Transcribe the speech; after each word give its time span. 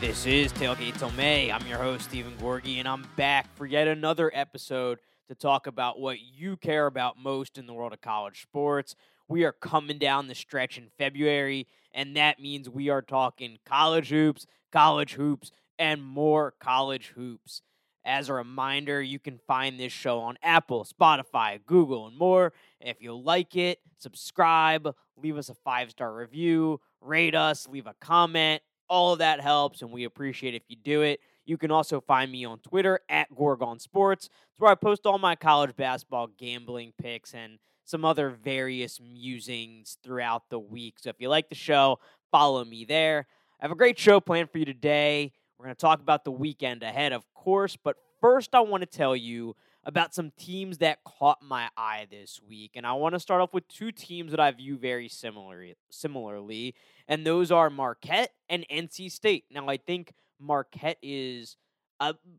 This 0.00 0.24
is 0.24 0.50
Tailgate 0.54 0.98
Till 0.98 1.10
May. 1.10 1.52
I'm 1.52 1.66
your 1.66 1.76
host, 1.76 2.04
Steven 2.04 2.34
Gorgie, 2.38 2.78
and 2.78 2.88
I'm 2.88 3.06
back 3.16 3.54
for 3.54 3.66
yet 3.66 3.86
another 3.86 4.30
episode 4.32 4.98
to 5.28 5.34
talk 5.34 5.66
about 5.66 6.00
what 6.00 6.20
you 6.20 6.56
care 6.56 6.86
about 6.86 7.18
most 7.18 7.58
in 7.58 7.66
the 7.66 7.74
world 7.74 7.92
of 7.92 8.00
college 8.00 8.40
sports. 8.40 8.96
We 9.28 9.44
are 9.44 9.52
coming 9.52 9.98
down 9.98 10.26
the 10.26 10.34
stretch 10.34 10.78
in 10.78 10.88
February, 10.96 11.66
and 11.92 12.16
that 12.16 12.40
means 12.40 12.70
we 12.70 12.88
are 12.88 13.02
talking 13.02 13.58
college 13.66 14.08
hoops, 14.08 14.46
college 14.72 15.12
hoops, 15.12 15.52
and 15.78 16.02
more 16.02 16.54
college 16.58 17.08
hoops. 17.14 17.60
As 18.02 18.30
a 18.30 18.34
reminder, 18.34 19.02
you 19.02 19.18
can 19.18 19.38
find 19.46 19.78
this 19.78 19.92
show 19.92 20.20
on 20.20 20.38
Apple, 20.42 20.86
Spotify, 20.86 21.60
Google, 21.66 22.06
and 22.06 22.16
more. 22.16 22.54
If 22.80 23.02
you 23.02 23.14
like 23.14 23.54
it, 23.54 23.80
subscribe, 23.98 24.94
leave 25.18 25.36
us 25.36 25.50
a 25.50 25.54
five 25.54 25.90
star 25.90 26.14
review, 26.14 26.80
rate 27.02 27.34
us, 27.34 27.68
leave 27.68 27.86
a 27.86 27.94
comment 28.00 28.62
all 28.90 29.12
of 29.12 29.20
that 29.20 29.40
helps, 29.40 29.80
and 29.80 29.92
we 29.92 30.04
appreciate 30.04 30.54
if 30.54 30.64
you 30.68 30.76
do 30.76 31.02
it. 31.02 31.20
You 31.46 31.56
can 31.56 31.70
also 31.70 32.00
find 32.00 32.30
me 32.30 32.44
on 32.44 32.58
Twitter 32.58 33.00
at 33.08 33.34
Gorgon 33.34 33.78
Sports. 33.78 34.26
It's 34.26 34.58
where 34.58 34.70
I 34.70 34.74
post 34.74 35.06
all 35.06 35.16
my 35.16 35.36
college 35.36 35.74
basketball 35.76 36.26
gambling 36.36 36.92
picks 37.00 37.32
and 37.32 37.58
some 37.84 38.04
other 38.04 38.30
various 38.30 39.00
musings 39.00 39.96
throughout 40.02 40.50
the 40.50 40.58
week. 40.58 40.98
So 40.98 41.10
if 41.10 41.16
you 41.18 41.28
like 41.28 41.48
the 41.48 41.54
show, 41.54 42.00
follow 42.30 42.64
me 42.64 42.84
there. 42.84 43.26
I 43.60 43.64
have 43.64 43.72
a 43.72 43.76
great 43.76 43.98
show 43.98 44.20
planned 44.20 44.50
for 44.50 44.58
you 44.58 44.64
today. 44.64 45.32
We're 45.58 45.66
going 45.66 45.76
to 45.76 45.80
talk 45.80 46.00
about 46.00 46.24
the 46.24 46.32
weekend 46.32 46.82
ahead, 46.82 47.12
of 47.12 47.24
course, 47.34 47.76
but 47.76 47.96
first 48.20 48.54
I 48.54 48.60
want 48.60 48.82
to 48.82 48.86
tell 48.86 49.14
you 49.14 49.54
about 49.84 50.14
some 50.14 50.30
teams 50.38 50.78
that 50.78 51.02
caught 51.04 51.42
my 51.42 51.68
eye 51.76 52.06
this 52.10 52.40
week. 52.46 52.72
And 52.74 52.86
I 52.86 52.92
want 52.92 53.14
to 53.14 53.20
start 53.20 53.40
off 53.40 53.54
with 53.54 53.66
two 53.68 53.92
teams 53.92 54.30
that 54.30 54.40
I 54.40 54.50
view 54.50 54.76
very 54.76 55.08
similarly, 55.08 55.74
similarly, 55.90 56.74
and 57.10 57.26
those 57.26 57.50
are 57.52 57.68
Marquette 57.68 58.30
and 58.48 58.64
NC 58.72 59.10
State. 59.12 59.44
Now, 59.50 59.68
I 59.68 59.76
think 59.76 60.14
Marquette 60.38 60.96
is 61.02 61.58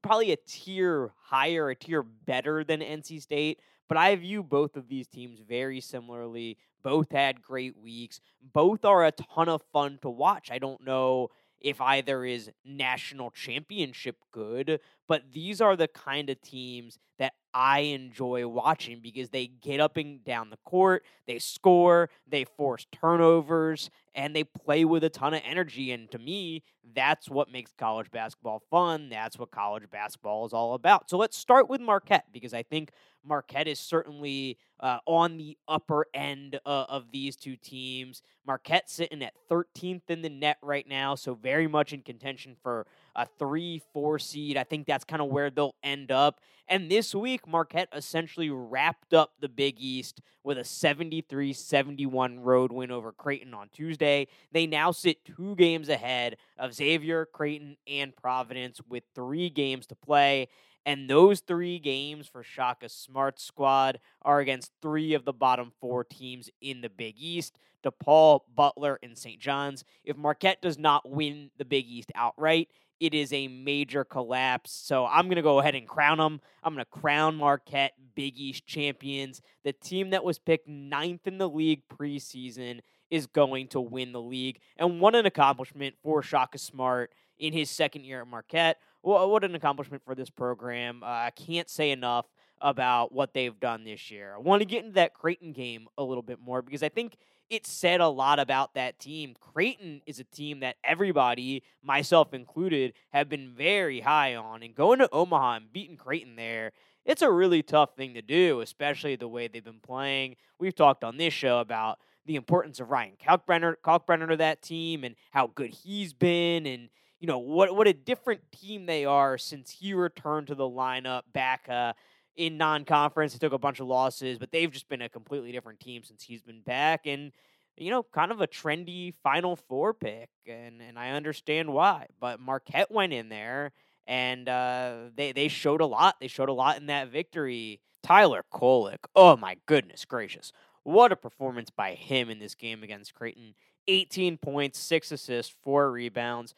probably 0.02 0.32
a 0.32 0.38
tier 0.48 1.12
higher, 1.26 1.70
a 1.70 1.76
tier 1.76 2.02
better 2.02 2.64
than 2.64 2.80
NC 2.80 3.22
State, 3.22 3.60
but 3.88 3.98
I 3.98 4.16
view 4.16 4.42
both 4.42 4.76
of 4.76 4.88
these 4.88 5.08
teams 5.08 5.40
very 5.48 5.82
similarly. 5.82 6.58
Both 6.82 7.12
had 7.12 7.44
great 7.44 7.78
weeks. 7.78 8.20
Both 8.42 8.86
are 8.86 9.06
a 9.06 9.12
ton 9.12 9.50
of 9.50 9.62
fun 9.72 10.00
to 10.02 10.10
watch. 10.10 10.50
I 10.50 10.58
don't 10.58 10.84
know 10.84 11.28
if 11.60 11.80
either 11.80 12.26
is 12.26 12.50
national 12.66 13.30
championship 13.30 14.16
good, 14.32 14.80
but 15.08 15.32
these 15.32 15.62
are 15.62 15.76
the 15.76 15.90
kind 15.90 16.32
of 16.32 16.42
teams 16.42 16.98
that 17.20 17.34
I 17.54 17.80
enjoy 17.80 18.48
watching 18.48 19.00
because 19.02 19.30
they 19.30 19.48
get 19.48 19.80
up 19.80 19.98
and 19.98 20.24
down 20.24 20.50
the 20.50 20.58
court, 20.66 21.04
they 21.28 21.40
score, 21.40 22.10
they 22.28 22.46
force 22.46 22.86
turnovers, 22.92 23.90
and 24.14 24.36
they 24.36 24.44
play 24.44 24.86
with 24.86 25.04
a 25.04 25.10
ton 25.10 25.34
of 25.34 25.42
energy. 25.46 25.92
And 25.92 26.10
to 26.12 26.20
me, 26.20 26.64
that's 26.94 27.30
what 27.30 27.52
makes 27.52 27.72
college 27.78 28.12
basketball 28.12 28.62
fun. 28.70 29.10
That's 29.10 29.38
what 29.38 29.52
college 29.52 29.90
basketball 29.90 30.46
is 30.46 30.54
all 30.54 30.74
about. 30.74 31.10
So 31.10 31.18
let's 31.18 31.38
start 31.38 31.70
with 31.70 31.82
Marquette 31.82 32.26
because 32.32 32.54
I 32.54 32.64
think 32.64 32.92
Marquette 33.24 33.68
is 33.68 33.80
certainly 33.80 34.58
uh, 34.80 35.00
on 35.06 35.38
the 35.38 35.58
upper 35.68 36.08
end 36.14 36.60
uh, 36.66 36.86
of 36.90 37.12
these 37.12 37.36
two 37.36 37.56
teams. 37.56 38.22
Marquette 38.46 38.90
sitting 38.90 39.24
at 39.24 39.34
13th 39.50 40.10
in 40.10 40.22
the 40.22 40.30
net 40.30 40.58
right 40.62 40.88
now, 40.88 41.16
so 41.16 41.36
very 41.36 41.68
much 41.68 41.94
in 41.94 42.02
contention 42.02 42.56
for 42.62 42.88
a 43.16 43.28
three, 43.40 43.82
four 43.94 44.20
seed. 44.20 44.58
I 44.58 44.64
think 44.64 44.88
that's 44.88 45.04
kind 45.04 45.22
of 45.22 45.30
where 45.30 45.50
they'll 45.50 45.76
end 45.84 46.12
up. 46.12 46.40
And 46.68 46.90
this 46.90 47.14
week, 47.14 47.48
Marquette 47.48 47.90
essentially 47.94 48.50
wrapped 48.50 49.14
up 49.14 49.34
the 49.40 49.50
Big 49.50 49.76
East 49.78 50.22
with 50.44 50.58
a 50.58 50.64
73 50.64 51.54
71 51.54 52.40
road 52.40 52.72
win 52.72 52.92
over 52.92 53.12
Creighton 53.12 53.54
on 53.54 53.70
Tuesday. 53.74 54.28
They 54.52 54.68
now 54.68 54.92
sit 54.92 55.26
two 55.26 55.56
games 55.56 55.90
ahead 55.90 56.38
of 56.58 56.74
Xavier, 56.74 57.26
Creighton, 57.26 57.78
and 57.88 58.16
Providence 58.16 58.80
with 58.88 59.04
three 59.14 59.50
games 59.50 59.88
to 59.88 59.96
play. 59.96 60.48
And 60.86 61.10
those 61.10 61.42
three 61.42 61.78
games 61.78 62.28
for 62.28 62.42
Shaka 62.42 62.90
Smart 62.90 63.40
squad 63.40 64.00
are 64.24 64.40
against 64.40 64.72
three 64.82 65.14
of 65.14 65.26
the 65.26 65.34
bottom 65.34 65.72
four 65.80 66.04
teams 66.04 66.50
in 66.60 66.82
the 66.82 66.90
Big 66.90 67.16
East 67.20 67.60
DePaul, 67.84 68.42
Butler, 68.56 69.00
and 69.04 69.18
St. 69.18 69.40
John's. 69.40 69.84
If 70.04 70.18
Marquette 70.18 70.62
does 70.62 70.78
not 70.78 71.10
win 71.10 71.52
the 71.58 71.66
Big 71.66 71.86
East 71.88 72.12
outright, 72.16 72.70
it 73.02 73.16
is 73.16 73.34
a 73.34 73.48
major 73.48 74.06
collapse. 74.06 74.72
So 74.72 75.08
I'm 75.08 75.26
going 75.26 75.38
to 75.38 75.42
go 75.42 75.60
ahead 75.60 75.74
and 75.74 75.88
crown 75.88 76.20
them. 76.20 76.40
I'm 76.64 76.76
going 76.76 76.86
to 76.86 77.00
crown 77.00 77.36
Marquette 77.36 77.94
Big 78.14 78.38
East 78.38 78.68
champions. 78.68 79.42
The 79.64 79.74
team 79.74 80.12
that 80.12 80.24
was 80.24 80.38
picked 80.38 80.68
ninth 80.68 81.26
in 81.26 81.40
the 81.40 81.50
league 81.50 81.82
preseason 81.90 82.82
is 83.10 83.26
going 83.26 83.70
to 83.70 83.82
win 83.82 84.12
the 84.12 84.22
league. 84.22 84.60
And 84.78 85.02
what 85.02 85.16
an 85.16 85.26
accomplishment 85.26 85.96
for 86.04 86.22
Shaka 86.22 86.60
Smart 86.60 87.12
in 87.40 87.54
his 87.54 87.72
second 87.72 88.06
year 88.06 88.22
at 88.22 88.28
Marquette. 88.28 88.78
What 89.02 89.44
an 89.44 89.56
accomplishment 89.56 90.04
for 90.06 90.14
this 90.14 90.30
program. 90.30 91.02
Uh, 91.02 91.08
I 91.08 91.32
can't 91.32 91.70
say 91.72 91.90
enough 91.90 92.28
about 92.62 93.12
what 93.12 93.34
they've 93.34 93.60
done 93.60 93.84
this 93.84 94.12
year. 94.12 94.36
I 94.36 94.40
want 94.40 94.62
to 94.62 94.66
get 94.66 94.82
into 94.84 94.94
that 94.94 95.16
Creighton 95.16 95.54
game 95.54 95.88
a 95.98 96.04
little 96.04 96.22
bit 96.22 96.40
more 96.40 96.62
because 96.62 96.84
I 96.84 96.90
think 96.90 97.18
it 97.52 97.68
said 97.68 98.00
a 98.00 98.08
lot 98.08 98.40
about 98.40 98.74
that 98.76 98.98
team. 98.98 99.36
Creighton 99.40 100.02
is 100.06 100.20
a 100.20 100.24
team 100.24 100.62
that 100.62 100.78
everybody, 100.86 101.64
myself 101.84 102.34
included, 102.34 102.94
have 103.10 103.28
been 103.28 103.54
very 103.54 104.00
high 104.00 104.36
on. 104.36 104.64
And 104.64 104.74
going 104.74 105.00
to 105.00 105.10
Omaha 105.12 105.58
and 105.58 105.74
beating 105.74 105.98
Creighton 105.98 106.38
there, 106.38 106.72
it's 107.06 107.22
a 107.22 107.30
really 107.30 107.62
tough 107.62 107.94
thing 107.98 108.14
to 108.14 108.22
do, 108.22 108.62
especially 108.62 109.18
the 109.18 109.28
way 109.28 109.50
they've 109.50 109.62
been 109.64 109.82
playing. 109.82 110.38
We've 110.60 110.74
talked 110.74 111.04
on 111.04 111.18
this 111.18 111.34
show 111.34 111.60
about 111.60 112.00
the 112.26 112.38
importance 112.38 112.80
of 112.80 112.90
Ryan 112.90 113.14
Kalkbrenner, 113.22 113.76
Kalkbrenner 113.84 114.30
to 114.30 114.38
that 114.38 114.62
team 114.62 115.04
and 115.04 115.16
how 115.32 115.48
good 115.48 115.72
he's 115.72 116.14
been 116.14 116.66
and 116.66 116.88
you 117.20 117.28
know 117.28 117.38
what 117.38 117.76
what 117.76 117.88
a 117.88 117.94
different 117.94 118.42
team 118.52 118.86
they 118.88 119.06
are 119.06 119.38
since 119.38 119.72
he 119.72 119.94
returned 119.94 120.48
to 120.48 120.56
the 120.56 120.64
lineup 120.64 121.22
back 121.32 121.68
uh, 121.70 121.94
in 122.42 122.58
non-conference. 122.58 123.34
He 123.34 123.40
took 123.40 123.54
a 123.54 123.60
bunch 123.60 123.80
of 123.80 123.86
losses, 123.88 124.40
but 124.40 124.52
they've 124.52 124.72
just 124.72 124.90
been 124.90 125.04
a 125.04 125.10
completely 125.10 125.52
different 125.52 125.80
team 125.80 126.04
since 126.04 126.24
he's 126.24 126.42
been 126.42 126.62
back, 126.62 127.06
and 127.06 127.32
you 127.78 127.92
know, 127.92 128.04
kind 128.04 128.32
of 128.32 128.42
a 128.42 128.48
trendy 128.48 129.14
Final 129.22 129.56
Four 129.56 129.94
pick, 129.94 130.30
and 130.48 130.82
and 130.82 130.98
I 130.98 131.12
understand 131.12 131.72
why. 131.72 132.08
But 132.20 132.40
Marquette 132.40 132.92
went 132.92 133.14
in 133.14 133.30
there, 133.30 133.74
and 134.08 134.50
uh, 134.50 134.96
they 135.16 135.32
they 135.34 135.48
showed 135.50 135.82
a 135.82 135.86
lot. 135.86 136.16
They 136.20 136.28
showed 136.28 136.50
a 136.50 136.54
lot 136.54 136.78
in 136.78 136.88
that 136.88 137.10
victory. 137.10 137.80
Tyler 138.02 138.44
Kolek, 138.52 139.06
oh 139.16 139.38
my 139.38 139.58
goodness 139.68 140.06
gracious, 140.06 140.52
what 140.82 141.12
a 141.12 141.16
performance 141.16 141.70
by 141.70 141.94
him 141.94 142.32
in 142.32 142.40
this 142.40 142.56
game 142.56 142.82
against 142.82 143.14
Creighton. 143.14 143.54
18 143.88 144.38
points, 144.38 144.80
six 144.80 145.12
assists, 145.12 145.54
four 145.64 145.92
rebounds 145.92 146.56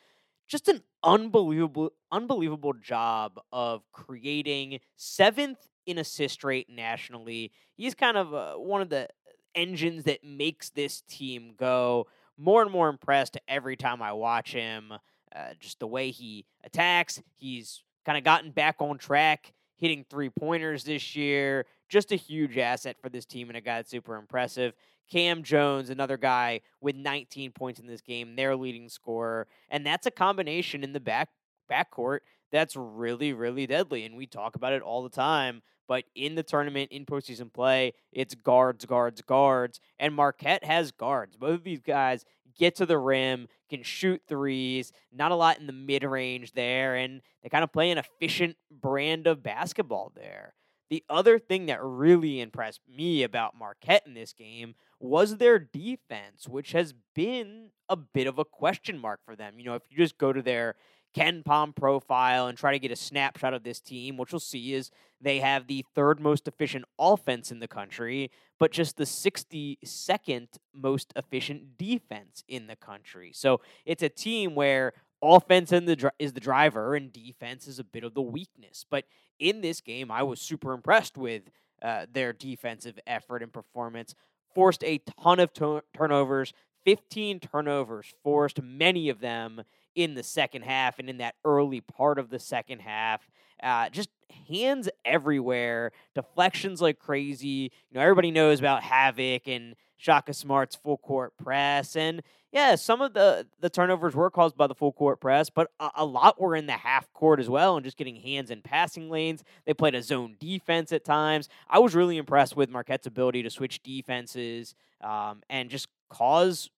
just 0.47 0.67
an 0.67 0.81
unbelievable 1.03 1.91
unbelievable 2.11 2.73
job 2.73 3.39
of 3.51 3.81
creating 3.91 4.79
seventh 4.95 5.67
in 5.85 5.97
assist 5.97 6.43
rate 6.43 6.69
nationally. 6.69 7.51
He's 7.75 7.95
kind 7.95 8.17
of 8.17 8.33
uh, 8.33 8.53
one 8.55 8.81
of 8.81 8.89
the 8.89 9.07
engines 9.55 10.03
that 10.03 10.23
makes 10.23 10.69
this 10.69 11.01
team 11.01 11.53
go. 11.57 12.07
More 12.37 12.61
and 12.61 12.71
more 12.71 12.89
impressed 12.89 13.37
every 13.47 13.75
time 13.75 14.01
I 14.01 14.13
watch 14.13 14.53
him. 14.53 14.93
Uh, 15.35 15.53
just 15.59 15.79
the 15.79 15.87
way 15.87 16.11
he 16.11 16.45
attacks. 16.63 17.21
He's 17.35 17.83
kind 18.05 18.17
of 18.17 18.23
gotten 18.23 18.51
back 18.51 18.75
on 18.79 18.97
track, 18.97 19.53
hitting 19.77 20.05
three 20.09 20.29
pointers 20.29 20.83
this 20.83 21.15
year. 21.15 21.65
Just 21.89 22.11
a 22.11 22.15
huge 22.15 22.57
asset 22.57 22.97
for 23.01 23.09
this 23.09 23.25
team 23.25 23.49
and 23.49 23.57
a 23.57 23.61
guy 23.61 23.77
that's 23.77 23.91
super 23.91 24.15
impressive. 24.15 24.73
Cam 25.11 25.43
Jones, 25.43 25.89
another 25.89 26.17
guy 26.17 26.61
with 26.81 26.95
19 26.95 27.51
points 27.51 27.79
in 27.79 27.87
this 27.87 28.01
game, 28.01 28.35
their 28.35 28.55
leading 28.55 28.89
scorer, 28.89 29.47
and 29.69 29.85
that's 29.85 30.07
a 30.07 30.11
combination 30.11 30.83
in 30.83 30.93
the 30.93 30.99
back 30.99 31.29
backcourt 31.69 32.19
that's 32.53 32.75
really, 32.77 33.33
really 33.33 33.67
deadly. 33.67 34.05
And 34.05 34.15
we 34.15 34.27
talk 34.27 34.55
about 34.55 34.73
it 34.73 34.81
all 34.83 35.03
the 35.03 35.09
time. 35.09 35.63
But 35.87 36.05
in 36.15 36.35
the 36.35 36.43
tournament, 36.43 36.91
in 36.91 37.05
postseason 37.05 37.51
play, 37.51 37.93
it's 38.13 38.35
guards, 38.35 38.85
guards, 38.85 39.21
guards. 39.21 39.81
And 39.99 40.13
Marquette 40.13 40.63
has 40.63 40.91
guards. 40.91 41.35
Both 41.35 41.55
of 41.55 41.63
these 41.63 41.81
guys 41.81 42.23
get 42.57 42.75
to 42.75 42.85
the 42.85 42.99
rim, 42.99 43.47
can 43.69 43.83
shoot 43.83 44.21
threes, 44.27 44.93
not 45.11 45.31
a 45.31 45.35
lot 45.35 45.59
in 45.59 45.67
the 45.67 45.73
mid 45.73 46.03
range 46.03 46.53
there. 46.53 46.95
And 46.95 47.21
they 47.41 47.49
kind 47.49 47.63
of 47.63 47.73
play 47.73 47.91
an 47.91 47.97
efficient 47.97 48.55
brand 48.71 49.27
of 49.27 49.43
basketball 49.43 50.13
there. 50.15 50.53
The 50.89 51.03
other 51.09 51.39
thing 51.39 51.65
that 51.65 51.83
really 51.83 52.39
impressed 52.39 52.81
me 52.87 53.23
about 53.23 53.57
Marquette 53.57 54.03
in 54.05 54.13
this 54.13 54.31
game 54.31 54.75
was 54.99 55.37
their 55.37 55.57
defense, 55.57 56.47
which 56.47 56.73
has 56.73 56.93
been 57.15 57.71
a 57.89 57.95
bit 57.95 58.27
of 58.27 58.37
a 58.37 58.45
question 58.45 58.99
mark 58.99 59.19
for 59.25 59.35
them. 59.35 59.55
You 59.57 59.65
know, 59.65 59.75
if 59.75 59.81
you 59.89 59.97
just 59.97 60.17
go 60.17 60.31
to 60.31 60.41
their 60.41 60.75
KenPom 61.15 61.75
profile 61.75 62.47
and 62.47 62.57
try 62.57 62.71
to 62.71 62.79
get 62.79 62.91
a 62.91 62.95
snapshot 62.95 63.53
of 63.53 63.63
this 63.63 63.79
team, 63.79 64.17
what 64.17 64.31
you'll 64.31 64.39
see 64.39 64.73
is 64.73 64.91
they 65.21 65.39
have 65.39 65.67
the 65.67 65.85
third 65.95 66.19
most 66.19 66.47
efficient 66.47 66.85
offense 66.99 67.51
in 67.51 67.59
the 67.59 67.67
country, 67.67 68.31
but 68.59 68.71
just 68.71 68.97
the 68.97 69.03
62nd 69.03 70.47
most 70.73 71.13
efficient 71.15 71.77
defense 71.77 72.43
in 72.47 72.67
the 72.67 72.75
country. 72.75 73.31
So 73.33 73.61
it's 73.85 74.03
a 74.03 74.09
team 74.09 74.55
where 74.55 74.93
offense 75.21 75.69
the, 75.69 76.11
is 76.19 76.33
the 76.33 76.39
driver 76.39 76.95
and 76.95 77.13
defense 77.13 77.67
is 77.67 77.79
a 77.79 77.83
bit 77.83 78.03
of 78.03 78.13
the 78.13 78.21
weakness. 78.21 78.85
But 78.89 79.05
in 79.39 79.61
this 79.61 79.81
game, 79.81 80.11
I 80.11 80.23
was 80.23 80.41
super 80.41 80.73
impressed 80.73 81.17
with 81.17 81.43
uh, 81.81 82.05
their 82.11 82.33
defensive 82.33 82.99
effort 83.07 83.43
and 83.43 83.51
performance 83.51 84.15
forced 84.53 84.83
a 84.83 85.01
ton 85.21 85.39
of 85.39 85.51
turnovers, 85.95 86.53
15 86.85 87.39
turnovers 87.39 88.13
forced, 88.23 88.61
many 88.61 89.09
of 89.09 89.19
them 89.19 89.63
in 89.95 90.15
the 90.15 90.23
second 90.23 90.63
half 90.63 90.99
and 90.99 91.09
in 91.09 91.17
that 91.17 91.35
early 91.45 91.81
part 91.81 92.19
of 92.19 92.29
the 92.29 92.39
second 92.39 92.79
half. 92.79 93.27
Uh, 93.61 93.89
just 93.89 94.09
hands 94.49 94.89
everywhere, 95.05 95.91
deflections 96.15 96.81
like 96.81 96.99
crazy. 96.99 97.71
You 97.89 97.95
know, 97.95 98.01
everybody 98.01 98.31
knows 98.31 98.59
about 98.59 98.83
Havoc 98.83 99.47
and 99.47 99.75
Shaka 99.97 100.33
Smart's 100.33 100.75
full 100.75 100.97
court 100.97 101.33
press. 101.37 101.95
And 101.95 102.21
yeah, 102.51 102.75
some 102.75 103.01
of 103.01 103.13
the, 103.13 103.47
the 103.61 103.69
turnovers 103.69 104.15
were 104.15 104.29
caused 104.29 104.57
by 104.57 104.67
the 104.67 104.75
full 104.75 104.91
court 104.91 105.21
press, 105.21 105.49
but 105.49 105.71
a, 105.79 105.89
a, 105.97 106.05
lot 106.05 106.41
were 106.41 106.55
in 106.55 106.67
the 106.67 106.73
half 106.73 107.11
court 107.13 107.39
as 107.39 107.49
well 107.49 107.77
and 107.77 107.85
just 107.85 107.97
getting 107.97 108.17
hands 108.17 108.51
in 108.51 108.61
passing 108.61 109.09
lanes. 109.09 109.43
They 109.65 109.73
played 109.73 109.95
a 109.95 110.03
zone 110.03 110.35
defense 110.39 110.91
at 110.91 111.05
times. 111.05 111.47
I 111.69 111.79
was 111.79 111.95
really 111.95 112.17
impressed 112.17 112.57
with 112.57 112.69
Marquette's 112.69 113.07
ability 113.07 113.43
to 113.43 113.49
switch 113.49 113.81
defenses 113.81 114.75
um, 115.01 115.41
and 115.49 115.69
just 115.69 115.87
cause 116.09 116.69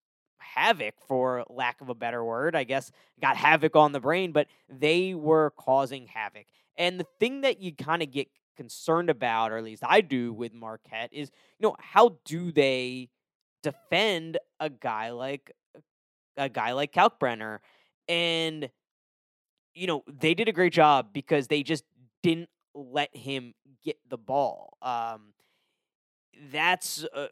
havoc, 0.54 0.96
for 1.08 1.46
lack 1.50 1.82
of 1.82 1.90
a 1.90 1.96
better 1.96 2.24
word. 2.24 2.56
I 2.56 2.64
guess 2.64 2.92
got 3.22 3.38
havoc 3.38 3.76
on 3.76 3.92
the 3.92 4.00
brain, 4.00 4.32
but 4.32 4.48
they 4.70 5.14
were 5.14 5.52
causing 5.58 6.08
havoc. 6.08 6.46
And 6.78 7.00
the 7.00 7.08
thing 7.20 7.42
that 7.42 7.62
you 7.62 7.74
kind 7.74 8.04
of 8.04 8.12
get 8.12 8.28
concerned 8.56 9.10
about, 9.10 9.52
or 9.52 9.58
at 9.58 9.64
least 9.64 9.84
I 9.86 10.02
do 10.02 10.34
with 10.34 10.54
Marquette, 10.54 11.10
is 11.12 11.32
you 11.60 11.68
know 11.68 11.76
how 11.80 12.18
do 12.26 12.52
they 12.52 13.10
defend 13.64 14.38
a 14.60 14.70
guy 14.70 15.12
like 15.12 15.52
a 16.38 16.50
guy 16.50 16.74
like 16.74 16.94
Kalkbrenner, 16.94 17.60
and 18.08 18.70
you 19.74 19.88
know 19.88 20.04
they 20.08 20.34
did 20.34 20.48
a 20.48 20.54
great 20.54 20.74
job 20.74 21.10
because 21.14 21.48
they 21.48 21.64
just 21.64 21.84
didn't 22.24 22.50
let 22.74 23.16
him 23.16 23.54
get 23.84 23.98
the 24.10 24.18
ball. 24.18 24.78
Um, 24.82 25.34
that's 26.52 27.06
uh, 27.14 27.28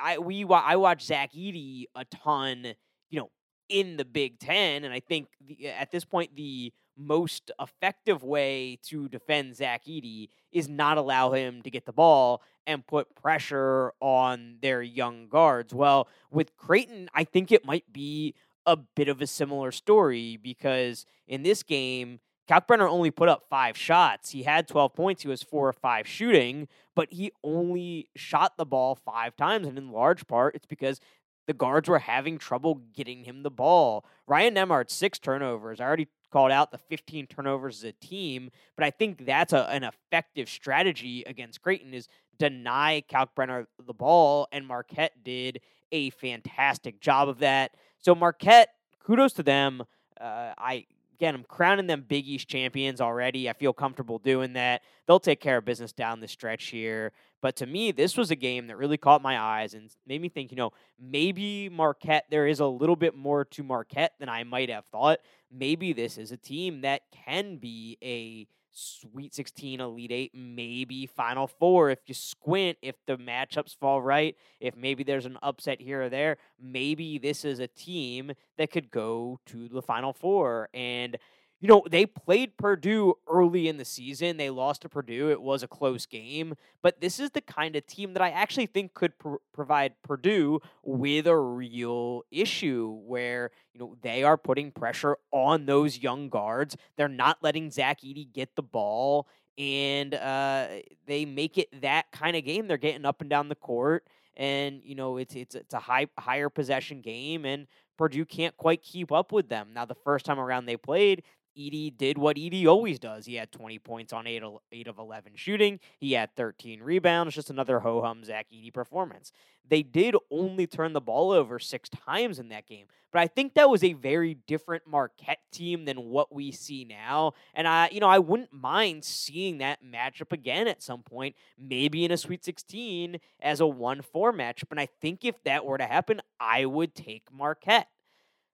I 0.00 0.18
we 0.18 0.44
I 0.44 0.76
watch 0.76 1.02
Zach 1.04 1.32
Edey 1.32 1.84
a 1.94 2.04
ton, 2.04 2.74
you 3.10 3.20
know, 3.20 3.30
in 3.68 3.96
the 3.96 4.04
Big 4.04 4.38
Ten, 4.38 4.84
and 4.84 4.92
I 4.92 5.00
think 5.00 5.28
the, 5.40 5.68
at 5.68 5.90
this 5.90 6.04
point 6.04 6.34
the 6.36 6.72
most 6.96 7.50
effective 7.60 8.24
way 8.24 8.78
to 8.82 9.08
defend 9.08 9.56
Zach 9.56 9.84
Edey 9.84 10.28
is 10.50 10.68
not 10.68 10.98
allow 10.98 11.32
him 11.32 11.62
to 11.62 11.70
get 11.70 11.86
the 11.86 11.92
ball 11.92 12.42
and 12.66 12.86
put 12.86 13.14
pressure 13.14 13.92
on 14.00 14.58
their 14.60 14.82
young 14.82 15.28
guards. 15.28 15.72
Well, 15.72 16.08
with 16.30 16.56
Creighton, 16.56 17.08
I 17.14 17.24
think 17.24 17.52
it 17.52 17.64
might 17.64 17.92
be 17.92 18.34
a 18.66 18.76
bit 18.76 19.08
of 19.08 19.22
a 19.22 19.26
similar 19.26 19.70
story 19.72 20.36
because 20.36 21.06
in 21.26 21.42
this 21.42 21.62
game, 21.62 22.20
Kalkbrenner 22.48 22.88
only 22.88 23.10
put 23.10 23.28
up 23.28 23.44
five 23.50 23.76
shots. 23.76 24.30
He 24.30 24.42
had 24.42 24.66
12 24.66 24.94
points. 24.94 25.22
He 25.22 25.28
was 25.28 25.42
four 25.42 25.68
or 25.68 25.72
five 25.72 26.06
shooting, 26.06 26.66
but 26.94 27.12
he 27.12 27.30
only 27.44 28.08
shot 28.16 28.56
the 28.56 28.64
ball 28.64 28.94
five 28.94 29.36
times. 29.36 29.66
And 29.66 29.76
in 29.76 29.90
large 29.90 30.26
part, 30.26 30.54
it's 30.54 30.66
because 30.66 31.00
the 31.46 31.52
guards 31.52 31.88
were 31.88 31.98
having 31.98 32.38
trouble 32.38 32.82
getting 32.94 33.24
him 33.24 33.42
the 33.42 33.50
ball. 33.50 34.04
Ryan 34.26 34.54
Nembhard, 34.54 34.90
six 34.90 35.18
turnovers. 35.18 35.80
I 35.80 35.84
already 35.84 36.08
called 36.30 36.52
out 36.52 36.70
the 36.70 36.78
15 36.78 37.26
turnovers 37.26 37.78
as 37.78 37.84
a 37.84 37.92
team, 37.92 38.50
but 38.76 38.84
I 38.84 38.90
think 38.90 39.24
that's 39.24 39.52
a, 39.52 39.68
an 39.70 39.82
effective 39.82 40.48
strategy 40.48 41.24
against 41.26 41.62
Creighton 41.62 41.94
is 41.94 42.06
deny 42.38 43.02
Kalkbrenner 43.10 43.66
the 43.84 43.94
ball, 43.94 44.46
and 44.52 44.66
Marquette 44.66 45.24
did 45.24 45.60
a 45.90 46.10
fantastic 46.10 47.00
job 47.00 47.28
of 47.28 47.38
that. 47.38 47.72
So 47.98 48.14
Marquette, 48.14 48.68
kudos 49.04 49.32
to 49.34 49.42
them. 49.42 49.84
Uh, 50.20 50.52
I 50.58 50.86
again, 51.18 51.34
I'm 51.34 51.44
crowning 51.44 51.88
them 51.88 52.04
Big 52.06 52.28
East 52.28 52.48
champions 52.48 53.00
already. 53.00 53.50
I 53.50 53.52
feel 53.52 53.72
comfortable 53.72 54.18
doing 54.18 54.52
that. 54.52 54.82
They'll 55.06 55.18
take 55.18 55.40
care 55.40 55.56
of 55.56 55.64
business 55.64 55.92
down 55.92 56.20
the 56.20 56.28
stretch 56.28 56.66
here. 56.66 57.12
But 57.40 57.56
to 57.56 57.66
me, 57.66 57.90
this 57.90 58.16
was 58.16 58.30
a 58.30 58.36
game 58.36 58.68
that 58.68 58.76
really 58.76 58.96
caught 58.96 59.20
my 59.20 59.38
eyes 59.38 59.74
and 59.74 59.90
made 60.06 60.20
me 60.22 60.28
think, 60.28 60.52
you 60.52 60.56
know, 60.56 60.70
maybe 60.98 61.68
Marquette, 61.68 62.26
there 62.30 62.46
is 62.46 62.60
a 62.60 62.66
little 62.66 62.96
bit 62.96 63.16
more 63.16 63.44
to 63.46 63.62
Marquette 63.64 64.12
than 64.20 64.28
I 64.28 64.44
might 64.44 64.70
have 64.70 64.84
thought. 64.86 65.18
Maybe 65.50 65.92
this 65.92 66.18
is 66.18 66.30
a 66.30 66.36
team 66.36 66.82
that 66.82 67.02
can 67.10 67.56
be 67.56 67.98
a 68.02 68.46
Sweet 68.80 69.34
16, 69.34 69.80
Elite 69.80 70.12
8, 70.12 70.30
maybe 70.34 71.06
Final 71.06 71.48
Four 71.48 71.90
if 71.90 71.98
you 72.06 72.14
squint, 72.14 72.78
if 72.80 72.94
the 73.06 73.16
matchups 73.16 73.76
fall 73.76 74.00
right, 74.00 74.36
if 74.60 74.76
maybe 74.76 75.02
there's 75.02 75.26
an 75.26 75.36
upset 75.42 75.80
here 75.80 76.02
or 76.02 76.08
there. 76.08 76.36
Maybe 76.60 77.18
this 77.18 77.44
is 77.44 77.58
a 77.58 77.66
team 77.66 78.30
that 78.56 78.70
could 78.70 78.92
go 78.92 79.40
to 79.46 79.66
the 79.68 79.82
Final 79.82 80.12
Four. 80.12 80.68
And 80.72 81.18
you 81.60 81.66
know, 81.66 81.82
they 81.90 82.06
played 82.06 82.56
Purdue 82.56 83.14
early 83.28 83.66
in 83.66 83.78
the 83.78 83.84
season. 83.84 84.36
They 84.36 84.50
lost 84.50 84.82
to 84.82 84.88
Purdue. 84.88 85.30
It 85.30 85.42
was 85.42 85.62
a 85.62 85.68
close 85.68 86.06
game, 86.06 86.54
but 86.82 87.00
this 87.00 87.18
is 87.18 87.30
the 87.30 87.40
kind 87.40 87.74
of 87.74 87.84
team 87.86 88.12
that 88.12 88.22
I 88.22 88.30
actually 88.30 88.66
think 88.66 88.94
could 88.94 89.18
pr- 89.18 89.36
provide 89.52 89.94
Purdue 90.02 90.60
with 90.84 91.26
a 91.26 91.36
real 91.36 92.22
issue 92.30 93.00
where, 93.04 93.50
you 93.74 93.80
know, 93.80 93.96
they 94.02 94.22
are 94.22 94.36
putting 94.36 94.70
pressure 94.70 95.16
on 95.32 95.66
those 95.66 95.98
young 95.98 96.28
guards. 96.28 96.76
They're 96.96 97.08
not 97.08 97.38
letting 97.42 97.70
Zach 97.72 98.02
Edey 98.02 98.32
get 98.32 98.54
the 98.54 98.62
ball, 98.62 99.26
and 99.56 100.14
uh, 100.14 100.68
they 101.06 101.24
make 101.24 101.58
it 101.58 101.68
that 101.80 102.12
kind 102.12 102.36
of 102.36 102.44
game. 102.44 102.68
They're 102.68 102.76
getting 102.76 103.04
up 103.04 103.20
and 103.20 103.28
down 103.28 103.48
the 103.48 103.56
court. 103.56 104.06
And 104.36 104.82
you 104.84 104.94
know 104.94 105.16
it's 105.16 105.34
it's 105.34 105.56
it's 105.56 105.74
a 105.74 105.80
high 105.80 106.06
higher 106.16 106.48
possession 106.48 107.00
game, 107.00 107.44
and 107.44 107.66
Purdue 107.98 108.24
can't 108.24 108.56
quite 108.56 108.82
keep 108.82 109.12
up 109.12 109.32
with 109.32 109.48
them. 109.50 109.70
Now, 109.74 109.84
the 109.84 109.96
first 109.96 110.24
time 110.24 110.38
around 110.38 110.64
they 110.64 110.76
played, 110.76 111.24
Edey 111.58 111.96
did 111.96 112.18
what 112.18 112.36
Edey 112.36 112.66
always 112.66 112.98
does. 112.98 113.26
He 113.26 113.34
had 113.34 113.50
20 113.50 113.78
points 113.80 114.12
on 114.12 114.26
8, 114.26 114.42
8 114.72 114.86
of 114.88 114.98
11 114.98 115.32
shooting. 115.34 115.80
He 115.98 116.12
had 116.12 116.34
13 116.36 116.80
rebounds. 116.80 117.34
Just 117.34 117.50
another 117.50 117.80
ho 117.80 118.00
hum 118.02 118.24
Zach 118.24 118.46
Edey 118.52 118.72
performance. 118.72 119.32
They 119.68 119.82
did 119.82 120.16
only 120.30 120.66
turn 120.66 120.92
the 120.92 121.00
ball 121.00 121.30
over 121.30 121.58
six 121.58 121.88
times 121.88 122.38
in 122.38 122.48
that 122.48 122.66
game. 122.66 122.86
But 123.12 123.20
I 123.20 123.26
think 123.26 123.54
that 123.54 123.70
was 123.70 123.82
a 123.82 123.94
very 123.94 124.34
different 124.34 124.86
Marquette 124.86 125.40
team 125.50 125.84
than 125.84 126.10
what 126.10 126.34
we 126.34 126.52
see 126.52 126.84
now. 126.84 127.32
And 127.54 127.66
I, 127.66 127.88
you 127.90 128.00
know, 128.00 128.08
I 128.08 128.18
wouldn't 128.18 128.52
mind 128.52 129.04
seeing 129.04 129.58
that 129.58 129.82
matchup 129.82 130.32
again 130.32 130.68
at 130.68 130.82
some 130.82 131.02
point, 131.02 131.34
maybe 131.58 132.04
in 132.04 132.10
a 132.10 132.16
Sweet 132.16 132.44
16 132.44 133.18
as 133.40 133.60
a 133.60 133.66
1 133.66 134.02
4 134.02 134.32
matchup. 134.32 134.70
And 134.70 134.80
I 134.80 134.88
think 135.00 135.24
if 135.24 135.42
that 135.44 135.64
were 135.64 135.78
to 135.78 135.86
happen, 135.86 136.20
I 136.38 136.66
would 136.66 136.94
take 136.94 137.24
Marquette. 137.32 137.88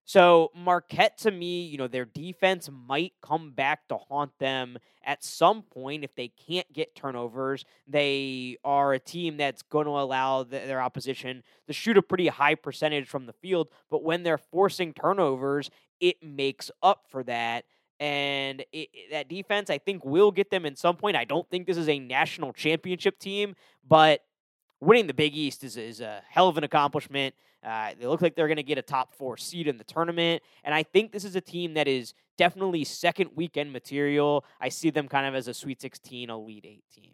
So 0.04 0.50
Marquette 0.54 1.16
to 1.18 1.30
me, 1.30 1.64
you 1.64 1.78
know, 1.78 1.88
their 1.88 2.04
defense 2.04 2.68
might 2.70 3.14
come 3.22 3.52
back 3.52 3.88
to 3.88 3.96
haunt 3.96 4.38
them 4.38 4.78
at 5.04 5.24
some 5.24 5.62
point 5.62 6.04
if 6.04 6.14
they 6.14 6.28
can't 6.28 6.70
get 6.72 6.94
turnovers. 6.94 7.64
They 7.86 8.58
are 8.64 8.92
a 8.92 8.98
team 8.98 9.36
that's 9.38 9.62
going 9.62 9.86
to 9.86 9.92
allow 9.92 10.42
the, 10.42 10.58
their 10.58 10.82
opposition 10.82 11.42
to 11.66 11.72
shoot 11.72 11.96
a 11.96 12.02
pretty 12.02 12.28
high 12.28 12.54
percentage 12.54 13.08
from 13.08 13.26
the 13.26 13.32
field, 13.32 13.68
but 13.90 14.02
when 14.02 14.22
they're 14.22 14.38
forcing 14.38 14.92
turnovers, 14.92 15.70
it 16.00 16.22
makes 16.22 16.70
up 16.82 17.04
for 17.08 17.22
that. 17.24 17.64
And 18.00 18.64
it, 18.72 18.88
that 19.10 19.28
defense, 19.28 19.70
I 19.70 19.78
think, 19.78 20.04
will 20.04 20.32
get 20.32 20.50
them 20.50 20.66
in 20.66 20.76
some 20.76 20.96
point. 20.96 21.16
I 21.16 21.24
don't 21.24 21.48
think 21.48 21.66
this 21.66 21.76
is 21.76 21.88
a 21.88 21.98
national 21.98 22.52
championship 22.52 23.18
team, 23.18 23.54
but 23.86 24.20
winning 24.80 25.06
the 25.06 25.14
Big 25.14 25.34
East 25.34 25.64
is, 25.64 25.76
is 25.76 26.00
a 26.00 26.22
hell 26.28 26.48
of 26.48 26.58
an 26.58 26.64
accomplishment. 26.64 27.34
Uh, 27.64 27.90
they 27.98 28.06
look 28.06 28.20
like 28.20 28.36
they're 28.36 28.48
going 28.48 28.56
to 28.56 28.62
get 28.62 28.78
a 28.78 28.82
top 28.82 29.14
four 29.14 29.36
seed 29.36 29.66
in 29.66 29.78
the 29.78 29.84
tournament. 29.84 30.42
And 30.64 30.74
I 30.74 30.82
think 30.82 31.12
this 31.12 31.24
is 31.24 31.34
a 31.34 31.40
team 31.40 31.74
that 31.74 31.88
is 31.88 32.12
definitely 32.36 32.84
second 32.84 33.30
weekend 33.34 33.72
material. 33.72 34.44
I 34.60 34.68
see 34.68 34.90
them 34.90 35.08
kind 35.08 35.26
of 35.26 35.34
as 35.34 35.48
a 35.48 35.54
Sweet 35.54 35.80
16, 35.80 36.30
Elite 36.30 36.66
8 36.66 36.84
team. 36.94 37.10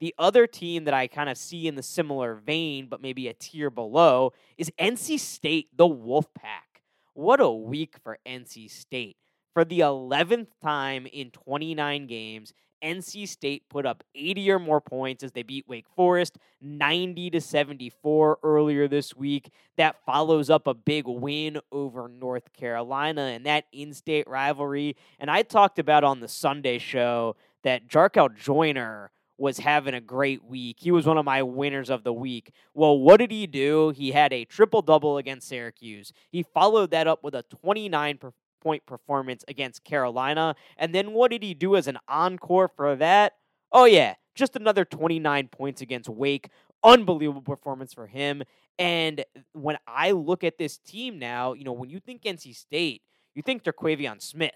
The 0.00 0.14
other 0.18 0.46
team 0.46 0.84
that 0.84 0.94
I 0.94 1.06
kind 1.06 1.30
of 1.30 1.36
see 1.36 1.68
in 1.68 1.76
the 1.76 1.82
similar 1.82 2.34
vein, 2.34 2.88
but 2.88 3.00
maybe 3.00 3.28
a 3.28 3.34
tier 3.34 3.70
below, 3.70 4.32
is 4.58 4.72
NC 4.78 5.20
State, 5.20 5.68
the 5.76 5.86
Wolfpack. 5.86 6.82
What 7.14 7.40
a 7.40 7.50
week 7.50 7.96
for 8.02 8.18
NC 8.26 8.70
State. 8.70 9.16
For 9.54 9.64
the 9.64 9.80
11th 9.80 10.48
time 10.62 11.06
in 11.06 11.30
29 11.30 12.06
games, 12.06 12.54
NC 12.82 13.28
State 13.28 13.68
put 13.68 13.86
up 13.86 14.02
80 14.14 14.50
or 14.50 14.58
more 14.58 14.80
points 14.80 15.22
as 15.22 15.32
they 15.32 15.42
beat 15.42 15.68
Wake 15.68 15.86
Forest 15.94 16.38
90 16.60 17.30
to 17.30 17.40
74 17.40 18.38
earlier 18.42 18.88
this 18.88 19.14
week. 19.14 19.50
That 19.76 19.96
follows 20.04 20.50
up 20.50 20.66
a 20.66 20.74
big 20.74 21.06
win 21.06 21.60
over 21.70 22.08
North 22.08 22.52
Carolina 22.52 23.22
and 23.22 23.46
that 23.46 23.64
in-state 23.72 24.28
rivalry. 24.28 24.96
And 25.18 25.30
I 25.30 25.42
talked 25.42 25.78
about 25.78 26.04
on 26.04 26.20
the 26.20 26.28
Sunday 26.28 26.78
show 26.78 27.36
that 27.62 27.88
Jarkel 27.88 28.36
Joiner 28.36 29.10
was 29.38 29.58
having 29.58 29.94
a 29.94 30.00
great 30.00 30.44
week. 30.44 30.76
He 30.78 30.92
was 30.92 31.06
one 31.06 31.18
of 31.18 31.24
my 31.24 31.42
winners 31.42 31.90
of 31.90 32.04
the 32.04 32.12
week. 32.12 32.52
Well, 32.74 32.98
what 32.98 33.16
did 33.16 33.32
he 33.32 33.46
do? 33.46 33.90
He 33.90 34.12
had 34.12 34.32
a 34.32 34.44
triple 34.44 34.82
double 34.82 35.16
against 35.16 35.48
Syracuse. 35.48 36.12
He 36.30 36.42
followed 36.42 36.92
that 36.92 37.08
up 37.08 37.24
with 37.24 37.34
a 37.34 37.42
29 37.42 38.18
point 38.62 38.86
performance 38.86 39.44
against 39.48 39.84
Carolina. 39.84 40.54
And 40.76 40.94
then 40.94 41.12
what 41.12 41.30
did 41.30 41.42
he 41.42 41.54
do 41.54 41.76
as 41.76 41.88
an 41.88 41.98
encore 42.08 42.68
for 42.68 42.96
that? 42.96 43.32
Oh, 43.72 43.84
yeah, 43.84 44.14
just 44.34 44.56
another 44.56 44.84
29 44.84 45.48
points 45.48 45.80
against 45.80 46.08
Wake. 46.08 46.48
Unbelievable 46.84 47.42
performance 47.42 47.92
for 47.92 48.06
him. 48.06 48.42
And 48.78 49.24
when 49.52 49.78
I 49.86 50.12
look 50.12 50.44
at 50.44 50.58
this 50.58 50.78
team 50.78 51.18
now, 51.18 51.52
you 51.52 51.64
know, 51.64 51.72
when 51.72 51.90
you 51.90 52.00
think 52.00 52.22
NC 52.22 52.54
State, 52.54 53.02
you 53.34 53.42
think 53.42 53.62
Terquavion 53.62 54.20
Smith. 54.22 54.52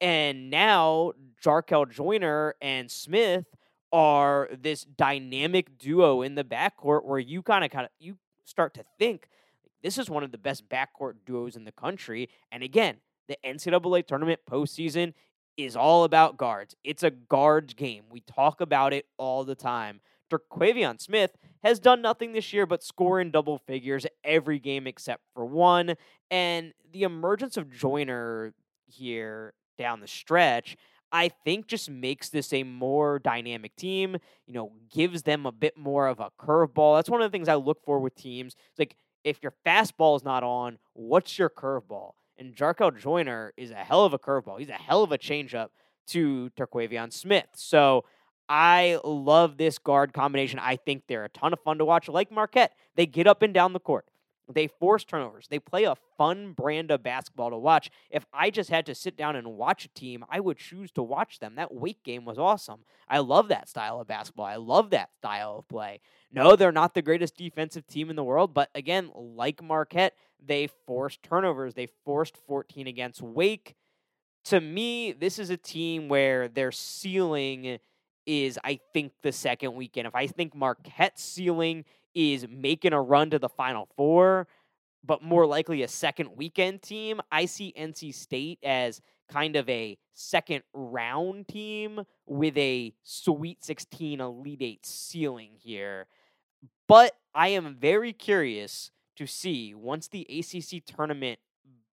And 0.00 0.50
now 0.50 1.12
Jarkel 1.44 1.90
Joiner 1.90 2.54
and 2.60 2.90
Smith 2.90 3.44
are 3.92 4.48
this 4.58 4.84
dynamic 4.84 5.78
duo 5.78 6.22
in 6.22 6.34
the 6.36 6.44
backcourt 6.44 7.04
where 7.04 7.18
you 7.18 7.42
kind 7.42 7.64
of 7.64 7.70
kind 7.70 7.84
of 7.84 7.90
you 7.98 8.16
start 8.44 8.72
to 8.74 8.84
think 8.98 9.28
this 9.82 9.98
is 9.98 10.10
one 10.10 10.22
of 10.22 10.32
the 10.32 10.38
best 10.38 10.68
backcourt 10.68 11.14
duos 11.26 11.56
in 11.56 11.64
the 11.64 11.72
country. 11.72 12.28
And 12.52 12.62
again, 12.62 12.96
the 13.30 13.38
NCAA 13.48 14.04
tournament 14.06 14.40
postseason 14.50 15.14
is 15.56 15.76
all 15.76 16.02
about 16.02 16.36
guards. 16.36 16.74
It's 16.82 17.04
a 17.04 17.10
guards 17.10 17.74
game. 17.74 18.04
We 18.10 18.20
talk 18.20 18.60
about 18.60 18.92
it 18.92 19.06
all 19.18 19.44
the 19.44 19.54
time. 19.54 20.00
Terquavion 20.30 21.00
Smith 21.00 21.36
has 21.62 21.78
done 21.78 22.02
nothing 22.02 22.32
this 22.32 22.52
year 22.52 22.66
but 22.66 22.82
score 22.82 23.20
in 23.20 23.30
double 23.30 23.58
figures 23.58 24.04
every 24.24 24.58
game 24.58 24.86
except 24.86 25.22
for 25.32 25.44
one. 25.44 25.94
And 26.30 26.72
the 26.92 27.04
emergence 27.04 27.56
of 27.56 27.70
Joiner 27.70 28.52
here 28.86 29.54
down 29.78 30.00
the 30.00 30.08
stretch, 30.08 30.76
I 31.12 31.28
think 31.44 31.68
just 31.68 31.88
makes 31.88 32.30
this 32.30 32.52
a 32.52 32.64
more 32.64 33.20
dynamic 33.20 33.76
team, 33.76 34.16
you 34.46 34.54
know, 34.54 34.72
gives 34.92 35.22
them 35.22 35.46
a 35.46 35.52
bit 35.52 35.76
more 35.76 36.08
of 36.08 36.18
a 36.18 36.30
curveball. 36.40 36.98
That's 36.98 37.10
one 37.10 37.22
of 37.22 37.30
the 37.30 37.36
things 37.36 37.48
I 37.48 37.54
look 37.54 37.84
for 37.84 38.00
with 38.00 38.16
teams. 38.16 38.56
It's 38.70 38.78
like 38.78 38.96
if 39.22 39.38
your 39.40 39.54
fastball 39.64 40.16
is 40.16 40.24
not 40.24 40.42
on, 40.42 40.78
what's 40.94 41.38
your 41.38 41.50
curveball? 41.50 42.12
And 42.40 42.56
Jarkel 42.56 42.98
Joiner 42.98 43.52
is 43.58 43.70
a 43.70 43.74
hell 43.74 44.06
of 44.06 44.14
a 44.14 44.18
curveball. 44.18 44.58
He's 44.58 44.70
a 44.70 44.72
hell 44.72 45.02
of 45.02 45.12
a 45.12 45.18
changeup 45.18 45.68
to 46.08 46.50
Terquavion 46.58 47.12
Smith. 47.12 47.48
So 47.54 48.06
I 48.48 48.98
love 49.04 49.58
this 49.58 49.76
guard 49.76 50.14
combination. 50.14 50.58
I 50.58 50.76
think 50.76 51.02
they're 51.06 51.26
a 51.26 51.28
ton 51.28 51.52
of 51.52 51.60
fun 51.60 51.76
to 51.78 51.84
watch. 51.84 52.08
Like 52.08 52.32
Marquette, 52.32 52.72
they 52.96 53.04
get 53.04 53.26
up 53.26 53.42
and 53.42 53.52
down 53.52 53.74
the 53.74 53.78
court. 53.78 54.06
They 54.52 54.66
force 54.66 55.04
turnovers. 55.04 55.46
They 55.48 55.58
play 55.58 55.84
a 55.84 55.94
fun 56.16 56.52
brand 56.52 56.90
of 56.90 57.02
basketball 57.02 57.50
to 57.50 57.58
watch. 57.58 57.90
If 58.10 58.24
I 58.32 58.50
just 58.50 58.70
had 58.70 58.86
to 58.86 58.94
sit 58.94 59.16
down 59.16 59.36
and 59.36 59.48
watch 59.48 59.84
a 59.84 59.88
team, 59.88 60.24
I 60.28 60.40
would 60.40 60.56
choose 60.56 60.90
to 60.92 61.02
watch 61.02 61.38
them. 61.38 61.54
That 61.56 61.72
Wake 61.72 62.02
game 62.02 62.24
was 62.24 62.38
awesome. 62.38 62.80
I 63.06 63.18
love 63.18 63.48
that 63.48 63.68
style 63.68 64.00
of 64.00 64.08
basketball. 64.08 64.46
I 64.46 64.56
love 64.56 64.90
that 64.90 65.10
style 65.18 65.58
of 65.58 65.68
play. 65.68 66.00
No, 66.32 66.56
they're 66.56 66.72
not 66.72 66.94
the 66.94 67.02
greatest 67.02 67.36
defensive 67.36 67.86
team 67.86 68.10
in 68.10 68.16
the 68.16 68.24
world, 68.24 68.54
but 68.54 68.70
again, 68.74 69.10
like 69.14 69.62
Marquette, 69.62 70.14
they 70.44 70.68
forced 70.86 71.22
turnovers. 71.22 71.74
They 71.74 71.88
forced 72.04 72.36
14 72.46 72.86
against 72.86 73.22
Wake. 73.22 73.74
To 74.46 74.60
me, 74.60 75.12
this 75.12 75.38
is 75.38 75.50
a 75.50 75.56
team 75.56 76.08
where 76.08 76.48
their 76.48 76.72
ceiling 76.72 77.78
is, 78.26 78.58
I 78.64 78.80
think, 78.92 79.12
the 79.22 79.32
second 79.32 79.74
weekend. 79.74 80.06
If 80.06 80.14
I 80.14 80.26
think 80.26 80.54
Marquette's 80.54 81.22
ceiling 81.22 81.84
is 82.14 82.46
making 82.48 82.92
a 82.92 83.00
run 83.02 83.30
to 83.30 83.38
the 83.38 83.48
Final 83.48 83.88
Four, 83.96 84.48
but 85.04 85.22
more 85.22 85.46
likely 85.46 85.82
a 85.82 85.88
second 85.88 86.30
weekend 86.36 86.82
team, 86.82 87.20
I 87.30 87.46
see 87.46 87.74
NC 87.78 88.14
State 88.14 88.58
as 88.62 89.00
kind 89.28 89.56
of 89.56 89.68
a 89.68 89.96
second 90.12 90.62
round 90.74 91.48
team 91.48 92.00
with 92.26 92.56
a 92.58 92.92
Sweet 93.02 93.64
16 93.64 94.20
Elite 94.20 94.62
Eight 94.62 94.86
ceiling 94.86 95.52
here. 95.56 96.06
But 96.88 97.12
I 97.34 97.48
am 97.48 97.76
very 97.76 98.12
curious 98.12 98.90
to 99.20 99.26
see 99.26 99.74
once 99.74 100.08
the 100.08 100.26
ACC 100.30 100.82
tournament 100.82 101.38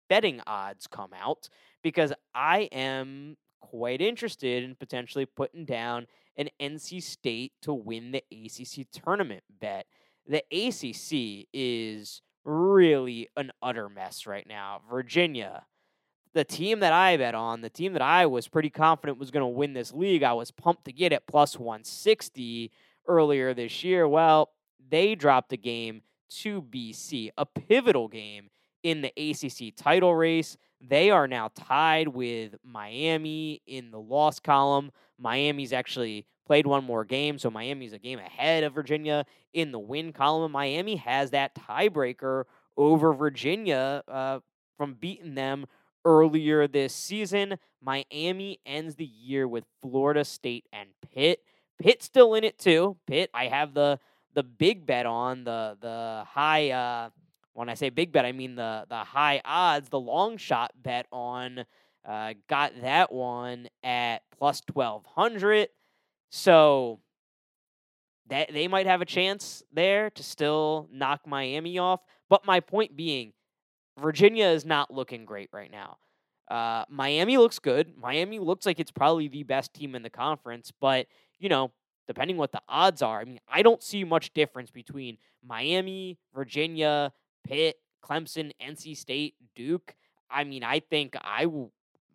betting 0.09 0.41
odds 0.45 0.89
come 0.89 1.11
out 1.15 1.49
because 1.81 2.13
I 2.35 2.69
am 2.73 3.37
quite 3.61 4.01
interested 4.01 4.65
in 4.65 4.75
potentially 4.75 5.25
putting 5.25 5.65
down 5.65 6.09
an 6.37 6.51
NC 6.61 7.01
State 7.01 7.53
to 7.63 7.73
win 7.73 8.11
the 8.11 8.25
ACC 8.33 8.91
tournament 8.91 9.45
bet. 9.61 9.87
The 10.27 10.43
ACC 10.51 11.47
is 11.53 12.23
really 12.45 13.29
an 13.37 13.53
utter 13.63 13.89
mess 13.89 14.27
right 14.27 14.47
now. 14.49 14.81
Virginia, 14.91 15.65
the 16.35 16.43
team 16.43 16.81
that 16.81 16.93
I 16.93 17.17
bet 17.17 17.37
on, 17.37 17.61
the 17.61 17.71
team 17.71 17.93
that 17.93 18.03
I 18.03 18.27
was 18.27 18.49
pretty 18.49 18.71
confident 18.71 19.19
was 19.19 19.31
going 19.31 19.45
to 19.45 19.47
win 19.47 19.75
this 19.75 19.93
league, 19.93 20.25
I 20.25 20.33
was 20.33 20.51
pumped 20.51 20.87
to 20.87 20.93
get 20.93 21.13
at 21.13 21.29
plus 21.29 21.57
160 21.57 22.73
earlier 23.07 23.55
this 23.55 23.85
year. 23.85 24.09
Well, 24.09 24.51
they 24.91 25.15
dropped 25.15 25.53
a 25.53 25.57
game 25.57 26.03
to 26.41 26.63
BC, 26.63 27.31
a 27.37 27.47
pivotal 27.47 28.09
game 28.09 28.51
in 28.83 29.03
the 29.03 29.13
ACC 29.17 29.75
title 29.77 30.15
race. 30.15 30.57
They 30.81 31.11
are 31.11 31.29
now 31.29 31.51
tied 31.55 32.09
with 32.09 32.57
Miami 32.65 33.63
in 33.67 33.91
the 33.91 34.01
loss 34.01 34.41
column. 34.41 34.91
Miami's 35.19 35.73
actually 35.73 36.27
played 36.47 36.67
one 36.67 36.85
more 36.85 37.05
game, 37.05 37.39
so 37.39 37.51
Miami's 37.51 37.93
a 37.93 37.99
game 37.99 38.19
ahead 38.19 38.65
of 38.65 38.75
Virginia 38.75 39.25
in 39.53 39.71
the 39.71 39.79
win 39.79 40.13
column. 40.13 40.53
Miami 40.53 40.97
has 40.97 41.31
that 41.31 41.55
tiebreaker 41.55 42.45
over 42.77 43.13
Virginia 43.13 44.03
uh, 44.09 44.41
from 44.77 44.95
beating 44.95 45.35
them 45.35 45.67
earlier 46.05 46.67
this 46.67 46.95
season. 46.95 47.59
Miami 47.81 48.59
ends 48.67 48.97
the 48.97 49.05
year 49.05 49.47
with 49.47 49.65
Florida 49.81 50.25
State 50.25 50.67
and 50.73 50.89
Pitt. 51.15 51.41
Pitt 51.79 52.03
still 52.03 52.35
in 52.35 52.45
it 52.45 52.59
too. 52.59 52.97
Pitt, 53.07 53.31
I 53.35 53.47
have 53.47 53.75
the 53.75 53.99
the 54.35 54.43
big 54.43 54.87
bet 54.87 55.07
on 55.07 55.45
the 55.45 55.77
the 55.81 56.25
high. 56.29 56.71
Uh, 56.71 57.11
when 57.55 57.69
I 57.69 57.75
say 57.75 57.91
big 57.91 58.13
bet, 58.13 58.25
I 58.25 58.33
mean 58.33 58.55
the 58.55 58.87
the 58.89 58.99
high 58.99 59.41
odds, 59.45 59.89
the 59.89 60.01
long 60.01 60.37
shot 60.37 60.73
bet 60.83 61.07
on. 61.13 61.65
Uh, 62.05 62.35
got 62.49 62.73
that 62.83 63.13
one 63.13 63.69
at 63.83 64.23
plus 64.37 64.61
twelve 64.61 65.05
hundred. 65.07 65.69
So 66.31 67.01
that 68.29 68.53
they 68.53 68.69
might 68.69 68.87
have 68.87 69.03
a 69.03 69.07
chance 69.07 69.63
there 69.73 70.11
to 70.11 70.23
still 70.23 70.89
knock 70.91 71.27
Miami 71.27 71.79
off. 71.79 72.01
But 72.29 72.47
my 72.47 72.61
point 72.61 72.97
being, 72.97 73.35
Virginia 74.01 74.47
is 74.47 74.65
not 74.65 74.91
looking 74.91 75.27
great 75.27 75.51
right 75.53 75.71
now. 75.71 75.99
Uh, 76.51 76.85
Miami 76.89 77.37
looks 77.37 77.59
good. 77.59 77.93
Miami 77.97 78.39
looks 78.39 78.67
like 78.67 78.81
it's 78.81 78.91
probably 78.91 79.29
the 79.29 79.43
best 79.43 79.75
team 79.75 79.95
in 79.95 80.03
the 80.03 80.11
conference, 80.11 80.73
but 80.81 81.07
you 81.39 81.49
know, 81.49 81.73
depending 82.07 82.37
what 82.37 82.53
the 82.53 82.63
odds 82.69 83.03
are, 83.03 83.21
I 83.21 83.25
mean, 83.25 83.41
I 83.49 83.63
don't 83.63 83.83
see 83.83 84.05
much 84.05 84.33
difference 84.33 84.71
between 84.71 85.19
Miami, 85.45 86.19
Virginia, 86.35 87.13
Pitt, 87.45 87.77
Clemson, 88.05 88.53
NC 88.61 88.97
State, 88.97 89.35
Duke. 89.55 89.95
I 90.31 90.45
mean, 90.45 90.65
I 90.65 90.81
think 90.81 91.17
I. 91.21 91.47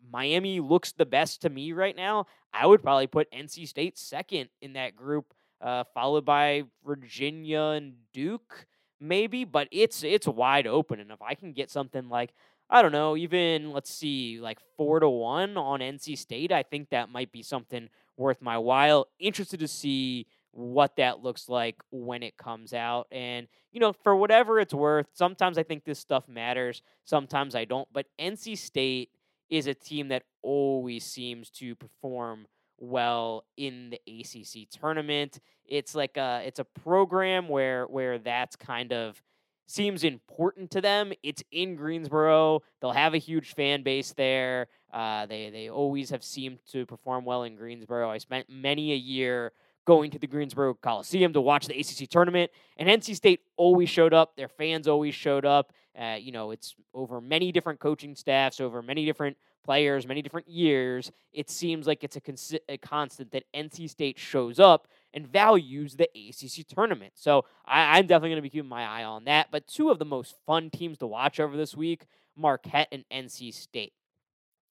Miami 0.10 0.62
looks 0.62 0.94
the 0.94 1.06
best 1.06 1.42
to 1.42 1.50
me 1.50 1.74
right 1.74 1.96
now. 1.96 2.28
I 2.54 2.66
would 2.66 2.82
probably 2.82 3.08
put 3.08 3.32
NC 3.32 3.68
State 3.68 3.98
second 3.98 4.48
in 4.62 4.74
that 4.74 4.96
group, 4.96 5.34
uh, 5.60 5.84
followed 5.94 6.24
by 6.24 6.64
Virginia 6.86 7.62
and 7.76 7.94
Duke, 8.14 8.68
maybe. 9.02 9.44
But 9.44 9.68
it's 9.72 10.04
it's 10.04 10.28
wide 10.28 10.68
open, 10.68 11.00
and 11.00 11.12
if 11.12 11.22
I 11.22 11.34
can 11.34 11.52
get 11.52 11.70
something 11.70 12.08
like 12.10 12.34
I 12.70 12.82
don't 12.82 12.92
know, 12.92 13.16
even 13.16 13.72
let's 13.72 13.94
see, 13.94 14.40
like 14.40 14.60
four 14.76 15.00
to 15.00 15.10
one 15.10 15.58
on 15.58 15.80
NC 15.80 16.18
State, 16.18 16.52
I 16.52 16.64
think 16.64 16.90
that 16.90 17.10
might 17.10 17.32
be 17.32 17.42
something 17.42 17.90
worth 18.18 18.42
my 18.42 18.58
while. 18.58 19.08
Interested 19.20 19.60
to 19.60 19.68
see 19.68 20.28
what 20.52 20.96
that 20.96 21.24
looks 21.24 21.48
like 21.48 21.76
when 21.92 22.24
it 22.24 22.36
comes 22.38 22.74
out. 22.74 23.08
And, 23.12 23.48
you 23.72 23.80
know, 23.80 23.94
for 23.94 24.16
whatever 24.16 24.60
it's 24.60 24.74
worth, 24.74 25.08
sometimes 25.14 25.58
I 25.58 25.64
think 25.64 25.86
this 25.86 26.00
stuff 26.00 26.28
matters, 26.28 26.82
sometimes 27.06 27.56
I 27.56 27.66
don't. 27.66 27.88
But 27.94 28.08
NC 28.20 28.58
State 28.58 29.12
is 29.50 29.68
a 29.68 29.74
team 29.74 30.08
that 30.10 30.24
always 30.42 31.06
seems 31.06 31.50
to 31.52 31.76
perform 31.76 32.48
well 32.80 33.46
in 33.56 33.92
the 33.92 34.02
ACC 34.08 34.70
tournament. 34.70 35.40
It's 35.66 35.96
like 35.96 36.18
a 36.18 36.42
it's 36.46 36.60
a 36.60 36.64
program 36.64 37.48
where 37.50 37.86
where 37.86 38.20
that's 38.20 38.56
kind 38.56 38.94
of 38.94 39.22
seems 39.68 40.04
important 40.04 40.72
to 40.72 40.82
them. 40.82 41.14
It's 41.22 41.44
in 41.52 41.76
Greensboro. 41.76 42.64
They'll 42.82 42.92
have 42.92 43.14
a 43.14 43.20
huge 43.20 43.54
fan 43.54 43.84
base 43.84 44.14
there. 44.14 44.68
Uh, 44.92 45.26
they 45.26 45.50
they 45.50 45.70
always 45.70 46.10
have 46.10 46.24
seemed 46.24 46.60
to 46.72 46.86
perform 46.86 47.26
well 47.26 47.44
in 47.44 47.56
Greensboro. 47.56 48.10
I 48.10 48.18
spent 48.18 48.50
many 48.50 48.94
a 48.94 48.96
year 48.96 49.52
going 49.86 50.12
to 50.12 50.20
the 50.20 50.28
Greensboro 50.28 50.74
Coliseum 50.74 51.32
to 51.34 51.42
watch 51.42 51.68
the 51.68 51.80
ACC 51.80 52.10
tournament, 52.10 52.52
and 52.78 52.90
NC 52.90 53.16
State 53.16 53.42
always 53.56 53.90
showed 53.90 54.14
up. 54.14 54.36
Their 54.36 54.50
fans 54.50 54.88
always 54.88 55.14
showed 55.14 55.46
up. 55.46 55.72
Uh, 55.98 56.18
you 56.20 56.32
know, 56.32 56.52
it's 56.52 56.76
over 56.94 57.20
many 57.20 57.52
different 57.52 57.80
coaching 57.80 58.16
staffs, 58.16 58.60
over 58.60 58.82
many 58.82 59.06
different 59.06 59.36
players, 59.64 60.08
many 60.08 60.22
different 60.22 60.48
years. 60.48 61.12
It 61.34 61.50
seems 61.50 61.88
like 61.88 62.04
it's 62.04 62.16
a, 62.16 62.22
cons- 62.22 62.56
a 62.70 62.78
constant 62.78 63.32
that 63.32 63.44
NC 63.54 63.90
State 63.90 64.20
shows 64.20 64.60
up 64.60 64.88
and 65.18 65.28
values 65.28 65.96
the 65.96 66.08
ACC 66.16 66.68
tournament. 66.68 67.14
So 67.16 67.44
I, 67.66 67.98
am 67.98 68.06
definitely 68.06 68.30
going 68.30 68.38
to 68.38 68.42
be 68.44 68.52
keeping 68.52 68.70
my 68.70 68.84
eye 68.84 69.04
on 69.04 69.24
that. 69.24 69.48
But 69.50 69.68
two 69.68 69.90
of 69.90 69.98
the 69.98 70.06
most 70.06 70.36
fun 70.46 70.70
teams 70.70 71.00
to 71.00 71.08
watch 71.08 71.40
over 71.40 71.58
this 71.58 71.76
week 71.76 72.06
Marquette 72.36 72.88
and 72.92 73.04
NC 73.12 73.52
State. 73.52 73.94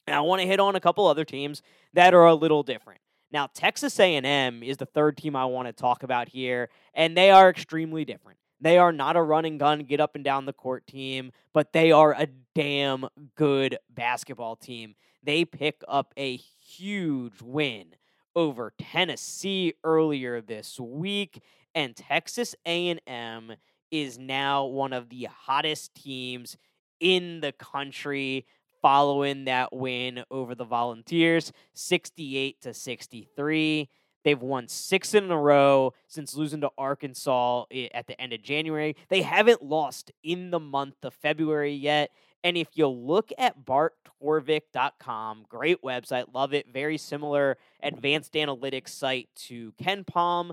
And 0.06 0.14
I 0.14 0.20
want 0.20 0.40
to 0.40 0.46
hit 0.46 0.60
on 0.60 0.76
a 0.76 0.80
couple 0.80 1.04
other 1.04 1.24
teams 1.24 1.62
that 1.94 2.14
are 2.14 2.26
a 2.26 2.34
little 2.34 2.62
different. 2.62 3.00
Now, 3.32 3.48
Texas 3.52 3.98
A&M 3.98 4.62
is 4.62 4.76
the 4.76 4.86
third 4.86 5.16
team 5.16 5.34
I 5.34 5.46
want 5.46 5.66
to 5.66 5.72
talk 5.72 6.04
about 6.04 6.28
here, 6.28 6.68
and 6.94 7.16
they 7.16 7.32
are 7.32 7.50
extremely 7.50 8.04
different. 8.04 8.38
They 8.60 8.78
are 8.78 8.92
not 8.92 9.16
a 9.16 9.22
running 9.22 9.58
gun, 9.58 9.80
get 9.80 9.98
up 9.98 10.14
and 10.14 10.22
down 10.22 10.46
the 10.46 10.52
court 10.52 10.86
team, 10.86 11.32
but 11.52 11.72
they 11.72 11.90
are 11.90 12.12
a 12.12 12.28
damn 12.54 13.08
good 13.34 13.78
basketball 13.90 14.54
team. 14.54 14.94
They 15.24 15.44
pick 15.44 15.82
up 15.88 16.14
a 16.16 16.36
huge 16.36 17.42
win 17.42 17.96
over 18.36 18.72
Tennessee 18.78 19.72
earlier 19.82 20.40
this 20.40 20.78
week, 20.78 21.42
and 21.74 21.96
Texas 21.96 22.54
A&M 22.66 23.52
is 23.90 24.18
now 24.18 24.66
one 24.66 24.92
of 24.92 25.08
the 25.08 25.24
hottest 25.24 25.94
teams 25.94 26.56
in 27.00 27.40
the 27.40 27.52
country 27.52 28.46
following 28.82 29.46
that 29.46 29.74
win 29.74 30.22
over 30.30 30.54
the 30.54 30.64
Volunteers, 30.64 31.52
68 31.74 32.60
to 32.60 32.74
63. 32.74 33.88
They've 34.22 34.42
won 34.42 34.68
six 34.68 35.14
in 35.14 35.30
a 35.30 35.38
row 35.38 35.94
since 36.08 36.34
losing 36.34 36.60
to 36.62 36.70
Arkansas 36.76 37.64
eh, 37.70 37.88
at 37.94 38.06
the 38.06 38.20
end 38.20 38.32
of 38.32 38.42
January. 38.42 38.96
They 39.08 39.22
haven't 39.22 39.62
lost 39.62 40.10
in 40.22 40.50
the 40.50 40.60
month 40.60 40.96
of 41.04 41.14
February 41.14 41.72
yet. 41.72 42.10
And 42.46 42.56
if 42.56 42.68
you 42.74 42.86
look 42.86 43.32
at 43.38 43.66
barttorvik.com, 43.66 45.46
great 45.48 45.82
website, 45.82 46.32
love 46.32 46.54
it. 46.54 46.72
Very 46.72 46.96
similar 46.96 47.58
advanced 47.82 48.34
analytics 48.34 48.90
site 48.90 49.28
to 49.46 49.72
KenPom. 49.82 50.52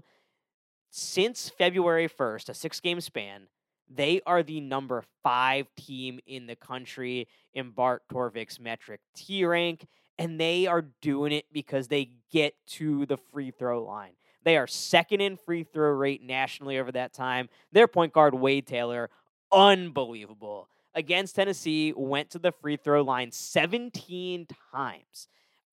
Since 0.90 1.52
February 1.56 2.10
1st, 2.10 2.50
a 2.50 2.56
six 2.56 2.80
game 2.80 3.00
span, 3.00 3.44
they 3.88 4.22
are 4.26 4.42
the 4.42 4.60
number 4.60 5.04
five 5.22 5.68
team 5.76 6.20
in 6.26 6.48
the 6.48 6.56
country 6.56 7.28
in 7.54 7.70
Bart 7.70 8.02
Torvik's 8.12 8.60
metric 8.60 9.00
T 9.16 9.46
rank, 9.46 9.86
and 10.18 10.40
they 10.40 10.66
are 10.66 10.88
doing 11.00 11.32
it 11.32 11.46
because 11.54 11.90
they 11.90 12.10
get 12.32 12.56
to 12.70 13.06
the 13.06 13.18
free 13.18 13.52
throw 13.52 13.84
line. 13.84 14.14
They 14.44 14.58
are 14.58 14.66
second 14.66 15.22
in 15.22 15.38
free 15.38 15.64
throw 15.64 15.92
rate 15.92 16.24
nationally 16.24 16.80
over 16.80 16.92
that 16.94 17.14
time. 17.14 17.50
Their 17.72 17.88
point 17.88 18.14
guard, 18.14 18.34
Wade 18.34 18.66
Taylor, 18.66 19.12
unbelievable. 19.52 20.70
Against 20.96 21.36
Tennessee, 21.36 21.94
went 21.96 22.30
to 22.32 22.40
the 22.40 22.52
free 22.52 22.78
throw 22.78 23.02
line 23.02 23.32
17 23.32 24.48
times. 24.72 25.28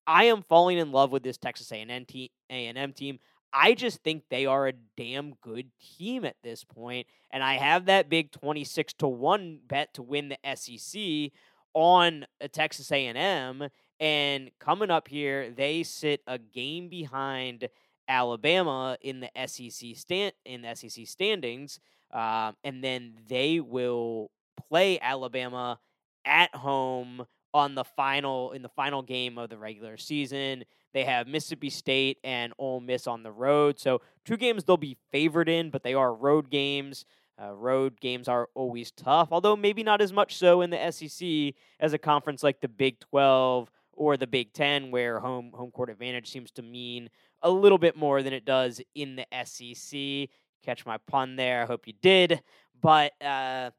I 0.07 0.25
am 0.25 0.41
falling 0.41 0.77
in 0.77 0.91
love 0.91 1.11
with 1.11 1.23
this 1.23 1.37
Texas 1.37 1.71
A&M 1.71 2.05
team. 2.05 3.19
I 3.53 3.73
just 3.73 4.01
think 4.01 4.23
they 4.29 4.45
are 4.45 4.67
a 4.67 4.73
damn 4.97 5.33
good 5.41 5.69
team 5.97 6.25
at 6.25 6.37
this 6.41 6.63
point, 6.63 7.07
and 7.29 7.43
I 7.43 7.55
have 7.55 7.85
that 7.85 8.09
big 8.09 8.31
26 8.31 8.93
to 8.93 9.07
1 9.07 9.59
bet 9.67 9.93
to 9.95 10.01
win 10.01 10.29
the 10.29 10.55
SEC 10.55 11.31
on 11.73 12.25
a 12.39 12.47
Texas 12.47 12.91
A&M 12.91 13.69
and 14.01 14.49
coming 14.59 14.89
up 14.89 15.07
here, 15.07 15.51
they 15.51 15.83
sit 15.83 16.23
a 16.25 16.39
game 16.39 16.89
behind 16.89 17.69
Alabama 18.07 18.97
in 18.99 19.19
the 19.19 19.29
SEC 19.45 19.95
stand 19.95 20.33
in 20.43 20.63
the 20.63 20.73
SEC 20.73 21.05
standings, 21.05 21.79
uh, 22.11 22.51
and 22.63 22.83
then 22.83 23.13
they 23.27 23.59
will 23.59 24.31
play 24.61 24.99
Alabama 24.99 25.79
at 26.25 26.53
home 26.55 27.25
on 27.53 27.75
the 27.75 27.83
final 27.83 28.51
in 28.51 28.61
the 28.61 28.69
final 28.69 29.01
game 29.01 29.37
of 29.37 29.49
the 29.49 29.57
regular 29.57 29.97
season. 29.97 30.63
They 30.93 31.03
have 31.03 31.27
Mississippi 31.27 31.69
State 31.69 32.17
and 32.23 32.53
Ole 32.57 32.79
Miss 32.79 33.07
on 33.07 33.23
the 33.23 33.31
road, 33.31 33.79
so 33.79 34.01
two 34.25 34.37
games 34.37 34.63
they'll 34.63 34.77
be 34.77 34.97
favored 35.11 35.49
in, 35.49 35.69
but 35.69 35.83
they 35.83 35.93
are 35.93 36.13
road 36.13 36.49
games. 36.49 37.05
Uh, 37.41 37.53
road 37.53 37.99
games 37.99 38.27
are 38.27 38.49
always 38.53 38.91
tough, 38.91 39.29
although 39.31 39.55
maybe 39.55 39.83
not 39.83 40.01
as 40.01 40.13
much 40.13 40.35
so 40.37 40.61
in 40.61 40.69
the 40.69 40.91
SEC 40.91 41.55
as 41.79 41.93
a 41.93 41.97
conference 41.97 42.43
like 42.43 42.61
the 42.61 42.67
Big 42.67 42.99
12 42.99 43.71
or 43.93 44.15
the 44.15 44.27
Big 44.27 44.53
Ten, 44.53 44.91
where 44.91 45.19
home 45.19 45.51
home 45.53 45.71
court 45.71 45.89
advantage 45.89 46.29
seems 46.29 46.51
to 46.51 46.61
mean 46.61 47.09
a 47.41 47.49
little 47.49 47.77
bit 47.77 47.95
more 47.95 48.21
than 48.21 48.33
it 48.33 48.45
does 48.45 48.81
in 48.95 49.15
the 49.15 49.25
SEC. 49.45 50.29
Catch 50.63 50.85
my 50.85 50.97
pun 51.07 51.35
there. 51.35 51.63
I 51.63 51.65
hope 51.65 51.87
you 51.87 51.93
did. 52.01 52.41
But 52.79 53.13
uh, 53.21 53.71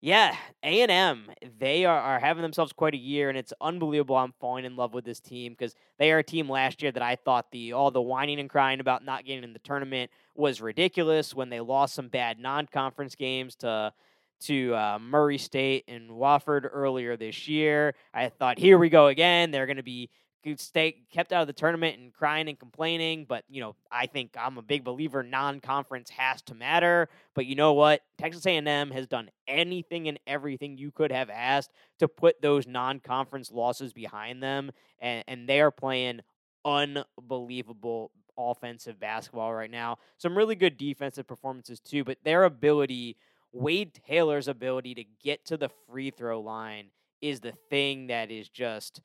yeah, 0.00 0.34
A 0.62 0.80
and 0.80 0.90
M 0.90 1.30
they 1.58 1.84
are, 1.84 1.98
are 2.00 2.18
having 2.18 2.42
themselves 2.42 2.72
quite 2.72 2.94
a 2.94 2.98
year, 2.98 3.28
and 3.28 3.36
it's 3.36 3.52
unbelievable. 3.60 4.16
I'm 4.16 4.32
falling 4.40 4.64
in 4.64 4.76
love 4.76 4.94
with 4.94 5.04
this 5.04 5.20
team 5.20 5.52
because 5.52 5.74
they 5.98 6.10
are 6.10 6.18
a 6.18 6.24
team 6.24 6.48
last 6.48 6.82
year 6.82 6.90
that 6.92 7.02
I 7.02 7.16
thought 7.16 7.50
the 7.50 7.72
all 7.72 7.90
the 7.90 8.00
whining 8.00 8.40
and 8.40 8.48
crying 8.48 8.80
about 8.80 9.04
not 9.04 9.24
getting 9.24 9.44
in 9.44 9.52
the 9.52 9.58
tournament 9.58 10.10
was 10.34 10.60
ridiculous 10.60 11.34
when 11.34 11.50
they 11.50 11.60
lost 11.60 11.94
some 11.94 12.08
bad 12.08 12.38
non-conference 12.38 13.14
games 13.14 13.54
to 13.56 13.92
to 14.40 14.74
uh, 14.74 14.98
Murray 14.98 15.36
State 15.36 15.84
and 15.86 16.10
Wofford 16.10 16.68
earlier 16.72 17.16
this 17.16 17.46
year. 17.46 17.94
I 18.14 18.30
thought, 18.30 18.58
here 18.58 18.78
we 18.78 18.88
go 18.88 19.08
again. 19.08 19.50
They're 19.50 19.66
going 19.66 19.76
to 19.76 19.82
be 19.82 20.08
stay 20.56 21.02
kept 21.10 21.32
out 21.32 21.42
of 21.42 21.46
the 21.46 21.52
tournament 21.52 21.98
and 21.98 22.12
crying 22.12 22.48
and 22.48 22.58
complaining. 22.58 23.24
But 23.28 23.44
you 23.48 23.60
know, 23.60 23.76
I 23.90 24.06
think 24.06 24.34
I'm 24.38 24.58
a 24.58 24.62
big 24.62 24.84
believer 24.84 25.22
non-conference 25.22 26.10
has 26.10 26.42
to 26.42 26.54
matter. 26.54 27.08
But 27.34 27.46
you 27.46 27.54
know 27.54 27.72
what? 27.72 28.02
Texas 28.18 28.46
A&M 28.46 28.90
has 28.90 29.06
done 29.06 29.30
anything 29.46 30.08
and 30.08 30.18
everything 30.26 30.78
you 30.78 30.90
could 30.90 31.12
have 31.12 31.30
asked 31.30 31.70
to 31.98 32.08
put 32.08 32.40
those 32.40 32.66
non-conference 32.66 33.50
losses 33.50 33.92
behind 33.92 34.42
them, 34.42 34.70
and, 35.00 35.24
and 35.28 35.48
they 35.48 35.60
are 35.60 35.70
playing 35.70 36.20
unbelievable 36.64 38.10
offensive 38.36 38.98
basketball 38.98 39.52
right 39.52 39.70
now. 39.70 39.98
Some 40.18 40.36
really 40.36 40.54
good 40.54 40.76
defensive 40.76 41.26
performances 41.26 41.80
too, 41.80 42.04
but 42.04 42.18
their 42.24 42.44
ability. 42.44 43.16
Wade 43.52 43.98
Taylor's 44.06 44.46
ability 44.46 44.94
to 44.94 45.04
get 45.24 45.44
to 45.46 45.56
the 45.56 45.70
free 45.88 46.10
throw 46.10 46.40
line 46.40 46.86
is 47.20 47.40
the 47.40 47.52
thing 47.68 48.06
that 48.06 48.30
is 48.30 48.48
just 48.48 49.00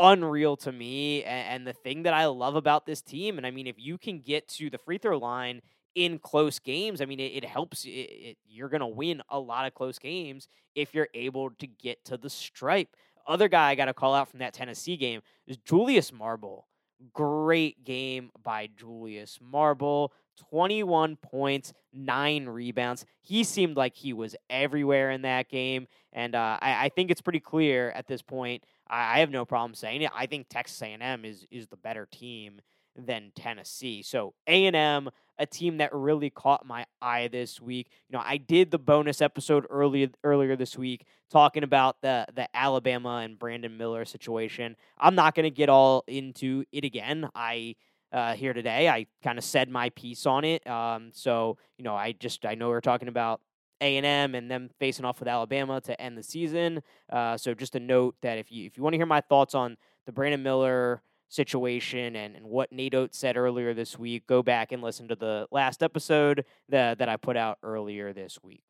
unreal 0.00 0.56
to 0.56 0.72
me 0.72 1.22
and, 1.24 1.66
the 1.66 1.72
thing 1.72 2.04
that 2.04 2.14
I 2.14 2.26
love 2.26 2.56
about 2.56 2.86
this 2.86 3.02
team. 3.02 3.36
And 3.36 3.46
I 3.46 3.50
mean, 3.50 3.66
if 3.66 3.76
you 3.78 3.98
can 3.98 4.20
get 4.20 4.48
to 4.48 4.70
the 4.70 4.78
free 4.78 4.98
throw 4.98 5.18
line 5.18 5.60
in 5.94 6.18
close 6.18 6.58
games, 6.58 7.00
I 7.00 7.04
mean, 7.04 7.20
it, 7.20 7.32
it 7.34 7.44
helps. 7.44 7.84
It, 7.84 7.90
it, 7.90 8.36
you're 8.48 8.68
going 8.68 8.80
to 8.80 8.86
win 8.86 9.22
a 9.28 9.38
lot 9.38 9.66
of 9.66 9.74
close 9.74 9.98
games 9.98 10.48
if 10.74 10.94
you're 10.94 11.08
able 11.14 11.50
to 11.50 11.66
get 11.66 12.04
to 12.06 12.16
the 12.16 12.30
stripe. 12.30 12.96
Other 13.26 13.48
guy 13.48 13.70
I 13.70 13.74
got 13.74 13.86
to 13.86 13.94
call 13.94 14.14
out 14.14 14.28
from 14.28 14.40
that 14.40 14.54
Tennessee 14.54 14.96
game 14.96 15.20
is 15.46 15.58
Julius 15.58 16.12
Marble. 16.12 16.66
Great 17.12 17.84
game 17.84 18.30
by 18.42 18.68
Julius 18.76 19.38
Marble. 19.40 20.12
21 20.48 21.16
points, 21.16 21.72
nine 21.92 22.46
rebounds. 22.46 23.04
He 23.20 23.44
seemed 23.44 23.76
like 23.76 23.94
he 23.94 24.12
was 24.12 24.34
everywhere 24.48 25.10
in 25.10 25.22
that 25.22 25.48
game. 25.48 25.86
And 26.12 26.34
uh, 26.34 26.58
I, 26.60 26.86
I, 26.86 26.88
think 26.88 27.10
it's 27.10 27.20
pretty 27.20 27.40
clear 27.40 27.90
at 27.90 28.06
this 28.06 28.22
point 28.22 28.64
I, 28.90 29.16
I 29.16 29.18
have 29.20 29.30
no 29.30 29.44
problem 29.44 29.74
saying 29.74 30.02
it. 30.02 30.10
I 30.14 30.26
think 30.26 30.48
Texas 30.50 30.82
A&M 30.82 31.24
is 31.24 31.46
is 31.50 31.68
the 31.68 31.76
better 31.76 32.06
team 32.10 32.60
than 32.96 33.32
Tennessee. 33.34 34.02
So 34.02 34.34
A&M, 34.46 35.08
a 35.38 35.46
team 35.46 35.78
that 35.78 35.94
really 35.94 36.28
caught 36.28 36.66
my 36.66 36.84
eye 37.00 37.28
this 37.28 37.60
week. 37.60 37.88
You 38.08 38.18
know, 38.18 38.24
I 38.24 38.36
did 38.36 38.70
the 38.70 38.78
bonus 38.78 39.22
episode 39.22 39.64
earlier 39.70 40.08
earlier 40.24 40.56
this 40.56 40.76
week 40.76 41.06
talking 41.30 41.62
about 41.62 42.02
the 42.02 42.26
the 42.34 42.48
Alabama 42.54 43.20
and 43.24 43.38
Brandon 43.38 43.76
Miller 43.76 44.04
situation. 44.04 44.76
I'm 44.98 45.14
not 45.14 45.34
going 45.34 45.44
to 45.44 45.50
get 45.50 45.68
all 45.68 46.04
into 46.06 46.64
it 46.72 46.84
again. 46.84 47.30
I 47.34 47.76
uh, 48.12 48.34
here 48.34 48.52
today. 48.52 48.88
I 48.88 49.06
kind 49.22 49.38
of 49.38 49.44
said 49.44 49.70
my 49.70 49.90
piece 49.90 50.26
on 50.26 50.44
it. 50.44 50.66
Um, 50.66 51.10
so 51.14 51.58
you 51.78 51.84
know, 51.84 51.94
I 51.94 52.12
just 52.12 52.44
I 52.44 52.54
know 52.54 52.68
we're 52.68 52.80
talking 52.80 53.08
about 53.08 53.40
a&M 53.80 54.34
and 54.34 54.50
them 54.50 54.70
facing 54.78 55.04
off 55.04 55.20
with 55.20 55.28
Alabama 55.28 55.80
to 55.82 56.00
end 56.00 56.16
the 56.16 56.22
season. 56.22 56.82
Uh, 57.10 57.36
so 57.36 57.54
just 57.54 57.74
a 57.74 57.80
note 57.80 58.16
that 58.22 58.38
if 58.38 58.52
you 58.52 58.66
if 58.66 58.76
you 58.76 58.82
want 58.82 58.94
to 58.94 58.98
hear 58.98 59.06
my 59.06 59.20
thoughts 59.20 59.54
on 59.54 59.76
the 60.06 60.12
Brandon 60.12 60.42
Miller 60.42 61.02
situation 61.28 62.16
and, 62.16 62.34
and 62.34 62.46
what 62.46 62.72
Nate 62.72 62.94
Oats 62.94 63.16
said 63.16 63.36
earlier 63.36 63.72
this 63.72 63.98
week, 63.98 64.26
go 64.26 64.42
back 64.42 64.72
and 64.72 64.82
listen 64.82 65.08
to 65.08 65.14
the 65.14 65.46
last 65.50 65.82
episode 65.82 66.44
that, 66.68 66.98
that 66.98 67.08
I 67.08 67.16
put 67.16 67.36
out 67.36 67.58
earlier 67.62 68.12
this 68.12 68.38
week. 68.42 68.64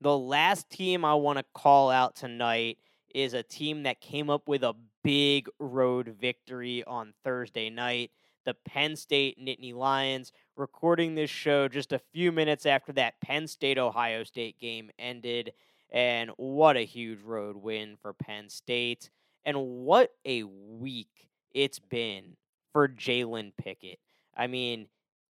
The 0.00 0.16
last 0.16 0.68
team 0.68 1.04
I 1.04 1.14
want 1.14 1.38
to 1.38 1.44
call 1.54 1.90
out 1.90 2.16
tonight 2.16 2.78
is 3.14 3.34
a 3.34 3.42
team 3.42 3.84
that 3.84 4.00
came 4.00 4.28
up 4.30 4.48
with 4.48 4.64
a 4.64 4.74
big 5.04 5.48
road 5.60 6.16
victory 6.20 6.82
on 6.84 7.14
Thursday 7.24 7.70
night 7.70 8.10
the 8.44 8.54
Penn 8.54 8.96
State 8.96 9.38
Nittany 9.38 9.74
Lions, 9.74 10.32
recording 10.56 11.14
this 11.14 11.30
show 11.30 11.68
just 11.68 11.92
a 11.92 12.00
few 12.12 12.32
minutes 12.32 12.66
after 12.66 12.92
that 12.92 13.20
Penn 13.20 13.46
State 13.46 13.78
Ohio 13.78 14.24
State 14.24 14.58
game 14.58 14.90
ended. 14.98 15.52
And 15.90 16.30
what 16.36 16.76
a 16.76 16.84
huge 16.84 17.22
road 17.22 17.56
win 17.56 17.96
for 18.00 18.12
Penn 18.12 18.48
State. 18.48 19.10
And 19.44 19.56
what 19.84 20.12
a 20.24 20.44
week 20.44 21.28
it's 21.52 21.78
been 21.78 22.36
for 22.72 22.88
Jalen 22.88 23.52
Pickett. 23.56 23.98
I 24.36 24.46
mean, 24.46 24.86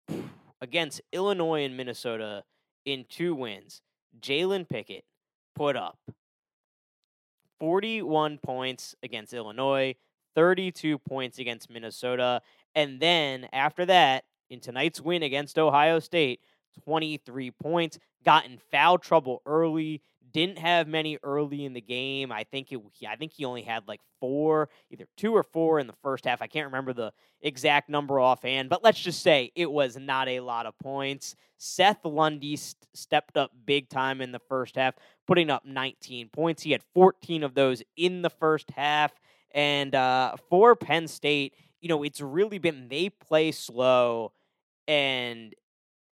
against 0.61 1.01
Illinois 1.12 1.64
and 1.64 1.77
Minnesota 1.77 2.44
in 2.85 3.05
two 3.09 3.35
wins, 3.35 3.83
Jalen 4.21 4.68
Pickett 4.68 5.05
put 5.55 5.77
up 5.77 5.99
41 7.61 8.38
points 8.38 8.94
against 9.03 9.33
Illinois, 9.33 9.94
32 10.35 10.99
points 10.99 11.38
against 11.38 11.71
Minnesota, 11.71 12.42
and 12.79 13.01
then 13.01 13.49
after 13.53 13.85
that, 13.87 14.23
in 14.51 14.61
tonight's 14.61 15.01
win 15.01 15.25
against 15.25 15.59
Ohio 15.59 15.99
State, 15.99 16.38
23 16.85 17.51
points, 17.51 17.99
got 18.25 18.47
in 18.47 18.61
foul 18.71 18.99
trouble 18.99 19.43
early, 19.47 20.01
didn't 20.31 20.59
have 20.59 20.87
many 20.87 21.19
early 21.25 21.64
in 21.64 21.73
the 21.73 21.81
game. 21.81 22.31
I 22.31 22.45
think 22.45 22.71
it 22.71 22.81
I 23.09 23.17
think 23.17 23.33
he 23.33 23.45
only 23.45 23.62
had 23.62 23.88
like 23.88 23.99
four, 24.21 24.69
either 24.93 25.07
two 25.17 25.35
or 25.35 25.43
four 25.43 25.81
in 25.81 25.88
the 25.88 25.95
first 26.05 26.25
half. 26.25 26.41
I 26.41 26.47
can't 26.47 26.67
remember 26.67 26.93
the 26.93 27.12
exact 27.41 27.88
number 27.88 28.21
offhand, 28.21 28.69
but 28.69 28.85
let's 28.85 29.01
just 29.01 29.25
say 29.25 29.51
it 29.57 29.73
was 29.73 29.97
not 29.97 30.29
a 30.29 30.38
lot 30.38 30.67
of 30.67 30.79
points. 30.79 31.35
Seth 31.57 32.05
Lundy 32.05 32.55
st- 32.55 32.77
stepped 32.95 33.37
up 33.37 33.51
big 33.67 33.88
time 33.88 34.21
in 34.21 34.31
the 34.31 34.38
first 34.49 34.77
half, 34.77 34.95
putting 35.27 35.51
up 35.51 35.64
19 35.64 36.29
points. 36.29 36.62
He 36.62 36.71
had 36.71 36.85
14 36.95 37.43
of 37.43 37.55
those 37.55 37.83
in 37.97 38.23
the 38.23 38.31
first 38.31 38.71
half. 38.71 39.12
And 39.53 39.95
uh, 39.95 40.37
for 40.49 40.77
Penn 40.77 41.09
State, 41.09 41.55
you 41.81 41.88
know, 41.88 42.03
it's 42.03 42.21
really 42.21 42.59
been 42.59 42.88
they 42.88 43.11
play 43.11 43.53
slow 43.53 44.33
and 44.87 45.55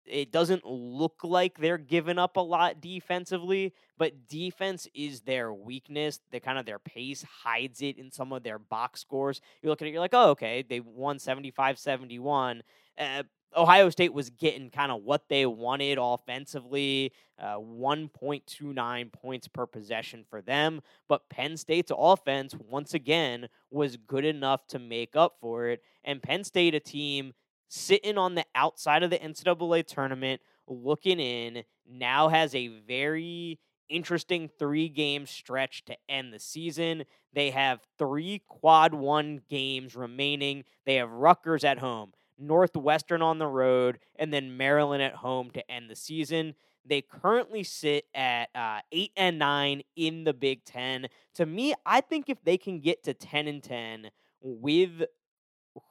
it 0.04 0.32
doesn't 0.32 0.66
look 0.66 1.20
like 1.22 1.58
they're 1.58 1.78
giving 1.78 2.18
up 2.18 2.36
a 2.36 2.40
lot 2.40 2.80
defensively, 2.80 3.72
but 3.98 4.26
defense 4.28 4.88
is 4.94 5.20
their 5.20 5.52
weakness. 5.52 6.20
The 6.30 6.40
kind 6.40 6.58
of 6.58 6.66
their 6.66 6.78
pace 6.78 7.24
hides 7.44 7.82
it 7.82 7.98
in 7.98 8.10
some 8.10 8.32
of 8.32 8.42
their 8.42 8.58
box 8.58 9.00
scores. 9.00 9.40
You 9.62 9.68
look 9.68 9.80
at 9.80 9.88
it, 9.88 9.92
you're 9.92 10.00
like, 10.00 10.14
oh, 10.14 10.30
okay, 10.30 10.64
they 10.68 10.80
won 10.80 11.18
75 11.18 11.78
71. 11.78 12.62
Uh, 12.98 13.22
Ohio 13.56 13.90
State 13.90 14.12
was 14.12 14.30
getting 14.30 14.70
kind 14.70 14.90
of 14.92 15.02
what 15.02 15.28
they 15.28 15.46
wanted 15.46 15.98
offensively, 16.00 17.12
uh, 17.38 17.56
1.29 17.56 19.12
points 19.12 19.48
per 19.48 19.66
possession 19.66 20.24
for 20.28 20.40
them. 20.40 20.80
But 21.08 21.28
Penn 21.28 21.56
State's 21.56 21.92
offense, 21.94 22.54
once 22.54 22.94
again, 22.94 23.48
was 23.70 23.96
good 23.96 24.24
enough 24.24 24.66
to 24.68 24.78
make 24.78 25.16
up 25.16 25.36
for 25.40 25.68
it. 25.68 25.82
And 26.04 26.22
Penn 26.22 26.44
State, 26.44 26.74
a 26.74 26.80
team 26.80 27.32
sitting 27.68 28.18
on 28.18 28.34
the 28.34 28.44
outside 28.54 29.02
of 29.02 29.10
the 29.10 29.18
NCAA 29.18 29.86
tournament, 29.86 30.40
looking 30.66 31.20
in, 31.20 31.64
now 31.86 32.28
has 32.28 32.54
a 32.54 32.68
very 32.68 33.58
interesting 33.88 34.48
three 34.58 34.88
game 34.88 35.26
stretch 35.26 35.84
to 35.84 35.96
end 36.08 36.32
the 36.32 36.38
season. 36.38 37.04
They 37.32 37.50
have 37.50 37.80
three 37.98 38.42
quad 38.48 38.94
one 38.94 39.42
games 39.48 39.94
remaining. 39.94 40.64
They 40.86 40.96
have 40.96 41.10
Rutgers 41.10 41.64
at 41.64 41.78
home. 41.78 42.12
Northwestern 42.42 43.22
on 43.22 43.38
the 43.38 43.46
road, 43.46 43.98
and 44.16 44.32
then 44.32 44.56
Maryland 44.56 45.02
at 45.02 45.14
home 45.14 45.50
to 45.52 45.70
end 45.70 45.88
the 45.88 45.96
season. 45.96 46.54
They 46.84 47.00
currently 47.00 47.62
sit 47.62 48.06
at 48.12 48.48
uh, 48.54 48.80
eight 48.90 49.12
and 49.16 49.38
nine 49.38 49.82
in 49.94 50.24
the 50.24 50.34
Big 50.34 50.64
Ten. 50.64 51.06
To 51.34 51.46
me, 51.46 51.74
I 51.86 52.00
think 52.00 52.28
if 52.28 52.42
they 52.42 52.58
can 52.58 52.80
get 52.80 53.04
to 53.04 53.14
ten 53.14 53.46
and 53.46 53.62
ten 53.62 54.10
with 54.40 55.04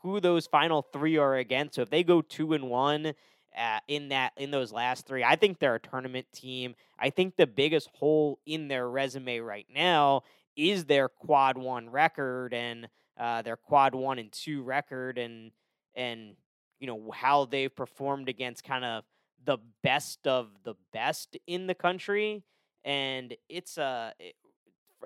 who 0.01 0.19
those 0.19 0.47
final 0.47 0.81
three 0.81 1.17
are 1.17 1.35
against, 1.35 1.75
so 1.75 1.81
if 1.81 1.89
they 1.89 2.03
go 2.03 2.21
two 2.21 2.53
and 2.53 2.69
one 2.69 3.13
uh, 3.57 3.79
in 3.87 4.09
that 4.09 4.33
in 4.35 4.51
those 4.51 4.71
last 4.73 5.07
three, 5.07 5.23
I 5.23 5.37
think 5.37 5.59
they're 5.59 5.75
a 5.75 5.79
tournament 5.79 6.27
team. 6.33 6.75
I 6.99 7.09
think 7.09 7.37
the 7.37 7.47
biggest 7.47 7.89
hole 7.93 8.39
in 8.45 8.67
their 8.67 8.89
resume 8.89 9.39
right 9.39 9.67
now 9.73 10.23
is 10.57 10.85
their 10.85 11.07
quad 11.07 11.57
one 11.57 11.89
record 11.89 12.53
and 12.53 12.89
uh, 13.17 13.41
their 13.41 13.55
quad 13.55 13.95
one 13.95 14.19
and 14.19 14.31
two 14.31 14.61
record, 14.61 15.17
and 15.17 15.51
and 15.95 16.35
you 16.81 16.87
know 16.87 17.11
how 17.11 17.45
they've 17.45 17.73
performed 17.73 18.27
against 18.27 18.65
kind 18.65 18.83
of 18.83 19.05
the 19.45 19.57
best 19.81 20.27
of 20.27 20.49
the 20.65 20.75
best 20.91 21.37
in 21.47 21.67
the 21.67 21.73
country 21.73 22.43
and 22.83 23.33
it's 23.47 23.77
uh 23.77 24.11
it, 24.19 24.35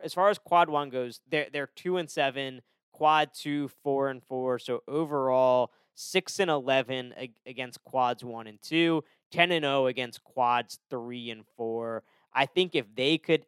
as 0.04 0.14
far 0.14 0.30
as 0.30 0.40
quad 0.40 0.70
one 0.70 0.90
goes 0.90 1.22
they're 1.30 1.48
they're 1.54 1.68
two 1.68 1.98
and 1.98 2.10
seven 2.10 2.62
quad 2.92 3.30
two 3.36 3.70
four 3.84 4.10
and 4.10 4.24
four 4.24 4.58
so 4.58 4.82
overall 4.88 5.72
six 5.96 6.40
and 6.40 6.52
11 6.52 7.14
against 7.46 7.84
quads 7.84 8.24
one 8.24 8.48
and 8.48 8.62
two 8.62 9.04
10 9.32 9.52
and 9.52 9.64
0 9.64 9.88
against 9.88 10.24
quads 10.24 10.80
three 10.90 11.30
and 11.30 11.44
four. 11.58 12.04
I 12.34 12.46
think 12.46 12.76
if 12.76 12.86
they 12.96 13.18
could 13.18 13.46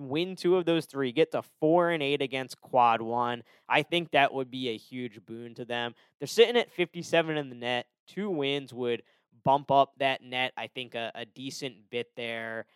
win 0.00 0.34
two 0.34 0.56
of 0.56 0.64
those 0.64 0.86
three, 0.86 1.12
get 1.12 1.32
to 1.32 1.42
four 1.60 1.90
and 1.90 2.02
eight 2.02 2.22
against 2.22 2.60
quad 2.60 3.02
one. 3.02 3.42
I 3.68 3.82
think 3.82 4.10
that 4.10 4.32
would 4.32 4.50
be 4.50 4.70
a 4.70 4.76
huge 4.76 5.24
boon 5.26 5.54
to 5.54 5.64
them. 5.64 5.94
They're 6.18 6.26
sitting 6.26 6.56
at 6.56 6.72
57 6.72 7.36
in 7.36 7.50
the 7.50 7.54
net. 7.54 7.86
Two 8.08 8.30
wins 8.30 8.72
would 8.72 9.02
bump 9.44 9.70
up 9.70 9.92
that 9.98 10.22
net, 10.22 10.52
I 10.56 10.66
think, 10.66 10.94
a, 10.94 11.12
a 11.14 11.24
decent 11.26 11.90
bit 11.90 12.08
there. 12.16 12.66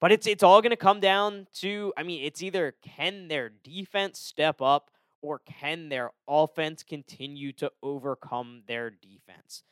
But 0.00 0.12
it's 0.12 0.26
it's 0.26 0.42
all 0.42 0.60
going 0.60 0.70
to 0.70 0.76
come 0.76 1.00
down 1.00 1.46
to 1.56 1.92
I 1.96 2.02
mean, 2.02 2.24
it's 2.24 2.42
either 2.42 2.74
can 2.82 3.28
their 3.28 3.48
defense 3.48 4.18
step 4.18 4.60
up 4.60 4.90
or 5.22 5.40
can 5.40 5.88
their 5.88 6.10
offense 6.28 6.82
continue 6.82 7.52
to 7.52 7.72
overcome 7.82 8.62
their 8.66 8.90
defense. 8.90 9.62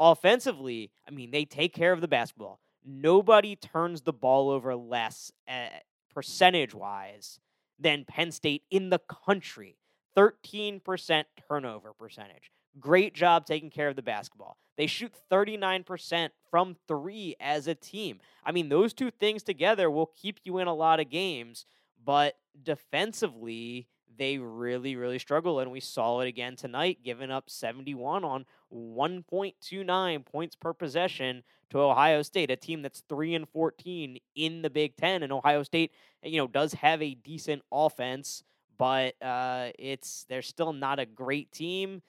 Offensively, 0.00 0.90
I 1.06 1.10
mean, 1.10 1.30
they 1.30 1.44
take 1.44 1.74
care 1.74 1.92
of 1.92 2.00
the 2.00 2.08
basketball. 2.08 2.60
Nobody 2.84 3.56
turns 3.56 4.02
the 4.02 4.12
ball 4.12 4.50
over 4.50 4.74
less 4.74 5.30
eh, 5.46 5.68
percentage 6.14 6.74
wise 6.74 7.40
than 7.78 8.04
Penn 8.04 8.32
State 8.32 8.62
in 8.70 8.90
the 8.90 9.00
country. 9.00 9.76
13% 10.16 11.24
turnover 11.48 11.92
percentage. 11.92 12.50
Great 12.78 13.14
job 13.14 13.46
taking 13.46 13.70
care 13.70 13.88
of 13.88 13.96
the 13.96 14.02
basketball. 14.02 14.56
They 14.76 14.86
shoot 14.86 15.12
39% 15.30 16.30
from 16.50 16.76
three 16.88 17.36
as 17.38 17.68
a 17.68 17.74
team. 17.74 18.20
I 18.44 18.52
mean, 18.52 18.68
those 18.68 18.92
two 18.92 19.10
things 19.10 19.42
together 19.42 19.90
will 19.90 20.10
keep 20.20 20.40
you 20.44 20.58
in 20.58 20.66
a 20.66 20.74
lot 20.74 21.00
of 21.00 21.10
games, 21.10 21.66
but 22.04 22.36
defensively, 22.60 23.88
they 24.16 24.38
really, 24.38 24.96
really 24.96 25.18
struggle. 25.18 25.60
And 25.60 25.70
we 25.70 25.80
saw 25.80 26.20
it 26.20 26.28
again 26.28 26.56
tonight, 26.56 26.98
giving 27.04 27.30
up 27.30 27.50
71 27.50 28.24
on 28.24 28.44
1.29 28.72 30.24
points 30.24 30.56
per 30.56 30.72
possession 30.72 31.42
to 31.70 31.78
Ohio 31.80 32.22
State, 32.22 32.50
a 32.50 32.56
team 32.56 32.82
that's 32.82 33.02
3 33.08 33.34
and 33.34 33.48
14 33.48 34.18
in 34.34 34.62
the 34.62 34.70
Big 34.70 34.96
Ten. 34.96 35.22
And 35.22 35.32
Ohio 35.32 35.62
State, 35.62 35.92
you 36.22 36.38
know, 36.38 36.46
does 36.46 36.74
have 36.74 37.02
a 37.02 37.14
decent 37.14 37.62
offense, 37.72 38.42
but 38.78 39.14
uh, 39.22 39.70
it's 39.78 40.24
they're 40.28 40.42
still 40.42 40.72
not 40.72 40.98
a 40.98 41.06
great 41.06 41.52
team. 41.52 42.02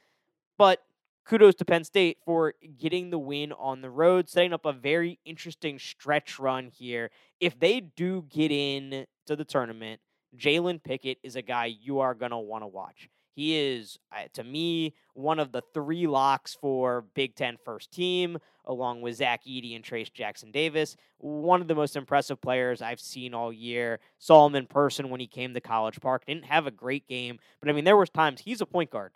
But 0.58 0.82
kudos 1.26 1.56
to 1.56 1.66
Penn 1.66 1.84
State 1.84 2.18
for 2.24 2.54
getting 2.78 3.10
the 3.10 3.20
win 3.20 3.52
on 3.54 3.82
the 3.82 3.90
road, 3.90 4.30
setting 4.30 4.54
up 4.54 4.66
a 4.66 4.74
very 4.74 5.20
interesting 5.26 5.80
stretch 5.80 6.40
run 6.40 6.68
here. 6.68 7.12
If 7.40 7.60
they 7.60 7.82
do 7.82 8.26
get 8.30 8.52
in 8.52 9.06
to 9.26 9.36
the 9.36 9.46
tournament, 9.46 10.00
Jalen 10.38 10.84
Pickett 10.84 11.18
is 11.24 11.36
a 11.36 11.42
guy 11.42 11.66
you 11.66 12.00
are 12.00 12.14
going 12.14 12.32
to 12.32 12.38
want 12.38 12.64
to 12.64 12.68
watch. 12.68 13.10
He 13.36 13.58
is, 13.58 14.00
uh, 14.14 14.28
to 14.34 14.44
me, 14.44 14.94
one 15.14 15.40
of 15.40 15.52
the 15.52 15.62
three 15.74 16.08
locks 16.08 16.56
for 16.56 17.04
Big 17.16 17.36
Ten 17.36 17.58
first 17.66 17.92
team, 17.92 18.38
along 18.64 19.02
with 19.02 19.18
Zach 19.18 19.44
Edey 19.46 19.76
and 19.76 19.84
Trayce 19.84 20.12
Jackson 20.12 20.52
Davis. 20.52 20.96
One 21.18 21.60
of 21.60 21.68
the 21.68 21.76
most 21.76 21.98
impressive 21.98 22.40
players 22.40 22.82
I've 22.82 23.02
seen 23.02 23.34
all 23.34 23.52
year. 23.52 24.00
Saw 24.20 24.46
him 24.46 24.56
in 24.56 24.68
person 24.68 25.10
when 25.10 25.20
he 25.20 25.28
came 25.28 25.54
to 25.54 25.60
College 25.60 26.00
Park. 26.00 26.26
Didn't 26.26 26.46
have 26.46 26.66
a 26.66 26.72
great 26.72 27.08
game, 27.08 27.40
but 27.60 27.70
I 27.70 27.74
mean, 27.74 27.84
there 27.84 27.98
was 27.98 28.10
times 28.10 28.40
he's 28.40 28.62
a 28.62 28.66
point 28.66 28.90
guard. 28.90 29.12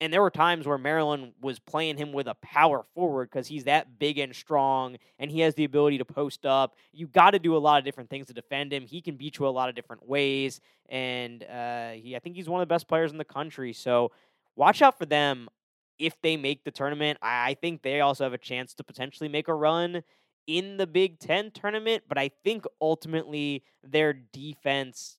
And 0.00 0.12
there 0.12 0.22
were 0.22 0.30
times 0.30 0.66
where 0.66 0.78
Maryland 0.78 1.32
was 1.40 1.58
playing 1.58 1.96
him 1.96 2.12
with 2.12 2.28
a 2.28 2.34
power 2.34 2.84
forward 2.94 3.30
because 3.30 3.48
he's 3.48 3.64
that 3.64 3.98
big 3.98 4.18
and 4.18 4.34
strong 4.34 4.96
and 5.18 5.30
he 5.30 5.40
has 5.40 5.54
the 5.54 5.64
ability 5.64 5.98
to 5.98 6.04
post 6.04 6.46
up. 6.46 6.76
You 6.92 7.08
got 7.08 7.32
to 7.32 7.40
do 7.40 7.56
a 7.56 7.58
lot 7.58 7.78
of 7.78 7.84
different 7.84 8.08
things 8.08 8.28
to 8.28 8.32
defend 8.32 8.72
him. 8.72 8.86
He 8.86 9.00
can 9.00 9.16
beat 9.16 9.38
you 9.38 9.46
a 9.46 9.50
lot 9.50 9.68
of 9.68 9.74
different 9.74 10.08
ways. 10.08 10.60
And 10.88 11.42
uh, 11.42 11.90
he, 11.90 12.14
I 12.14 12.20
think 12.20 12.36
he's 12.36 12.48
one 12.48 12.60
of 12.60 12.68
the 12.68 12.72
best 12.72 12.86
players 12.86 13.10
in 13.10 13.18
the 13.18 13.24
country. 13.24 13.72
So 13.72 14.12
watch 14.54 14.82
out 14.82 14.96
for 14.96 15.06
them 15.06 15.48
if 15.98 16.14
they 16.22 16.36
make 16.36 16.62
the 16.62 16.70
tournament. 16.70 17.18
I 17.20 17.54
think 17.54 17.82
they 17.82 18.00
also 18.00 18.22
have 18.22 18.32
a 18.32 18.38
chance 18.38 18.74
to 18.74 18.84
potentially 18.84 19.28
make 19.28 19.48
a 19.48 19.54
run 19.54 20.04
in 20.46 20.76
the 20.76 20.86
Big 20.86 21.18
Ten 21.18 21.50
tournament. 21.50 22.04
But 22.08 22.18
I 22.18 22.30
think 22.44 22.66
ultimately 22.80 23.64
their 23.82 24.12
defense 24.12 25.18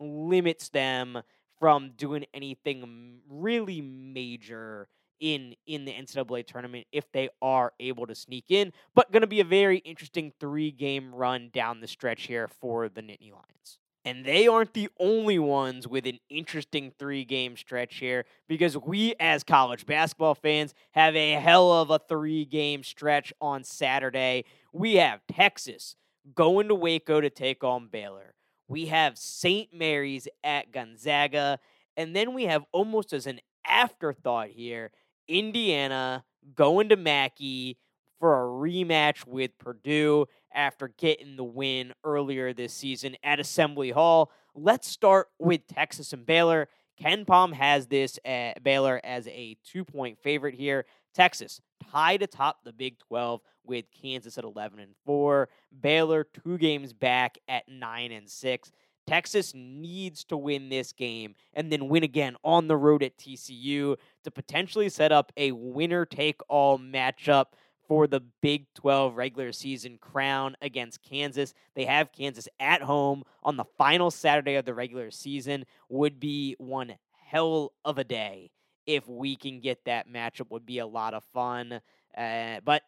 limits 0.00 0.68
them 0.70 1.22
from 1.60 1.92
doing 1.96 2.24
anything 2.34 3.20
really 3.28 3.80
major 3.80 4.88
in 5.20 5.54
in 5.66 5.84
the 5.84 5.92
NCAA 5.92 6.46
tournament 6.46 6.86
if 6.90 7.12
they 7.12 7.28
are 7.40 7.72
able 7.78 8.06
to 8.06 8.14
sneak 8.14 8.46
in. 8.48 8.72
But 8.94 9.12
going 9.12 9.20
to 9.20 9.28
be 9.28 9.40
a 9.40 9.44
very 9.44 9.78
interesting 9.78 10.32
three 10.40 10.70
game 10.70 11.14
run 11.14 11.50
down 11.52 11.80
the 11.80 11.86
stretch 11.86 12.22
here 12.22 12.48
for 12.48 12.88
the 12.88 13.02
Nittany 13.02 13.30
Lions. 13.30 13.78
And 14.02 14.24
they 14.24 14.48
aren't 14.48 14.72
the 14.72 14.88
only 14.98 15.38
ones 15.38 15.86
with 15.86 16.06
an 16.06 16.20
interesting 16.30 16.90
three 16.98 17.24
game 17.26 17.54
stretch 17.56 17.96
here 17.96 18.24
because 18.48 18.76
we, 18.78 19.14
as 19.20 19.44
college 19.44 19.84
basketball 19.84 20.34
fans, 20.34 20.72
have 20.92 21.14
a 21.14 21.32
hell 21.32 21.70
of 21.70 21.90
a 21.90 21.98
three 21.98 22.46
game 22.46 22.82
stretch 22.82 23.30
on 23.42 23.62
Saturday. 23.62 24.46
We 24.72 24.94
have 24.94 25.20
Texas 25.30 25.96
going 26.34 26.68
to 26.68 26.74
Waco 26.74 27.20
to 27.20 27.28
take 27.28 27.62
on 27.62 27.88
Baylor. 27.88 28.34
We 28.70 28.86
have 28.86 29.18
St. 29.18 29.74
Mary's 29.74 30.28
at 30.44 30.70
Gonzaga. 30.70 31.58
And 31.96 32.14
then 32.14 32.34
we 32.34 32.44
have 32.44 32.64
almost 32.70 33.12
as 33.12 33.26
an 33.26 33.40
afterthought 33.66 34.48
here 34.48 34.92
Indiana 35.26 36.24
going 36.54 36.88
to 36.90 36.96
Mackey 36.96 37.78
for 38.20 38.40
a 38.40 38.46
rematch 38.46 39.26
with 39.26 39.58
Purdue 39.58 40.26
after 40.54 40.86
getting 40.86 41.34
the 41.34 41.44
win 41.44 41.92
earlier 42.04 42.52
this 42.52 42.72
season 42.72 43.16
at 43.24 43.40
Assembly 43.40 43.90
Hall. 43.90 44.30
Let's 44.54 44.88
start 44.88 45.28
with 45.40 45.66
Texas 45.66 46.12
and 46.12 46.24
Baylor. 46.24 46.68
KenPom 47.00 47.54
has 47.54 47.88
this 47.88 48.20
at 48.24 48.62
Baylor 48.62 49.00
as 49.02 49.26
a 49.26 49.56
two 49.64 49.84
point 49.84 50.18
favorite 50.22 50.54
here. 50.54 50.86
Texas 51.14 51.60
tied 51.90 52.22
atop 52.22 52.64
the 52.64 52.72
Big 52.72 52.98
12 52.98 53.40
with 53.64 53.84
Kansas 54.00 54.38
at 54.38 54.44
11 54.44 54.78
and 54.78 54.94
4. 55.06 55.48
Baylor 55.80 56.24
two 56.24 56.58
games 56.58 56.92
back 56.92 57.38
at 57.48 57.68
9 57.68 58.12
and 58.12 58.28
6. 58.28 58.72
Texas 59.06 59.52
needs 59.54 60.24
to 60.24 60.36
win 60.36 60.68
this 60.68 60.92
game 60.92 61.34
and 61.54 61.72
then 61.72 61.88
win 61.88 62.04
again 62.04 62.36
on 62.44 62.68
the 62.68 62.76
road 62.76 63.02
at 63.02 63.16
TCU 63.18 63.96
to 64.22 64.30
potentially 64.30 64.88
set 64.88 65.10
up 65.10 65.32
a 65.36 65.50
winner 65.52 66.04
take 66.04 66.40
all 66.48 66.78
matchup 66.78 67.46
for 67.88 68.06
the 68.06 68.20
Big 68.40 68.66
12 68.74 69.16
regular 69.16 69.50
season 69.50 69.98
crown 70.00 70.54
against 70.62 71.02
Kansas. 71.02 71.54
They 71.74 71.86
have 71.86 72.12
Kansas 72.12 72.46
at 72.60 72.82
home 72.82 73.24
on 73.42 73.56
the 73.56 73.64
final 73.76 74.12
Saturday 74.12 74.54
of 74.54 74.64
the 74.64 74.74
regular 74.74 75.10
season. 75.10 75.64
Would 75.88 76.20
be 76.20 76.54
one 76.58 76.94
hell 77.26 77.72
of 77.84 77.98
a 77.98 78.04
day 78.04 78.52
if 78.94 79.08
we 79.08 79.36
can 79.36 79.60
get 79.60 79.84
that 79.84 80.08
matchup. 80.08 80.50
Would 80.50 80.66
be 80.66 80.78
a 80.78 80.86
lot 80.86 81.14
of 81.14 81.24
fun. 81.32 81.80
Uh, 82.16 82.60
but 82.64 82.82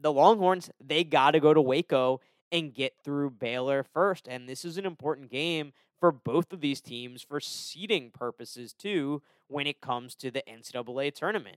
the 0.00 0.12
Longhorns, 0.12 0.70
they 0.82 1.04
got 1.04 1.32
to 1.32 1.40
go 1.40 1.54
to 1.54 1.60
Waco 1.60 2.20
and 2.50 2.74
get 2.74 2.94
through 3.04 3.30
Baylor 3.30 3.82
first. 3.82 4.28
And 4.28 4.48
this 4.48 4.64
is 4.64 4.76
an 4.78 4.86
important 4.86 5.30
game 5.30 5.72
for 6.00 6.12
both 6.12 6.52
of 6.52 6.60
these 6.60 6.80
teams 6.80 7.22
for 7.22 7.40
seeding 7.40 8.10
purposes, 8.10 8.72
too, 8.72 9.22
when 9.48 9.66
it 9.66 9.80
comes 9.80 10.14
to 10.16 10.30
the 10.30 10.42
NCAA 10.48 11.14
tournament. 11.14 11.56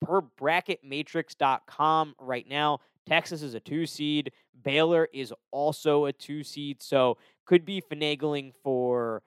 Per 0.00 0.22
bracketmatrix.com 0.22 2.14
right 2.18 2.48
now, 2.48 2.78
Texas 3.06 3.42
is 3.42 3.54
a 3.54 3.60
two 3.60 3.86
seed. 3.86 4.32
Baylor 4.62 5.08
is 5.12 5.34
also 5.50 6.04
a 6.06 6.12
two 6.12 6.42
seed. 6.42 6.82
So 6.82 7.18
could 7.44 7.64
be 7.64 7.82
finagling 7.82 8.52
for 8.62 9.22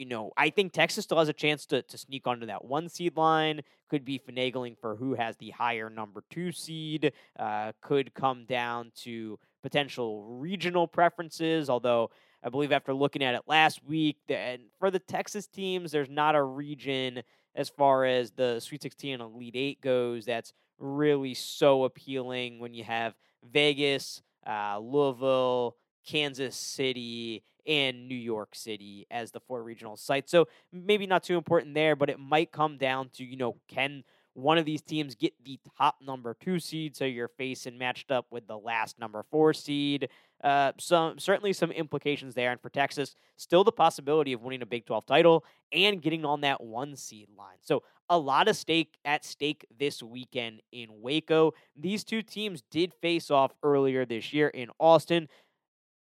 you 0.00 0.06
know, 0.06 0.32
I 0.34 0.48
think 0.48 0.72
Texas 0.72 1.04
still 1.04 1.18
has 1.18 1.28
a 1.28 1.34
chance 1.34 1.66
to, 1.66 1.82
to 1.82 1.98
sneak 1.98 2.26
onto 2.26 2.46
that 2.46 2.64
one 2.64 2.88
seed 2.88 3.18
line. 3.18 3.60
Could 3.90 4.02
be 4.02 4.18
finagling 4.18 4.78
for 4.80 4.96
who 4.96 5.12
has 5.12 5.36
the 5.36 5.50
higher 5.50 5.90
number 5.90 6.24
two 6.30 6.52
seed. 6.52 7.12
Uh, 7.38 7.72
could 7.82 8.14
come 8.14 8.46
down 8.46 8.92
to 9.02 9.38
potential 9.62 10.24
regional 10.24 10.88
preferences, 10.88 11.68
although 11.68 12.10
I 12.42 12.48
believe 12.48 12.72
after 12.72 12.94
looking 12.94 13.22
at 13.22 13.34
it 13.34 13.42
last 13.46 13.84
week, 13.84 14.16
and 14.30 14.62
for 14.78 14.90
the 14.90 14.98
Texas 14.98 15.46
teams, 15.46 15.92
there's 15.92 16.08
not 16.08 16.34
a 16.34 16.42
region 16.42 17.22
as 17.54 17.68
far 17.68 18.06
as 18.06 18.30
the 18.30 18.58
Sweet 18.58 18.80
16 18.80 19.20
and 19.20 19.22
Elite 19.22 19.54
Eight 19.54 19.80
goes 19.82 20.24
that's 20.24 20.54
really 20.78 21.34
so 21.34 21.84
appealing 21.84 22.58
when 22.58 22.72
you 22.72 22.84
have 22.84 23.12
Vegas, 23.52 24.22
uh, 24.46 24.78
Louisville, 24.78 25.76
Kansas 26.06 26.56
City, 26.56 27.44
and 27.66 28.08
New 28.08 28.14
York 28.14 28.54
City 28.54 29.06
as 29.10 29.30
the 29.30 29.40
four 29.40 29.62
regional 29.62 29.96
sites. 29.96 30.30
So 30.30 30.48
maybe 30.72 31.06
not 31.06 31.22
too 31.22 31.36
important 31.36 31.74
there, 31.74 31.96
but 31.96 32.10
it 32.10 32.18
might 32.18 32.52
come 32.52 32.76
down 32.76 33.10
to, 33.14 33.24
you 33.24 33.36
know, 33.36 33.56
can 33.68 34.04
one 34.34 34.58
of 34.58 34.64
these 34.64 34.82
teams 34.82 35.14
get 35.14 35.32
the 35.44 35.58
top 35.76 35.96
number 36.00 36.36
two 36.40 36.58
seed, 36.58 36.96
so 36.96 37.04
you're 37.04 37.30
facing 37.36 37.76
matched 37.76 38.10
up 38.10 38.26
with 38.30 38.46
the 38.46 38.56
last 38.56 38.98
number 38.98 39.24
four 39.30 39.52
seed. 39.52 40.08
Uh, 40.42 40.72
some 40.78 41.18
certainly 41.18 41.52
some 41.52 41.70
implications 41.72 42.34
there, 42.34 42.52
and 42.52 42.60
for 42.60 42.70
Texas, 42.70 43.14
still 43.36 43.64
the 43.64 43.72
possibility 43.72 44.32
of 44.32 44.40
winning 44.40 44.62
a 44.62 44.66
Big 44.66 44.86
12 44.86 45.04
title 45.04 45.44
and 45.72 46.00
getting 46.00 46.24
on 46.24 46.40
that 46.40 46.62
one 46.62 46.96
seed 46.96 47.28
line. 47.36 47.58
So 47.60 47.82
a 48.08 48.18
lot 48.18 48.48
of 48.48 48.56
stake 48.56 48.96
at 49.04 49.24
stake 49.24 49.66
this 49.78 50.02
weekend 50.02 50.62
in 50.72 50.88
Waco. 50.90 51.52
These 51.76 52.04
two 52.04 52.22
teams 52.22 52.62
did 52.70 52.94
face 52.94 53.30
off 53.30 53.52
earlier 53.62 54.06
this 54.06 54.32
year 54.32 54.48
in 54.48 54.70
Austin 54.78 55.28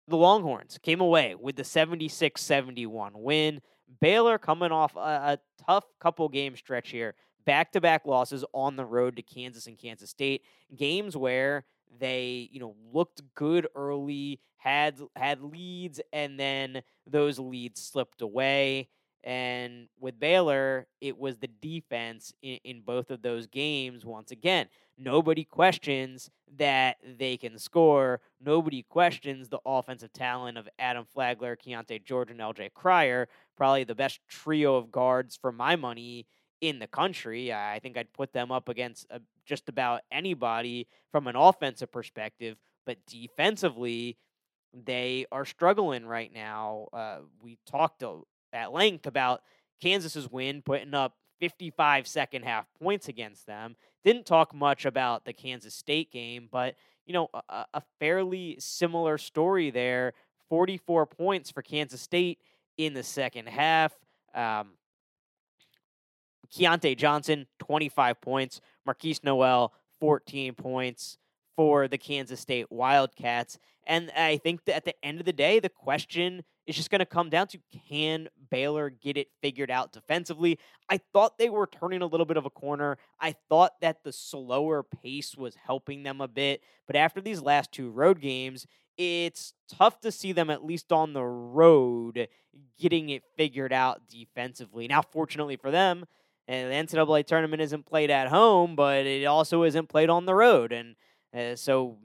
the 0.07 0.17
Longhorns 0.17 0.77
came 0.81 1.01
away 1.01 1.35
with 1.35 1.55
the 1.55 1.63
76 1.63 2.41
71 2.41 3.13
win. 3.15 3.61
Baylor 4.01 4.37
coming 4.37 4.71
off 4.71 4.95
a, 4.95 4.99
a 4.99 5.39
tough 5.65 5.85
couple 5.99 6.27
game 6.29 6.55
stretch 6.55 6.89
here, 6.89 7.15
back 7.45 7.71
to 7.73 7.81
back 7.81 8.05
losses 8.05 8.43
on 8.53 8.75
the 8.75 8.85
road 8.85 9.15
to 9.15 9.21
Kansas 9.21 9.67
and 9.67 9.77
Kansas 9.77 10.09
State. 10.09 10.43
Games 10.75 11.15
where 11.15 11.65
they, 11.99 12.49
you 12.51 12.59
know, 12.59 12.75
looked 12.93 13.21
good 13.35 13.67
early, 13.75 14.39
had 14.57 14.99
had 15.15 15.41
leads, 15.41 16.01
and 16.11 16.39
then 16.39 16.81
those 17.05 17.39
leads 17.39 17.81
slipped 17.81 18.21
away. 18.21 18.89
And 19.27 19.89
with 19.99 20.21
Baylor, 20.21 20.87
it 21.01 21.17
was 21.17 21.35
the 21.35 21.49
defense 21.61 22.33
in, 22.41 22.59
in 22.63 22.81
both 22.81 23.11
of 23.11 23.21
those 23.21 23.45
games 23.45 24.05
once 24.05 24.31
again. 24.31 24.67
Nobody 24.97 25.43
questions 25.43 26.31
that 26.55 26.95
they 27.03 27.35
can 27.35 27.59
score. 27.59 28.21
Nobody 28.39 28.83
questions 28.83 29.49
the 29.49 29.59
offensive 29.65 30.13
talent 30.13 30.57
of 30.57 30.69
Adam 30.79 31.03
Flagler, 31.13 31.57
Keyonte 31.57 32.05
George, 32.05 32.31
and 32.31 32.39
LJ 32.39 32.73
Cryer. 32.73 33.27
Probably 33.57 33.83
the 33.83 33.95
best 33.95 34.21
trio 34.29 34.77
of 34.77 34.93
guards 34.93 35.35
for 35.35 35.51
my 35.51 35.75
money 35.75 36.25
in 36.61 36.79
the 36.79 36.87
country. 36.87 37.51
I 37.51 37.79
think 37.83 37.97
I'd 37.97 38.13
put 38.13 38.31
them 38.31 38.49
up 38.49 38.69
against 38.69 39.07
uh, 39.11 39.19
just 39.45 39.67
about 39.67 40.03
anybody 40.09 40.87
from 41.11 41.27
an 41.27 41.35
offensive 41.35 41.91
perspective. 41.91 42.55
But 42.85 42.99
defensively, 43.05 44.17
they 44.73 45.25
are 45.33 45.43
struggling 45.43 46.05
right 46.05 46.33
now. 46.33 46.87
Uh, 46.93 47.17
we 47.41 47.57
talked 47.69 48.03
at 48.53 48.71
length 48.71 49.05
about 49.05 49.41
Kansas's 49.81 50.31
win, 50.31 50.61
putting 50.61 50.93
up 50.93 51.15
55 51.39 52.07
second 52.07 52.43
half 52.43 52.65
points 52.81 53.07
against 53.07 53.45
them. 53.45 53.75
Didn't 54.03 54.25
talk 54.25 54.53
much 54.53 54.85
about 54.85 55.25
the 55.25 55.33
Kansas 55.33 55.75
State 55.75 56.11
game, 56.11 56.47
but 56.51 56.75
you 57.05 57.13
know, 57.13 57.29
a, 57.49 57.65
a 57.73 57.81
fairly 57.99 58.57
similar 58.59 59.17
story 59.17 59.69
there. 59.69 60.13
44 60.49 61.05
points 61.05 61.51
for 61.51 61.61
Kansas 61.61 62.01
State 62.01 62.39
in 62.77 62.93
the 62.93 63.03
second 63.03 63.47
half. 63.47 63.93
Um, 64.33 64.73
Keyontae 66.53 66.97
Johnson, 66.97 67.47
25 67.59 68.21
points. 68.21 68.61
Markquis 68.87 69.23
Nowell, 69.23 69.73
14 69.99 70.53
points 70.53 71.17
for 71.55 71.87
the 71.87 71.97
Kansas 71.97 72.39
State 72.39 72.71
Wildcats. 72.71 73.57
And 73.85 74.11
I 74.15 74.37
think 74.37 74.65
that 74.65 74.75
at 74.75 74.85
the 74.85 74.95
end 75.03 75.19
of 75.19 75.25
the 75.25 75.33
day, 75.33 75.59
the 75.59 75.69
question 75.69 76.43
is 76.67 76.75
just 76.75 76.91
going 76.91 76.99
to 76.99 77.05
come 77.05 77.29
down 77.29 77.47
to 77.47 77.59
can 77.89 78.27
Baylor 78.51 78.89
get 78.89 79.17
it 79.17 79.29
figured 79.41 79.71
out 79.71 79.93
defensively? 79.93 80.59
I 80.89 80.99
thought 81.13 81.37
they 81.37 81.49
were 81.49 81.65
turning 81.65 82.01
a 82.01 82.05
little 82.05 82.25
bit 82.25 82.37
of 82.37 82.45
a 82.45 82.49
corner. 82.49 82.97
I 83.19 83.35
thought 83.49 83.79
that 83.81 84.03
the 84.03 84.11
slower 84.11 84.83
pace 84.83 85.35
was 85.35 85.55
helping 85.55 86.03
them 86.03 86.19
a 86.19 86.27
bit. 86.27 86.61
But 86.85 86.97
after 86.97 87.21
these 87.21 87.41
last 87.41 87.71
two 87.71 87.89
road 87.89 88.19
games, 88.19 88.67
it's 88.97 89.53
tough 89.69 90.01
to 90.01 90.11
see 90.11 90.33
them, 90.33 90.49
at 90.49 90.65
least 90.65 90.91
on 90.91 91.13
the 91.13 91.23
road, 91.23 92.27
getting 92.77 93.09
it 93.09 93.23
figured 93.37 93.71
out 93.71 94.01
defensively. 94.09 94.87
Now, 94.87 95.01
fortunately 95.01 95.55
for 95.55 95.71
them, 95.71 96.05
and 96.47 96.71
the 96.71 96.97
NCAA 96.97 97.25
tournament 97.25 97.61
isn't 97.61 97.85
played 97.85 98.09
at 98.09 98.29
home, 98.29 98.75
but 98.75 99.05
it 99.05 99.25
also 99.25 99.63
isn't 99.63 99.89
played 99.89 100.09
on 100.09 100.25
the 100.25 100.33
road. 100.33 100.71
And 100.71 100.95
uh, 101.37 101.55
so 101.55 101.97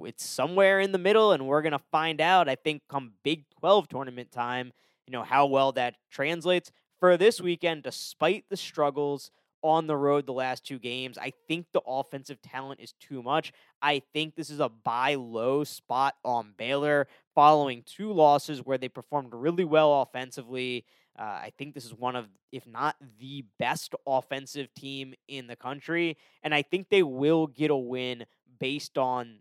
it's 0.00 0.24
somewhere 0.24 0.80
in 0.80 0.92
the 0.92 0.98
middle, 0.98 1.32
and 1.32 1.46
we're 1.46 1.62
going 1.62 1.72
to 1.72 1.78
find 1.90 2.20
out, 2.20 2.48
I 2.48 2.54
think, 2.54 2.82
come 2.88 3.12
Big 3.22 3.44
12 3.60 3.88
tournament 3.88 4.30
time, 4.32 4.72
you 5.06 5.12
know, 5.12 5.22
how 5.22 5.46
well 5.46 5.72
that 5.72 5.96
translates. 6.10 6.70
For 6.98 7.16
this 7.16 7.40
weekend, 7.40 7.82
despite 7.82 8.44
the 8.48 8.56
struggles 8.56 9.30
on 9.62 9.86
the 9.86 9.96
road 9.96 10.26
the 10.26 10.32
last 10.32 10.64
two 10.64 10.78
games, 10.78 11.18
I 11.18 11.32
think 11.48 11.66
the 11.72 11.82
offensive 11.86 12.40
talent 12.42 12.80
is 12.80 12.92
too 13.00 13.22
much. 13.22 13.52
I 13.80 14.02
think 14.12 14.34
this 14.34 14.50
is 14.50 14.60
a 14.60 14.68
buy 14.68 15.14
low 15.14 15.64
spot 15.64 16.14
on 16.24 16.54
Baylor 16.56 17.08
following 17.34 17.82
two 17.86 18.12
losses 18.12 18.60
where 18.60 18.78
they 18.78 18.88
performed 18.88 19.34
really 19.34 19.64
well 19.64 20.02
offensively. 20.02 20.84
Uh, 21.18 21.22
I 21.22 21.52
think 21.58 21.74
this 21.74 21.84
is 21.84 21.94
one 21.94 22.16
of, 22.16 22.26
if 22.52 22.66
not 22.66 22.96
the 23.18 23.44
best 23.58 23.94
offensive 24.06 24.72
team 24.74 25.14
in 25.28 25.46
the 25.46 25.56
country. 25.56 26.16
And 26.42 26.54
I 26.54 26.62
think 26.62 26.88
they 26.88 27.02
will 27.02 27.46
get 27.46 27.70
a 27.70 27.76
win 27.76 28.24
based 28.58 28.96
on 28.96 29.40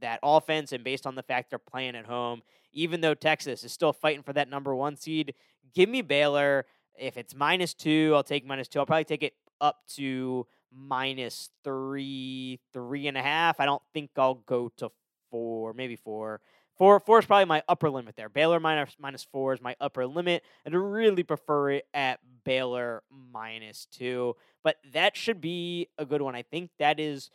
that 0.00 0.20
offense 0.22 0.72
and 0.72 0.84
based 0.84 1.06
on 1.06 1.14
the 1.14 1.22
fact 1.22 1.50
they're 1.50 1.58
playing 1.58 1.96
at 1.96 2.06
home. 2.06 2.42
Even 2.72 3.00
though 3.00 3.14
Texas 3.14 3.64
is 3.64 3.72
still 3.72 3.92
fighting 3.92 4.22
for 4.22 4.32
that 4.32 4.48
number 4.48 4.74
one 4.74 4.96
seed, 4.96 5.34
give 5.74 5.88
me 5.88 6.02
Baylor. 6.02 6.66
If 6.98 7.16
it's 7.16 7.34
minus 7.34 7.74
two, 7.74 8.12
I'll 8.14 8.22
take 8.22 8.46
minus 8.46 8.68
two. 8.68 8.78
I'll 8.78 8.86
probably 8.86 9.04
take 9.04 9.22
it 9.22 9.34
up 9.60 9.78
to 9.96 10.46
minus 10.72 11.50
three, 11.64 12.60
three 12.72 13.08
and 13.08 13.16
a 13.16 13.22
half. 13.22 13.58
I 13.60 13.66
don't 13.66 13.82
think 13.92 14.10
I'll 14.16 14.34
go 14.34 14.70
to 14.76 14.90
four, 15.30 15.72
maybe 15.72 15.96
four. 15.96 16.40
Four, 16.76 16.98
four 17.00 17.18
is 17.18 17.26
probably 17.26 17.44
my 17.44 17.62
upper 17.68 17.90
limit 17.90 18.16
there. 18.16 18.30
Baylor 18.30 18.58
minus 18.58 18.96
minus 18.98 19.24
four 19.24 19.52
is 19.52 19.60
my 19.60 19.76
upper 19.80 20.06
limit. 20.06 20.42
I'd 20.64 20.74
really 20.74 21.22
prefer 21.22 21.72
it 21.72 21.86
at 21.92 22.20
Baylor 22.44 23.02
minus 23.10 23.86
two, 23.90 24.36
but 24.64 24.76
that 24.92 25.14
should 25.14 25.42
be 25.42 25.88
a 25.98 26.06
good 26.06 26.22
one. 26.22 26.34
I 26.34 26.42
think 26.42 26.70
that 26.78 26.98
is 26.98 27.30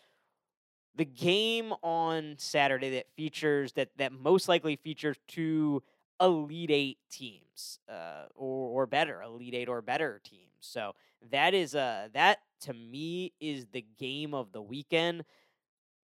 the 0.95 1.05
game 1.05 1.73
on 1.83 2.35
Saturday 2.37 2.91
that 2.91 3.07
features 3.15 3.73
that 3.73 3.89
that 3.97 4.11
most 4.11 4.47
likely 4.47 4.75
features 4.75 5.17
two 5.27 5.83
Elite 6.21 6.71
Eight 6.71 6.97
teams, 7.11 7.79
uh, 7.89 8.25
or 8.35 8.83
or 8.83 8.87
better, 8.87 9.21
Elite 9.21 9.53
Eight 9.53 9.67
or 9.69 9.81
better 9.81 10.21
teams. 10.23 10.41
So 10.59 10.93
that 11.31 11.53
is 11.53 11.75
uh 11.75 12.09
that 12.13 12.39
to 12.61 12.73
me 12.73 13.33
is 13.39 13.65
the 13.71 13.85
game 13.97 14.33
of 14.33 14.51
the 14.51 14.61
weekend. 14.61 15.25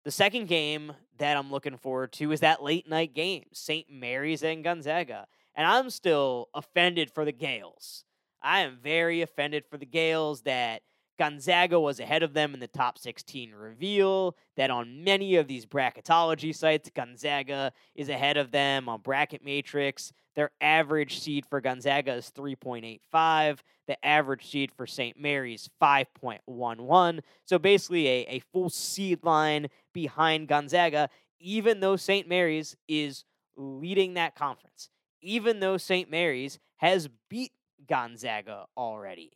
The 0.03 0.11
second 0.11 0.47
game 0.47 0.93
that 1.19 1.37
I'm 1.37 1.51
looking 1.51 1.77
forward 1.77 2.11
to 2.13 2.31
is 2.31 2.39
that 2.39 2.63
late 2.63 2.89
night 2.89 3.13
game, 3.13 3.45
St. 3.53 3.87
Mary's 3.89 4.43
and 4.43 4.63
Gonzaga. 4.63 5.27
And 5.53 5.67
I'm 5.67 5.89
still 5.89 6.49
offended 6.53 7.11
for 7.11 7.23
the 7.23 7.31
Gaels. 7.31 8.03
I 8.41 8.61
am 8.61 8.79
very 8.81 9.21
offended 9.21 9.65
for 9.69 9.77
the 9.77 9.85
Gaels 9.85 10.41
that 10.41 10.81
Gonzaga 11.21 11.79
was 11.79 11.99
ahead 11.99 12.23
of 12.23 12.33
them 12.33 12.55
in 12.55 12.59
the 12.59 12.65
top 12.65 12.97
16 12.97 13.51
reveal, 13.53 14.35
that 14.57 14.71
on 14.71 15.03
many 15.03 15.35
of 15.35 15.47
these 15.47 15.67
bracketology 15.67 16.55
sites, 16.55 16.89
Gonzaga 16.95 17.73
is 17.93 18.09
ahead 18.09 18.37
of 18.37 18.49
them 18.49 18.89
on 18.89 19.01
Bracket 19.01 19.45
Matrix. 19.45 20.13
Their 20.35 20.49
average 20.61 21.19
seed 21.19 21.45
for 21.45 21.61
Gonzaga 21.61 22.13
is 22.13 22.31
3.85. 22.35 23.59
The 23.85 24.03
average 24.03 24.49
seed 24.49 24.71
for 24.75 24.87
St. 24.87 25.15
Mary's 25.15 25.69
5.11. 25.79 27.19
So 27.45 27.59
basically 27.59 28.07
a, 28.07 28.25
a 28.27 28.41
full 28.51 28.71
seed 28.71 29.23
line 29.23 29.67
behind 29.93 30.47
Gonzaga, 30.47 31.07
even 31.39 31.81
though 31.81 31.97
St. 31.97 32.27
Mary's 32.27 32.75
is 32.87 33.25
leading 33.55 34.15
that 34.15 34.33
conference. 34.33 34.89
Even 35.21 35.59
though 35.59 35.77
St. 35.77 36.09
Mary's 36.09 36.57
has 36.77 37.09
beat 37.29 37.51
Gonzaga 37.87 38.65
already. 38.75 39.33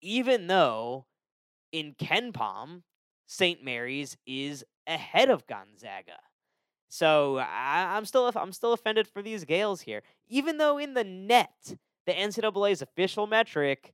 Even 0.00 0.46
though 0.46 1.06
in 1.74 1.92
KenPom, 1.94 2.82
St. 3.26 3.64
Mary's 3.64 4.16
is 4.24 4.64
ahead 4.86 5.28
of 5.28 5.44
Gonzaga. 5.48 6.20
So 6.88 7.38
I, 7.38 7.96
am 7.96 8.04
still 8.04 8.30
I'm 8.36 8.52
still 8.52 8.72
offended 8.72 9.08
for 9.08 9.22
these 9.22 9.44
Gaels 9.44 9.80
here, 9.80 10.02
even 10.28 10.58
though 10.58 10.78
in 10.78 10.94
the 10.94 11.02
net, 11.02 11.74
the 12.06 12.12
NCAA's 12.12 12.80
official 12.80 13.26
metric, 13.26 13.92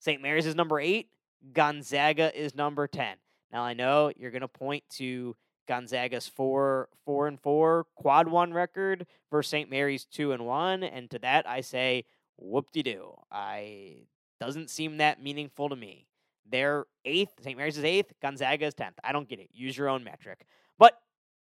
St. 0.00 0.20
Mary's 0.20 0.44
is 0.44 0.54
number 0.54 0.78
eight, 0.78 1.08
Gonzaga 1.54 2.38
is 2.38 2.54
number 2.54 2.86
ten. 2.86 3.16
Now 3.50 3.62
I 3.62 3.72
know 3.72 4.12
you're 4.14 4.30
gonna 4.30 4.46
point 4.46 4.84
to 4.96 5.34
Gonzaga's 5.66 6.28
four 6.28 6.90
four 7.06 7.26
and 7.26 7.40
four 7.40 7.86
quad 7.96 8.28
one 8.28 8.52
record 8.52 9.06
versus 9.30 9.50
St. 9.50 9.70
Mary's 9.70 10.04
two 10.04 10.32
and 10.32 10.44
one, 10.44 10.82
and 10.82 11.10
to 11.10 11.18
that 11.20 11.48
I 11.48 11.62
say 11.62 12.04
whoop 12.36 12.70
de 12.70 12.82
doo. 12.82 13.14
I 13.32 14.08
doesn't 14.38 14.68
seem 14.68 14.98
that 14.98 15.22
meaningful 15.22 15.70
to 15.70 15.76
me. 15.76 16.07
They're 16.50 16.86
eighth, 17.04 17.32
St. 17.42 17.56
Mary's 17.56 17.78
is 17.78 17.84
eighth, 17.84 18.12
Gonzaga 18.22 18.66
is 18.66 18.74
tenth. 18.74 18.98
I 19.04 19.12
don't 19.12 19.28
get 19.28 19.38
it. 19.38 19.50
Use 19.52 19.76
your 19.76 19.88
own 19.88 20.04
metric. 20.04 20.46
But 20.78 20.94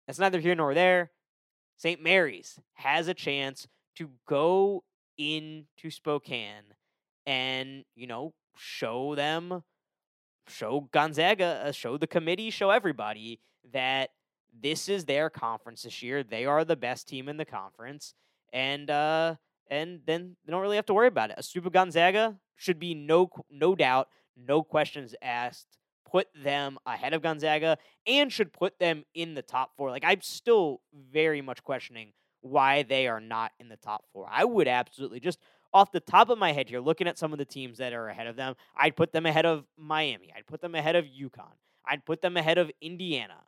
that's 0.07 0.19
neither 0.19 0.39
here 0.39 0.55
nor 0.55 0.73
there. 0.73 1.11
St. 1.77 2.01
Mary's 2.01 2.59
has 2.73 3.07
a 3.07 3.13
chance 3.13 3.67
to 3.97 4.09
go 4.27 4.83
into 5.17 5.89
Spokane 5.89 6.73
and, 7.25 7.83
you 7.95 8.07
know, 8.07 8.33
show 8.55 9.15
them, 9.15 9.63
show 10.47 10.87
Gonzaga, 10.91 11.63
uh, 11.65 11.71
show 11.71 11.97
the 11.97 12.07
committee, 12.07 12.49
show 12.49 12.69
everybody 12.69 13.39
that 13.71 14.11
this 14.61 14.87
is 14.87 15.05
their 15.05 15.29
conference 15.29 15.83
this 15.83 16.01
year. 16.03 16.23
They 16.23 16.45
are 16.45 16.63
the 16.63 16.75
best 16.75 17.07
team 17.07 17.27
in 17.27 17.37
the 17.37 17.45
conference. 17.45 18.13
And, 18.51 18.89
uh, 18.89 19.35
and 19.69 20.01
then 20.05 20.35
they 20.45 20.51
don't 20.51 20.61
really 20.61 20.75
have 20.75 20.85
to 20.87 20.93
worry 20.93 21.07
about 21.07 21.31
it. 21.31 21.35
A 21.39 21.43
Super 21.43 21.69
Gonzaga 21.69 22.35
should 22.55 22.79
be 22.79 22.93
no 22.93 23.29
no 23.49 23.75
doubt, 23.75 24.07
no 24.35 24.63
questions 24.63 25.15
asked 25.21 25.77
put 26.13 26.27
them 26.35 26.77
ahead 26.85 27.13
of 27.13 27.23
Gonzaga 27.23 27.77
and 28.05 28.31
should 28.31 28.53
put 28.53 28.77
them 28.77 29.03
in 29.15 29.33
the 29.33 29.41
top 29.41 29.71
four. 29.75 29.89
Like, 29.89 30.03
I'm 30.05 30.21
still 30.21 30.81
very 31.11 31.41
much 31.41 31.63
questioning 31.63 32.13
why 32.41 32.83
they 32.83 33.07
are 33.07 33.19
not 33.19 33.51
in 33.59 33.67
the 33.67 33.77
top 33.77 34.05
four. 34.13 34.27
I 34.29 34.45
would 34.45 34.67
absolutely 34.67 35.19
just 35.19 35.39
off 35.73 35.91
the 35.91 35.99
top 35.99 36.29
of 36.29 36.37
my 36.37 36.51
head 36.51 36.69
here, 36.69 36.79
looking 36.79 37.07
at 37.07 37.17
some 37.17 37.33
of 37.33 37.39
the 37.39 37.45
teams 37.45 37.79
that 37.79 37.93
are 37.93 38.07
ahead 38.07 38.27
of 38.27 38.35
them, 38.35 38.53
I'd 38.77 38.95
put 38.95 39.11
them 39.11 39.25
ahead 39.25 39.47
of 39.47 39.65
Miami. 39.75 40.31
I'd 40.35 40.45
put 40.45 40.61
them 40.61 40.75
ahead 40.75 40.95
of 40.95 41.05
UConn. 41.05 41.55
I'd 41.83 42.05
put 42.05 42.21
them 42.21 42.37
ahead 42.37 42.59
of 42.59 42.69
Indiana. 42.79 43.39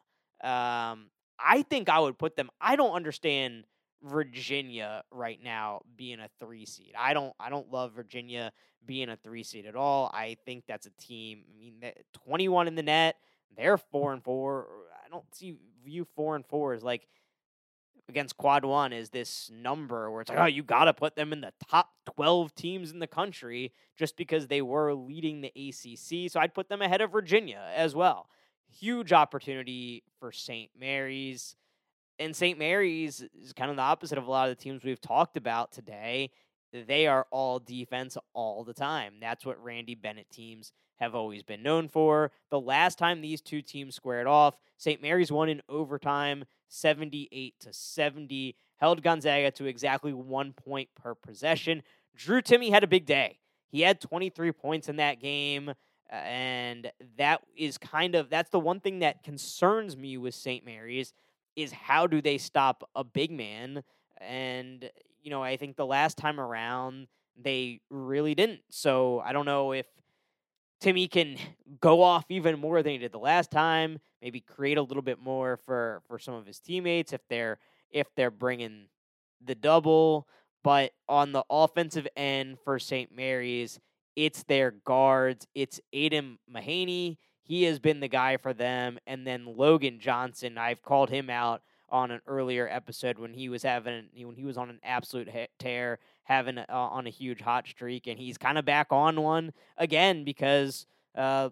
Um, 0.43 1.11
I 1.39 1.63
think 1.69 1.87
I 1.87 1.99
would 1.99 2.17
put 2.17 2.35
them. 2.35 2.49
I 2.59 2.75
don't 2.75 2.95
understand 2.95 3.65
Virginia 4.03 5.03
right 5.11 5.39
now 5.43 5.81
being 5.97 6.19
a 6.19 6.29
three 6.39 6.65
seed. 6.65 6.93
I 6.97 7.13
don't. 7.13 7.33
I 7.39 7.49
don't 7.49 7.71
love 7.71 7.93
Virginia 7.93 8.51
being 8.85 9.09
a 9.09 9.17
three 9.17 9.43
seed 9.43 9.65
at 9.65 9.75
all. 9.75 10.11
I 10.13 10.37
think 10.45 10.65
that's 10.67 10.85
a 10.85 10.91
team. 10.91 11.43
I 11.49 11.59
mean, 11.59 11.93
21 12.25 12.67
in 12.67 12.75
the 12.75 12.83
net. 12.83 13.15
They're 13.57 13.77
four 13.77 14.13
and 14.13 14.23
four. 14.23 14.67
Uh, 14.69 14.95
I 15.05 15.09
don't 15.09 15.23
see 15.33 15.55
view 15.83 16.05
four 16.15 16.35
and 16.35 16.45
four 16.45 16.73
as 16.73 16.83
like 16.83 17.07
against 18.09 18.37
quad 18.37 18.63
one 18.63 18.93
is 18.93 19.09
this 19.09 19.49
number 19.51 20.11
where 20.11 20.21
it's 20.21 20.29
like, 20.29 20.39
oh, 20.39 20.45
you 20.45 20.63
got 20.63 20.85
to 20.85 20.93
put 20.93 21.15
them 21.15 21.33
in 21.33 21.41
the 21.41 21.53
top 21.69 21.89
12 22.15 22.53
teams 22.53 22.91
in 22.91 22.99
the 22.99 23.07
country 23.07 23.73
just 23.97 24.15
because 24.15 24.47
they 24.47 24.61
were 24.61 24.93
leading 24.93 25.41
the 25.41 25.47
ACC. 25.55 26.31
So 26.31 26.39
I'd 26.39 26.53
put 26.53 26.69
them 26.69 26.81
ahead 26.81 27.01
of 27.01 27.11
Virginia 27.11 27.63
as 27.75 27.95
well. 27.95 28.29
Huge 28.79 29.11
opportunity 29.11 30.03
for 30.19 30.31
St. 30.31 30.69
Mary's. 30.79 31.55
And 32.17 32.35
St. 32.35 32.57
Mary's 32.57 33.23
is 33.41 33.53
kind 33.53 33.69
of 33.69 33.77
the 33.77 33.83
opposite 33.83 34.17
of 34.17 34.27
a 34.27 34.31
lot 34.31 34.49
of 34.49 34.57
the 34.57 34.63
teams 34.63 34.83
we've 34.83 35.01
talked 35.01 35.37
about 35.37 35.71
today 35.71 36.31
they 36.83 37.07
are 37.07 37.25
all 37.31 37.59
defense 37.59 38.17
all 38.33 38.63
the 38.63 38.73
time. 38.73 39.15
That's 39.21 39.45
what 39.45 39.63
Randy 39.63 39.95
Bennett 39.95 40.29
teams 40.29 40.71
have 40.97 41.15
always 41.15 41.43
been 41.43 41.63
known 41.63 41.87
for. 41.87 42.31
The 42.49 42.59
last 42.59 42.97
time 42.97 43.21
these 43.21 43.41
two 43.41 43.61
teams 43.61 43.95
squared 43.95 44.27
off, 44.27 44.57
St. 44.77 45.01
Mary's 45.01 45.31
won 45.31 45.49
in 45.49 45.61
overtime 45.69 46.45
78 46.67 47.53
to 47.61 47.73
70, 47.73 48.55
held 48.77 49.03
Gonzaga 49.03 49.51
to 49.51 49.65
exactly 49.65 50.13
1 50.13 50.53
point 50.53 50.89
per 50.95 51.15
possession. 51.15 51.83
Drew 52.15 52.41
Timme 52.41 52.69
had 52.69 52.83
a 52.83 52.87
big 52.87 53.05
day. 53.05 53.39
He 53.69 53.81
had 53.81 53.99
23 53.99 54.51
points 54.51 54.89
in 54.89 54.97
that 54.97 55.19
game 55.19 55.73
and 56.09 56.91
that 57.17 57.41
is 57.57 57.77
kind 57.77 58.13
of 58.13 58.29
that's 58.29 58.51
the 58.51 58.59
one 58.59 58.79
thing 58.79 58.99
that 58.99 59.23
concerns 59.23 59.97
me 59.97 60.17
with 60.17 60.35
St. 60.35 60.63
Mary's 60.63 61.13
is 61.55 61.71
how 61.71 62.07
do 62.07 62.21
they 62.21 62.37
stop 62.37 62.89
a 62.95 63.03
big 63.03 63.31
man 63.31 63.83
and 64.19 64.89
you 65.25 65.31
know, 65.31 65.41
I 65.41 65.57
think 65.57 65.75
the 65.75 65.85
last 65.85 66.17
time 66.17 66.39
around 66.39 67.07
they 67.41 67.81
really 67.89 68.35
didn't. 68.35 68.61
So 68.69 69.21
I 69.25 69.33
don't 69.33 69.45
know 69.45 69.73
if 69.73 69.87
Timme 70.81 71.09
can 71.09 71.37
go 71.81 72.01
off 72.01 72.25
even 72.29 72.59
more 72.59 72.81
than 72.83 72.93
he 72.93 72.97
did 72.99 73.11
the 73.11 73.19
last 73.19 73.51
time. 73.51 73.99
Maybe 74.21 74.39
create 74.39 74.77
a 74.77 74.81
little 74.81 75.03
bit 75.03 75.19
more 75.19 75.57
for 75.57 76.01
for 76.07 76.19
some 76.19 76.35
of 76.35 76.45
his 76.45 76.59
teammates 76.59 77.11
if 77.11 77.21
they're 77.27 77.57
if 77.91 78.07
they're 78.15 78.31
bringing 78.31 78.85
the 79.43 79.55
double. 79.55 80.27
But 80.63 80.93
on 81.07 81.31
the 81.31 81.43
offensive 81.49 82.07
end 82.15 82.57
for 82.63 82.79
St. 82.79 83.15
Mary's, 83.15 83.79
it's 84.15 84.43
their 84.43 84.71
guards. 84.71 85.45
It's 85.53 85.79
Aidan 85.93 86.39
Mahaney. 86.51 87.17
He 87.45 87.63
has 87.63 87.77
been 87.77 87.99
the 87.99 88.07
guy 88.07 88.37
for 88.37 88.53
them, 88.53 88.97
and 89.05 89.25
then 89.25 89.45
Logan 89.45 89.99
Johnson. 89.99 90.57
I've 90.57 90.81
called 90.81 91.11
him 91.11 91.29
out 91.29 91.61
on 91.89 92.09
an 92.09 92.19
earlier 92.25 92.67
episode 92.67 93.19
when 93.19 93.35
he 93.35 93.49
was 93.49 93.61
having 93.61 94.05
when 94.17 94.35
he 94.35 94.43
was 94.43 94.57
on 94.57 94.71
an 94.71 94.79
absolute 94.83 95.29
tear, 95.59 95.99
having 96.23 96.57
uh, 96.57 96.65
on 96.69 97.05
a 97.05 97.11
huge 97.11 97.41
hot 97.41 97.67
streak, 97.67 98.07
and 98.07 98.17
he's 98.17 98.39
kind 98.39 98.57
of 98.57 98.65
back 98.65 98.87
on 98.89 99.21
one 99.21 99.53
again 99.77 100.23
because 100.23 100.87
uh, 101.13 101.49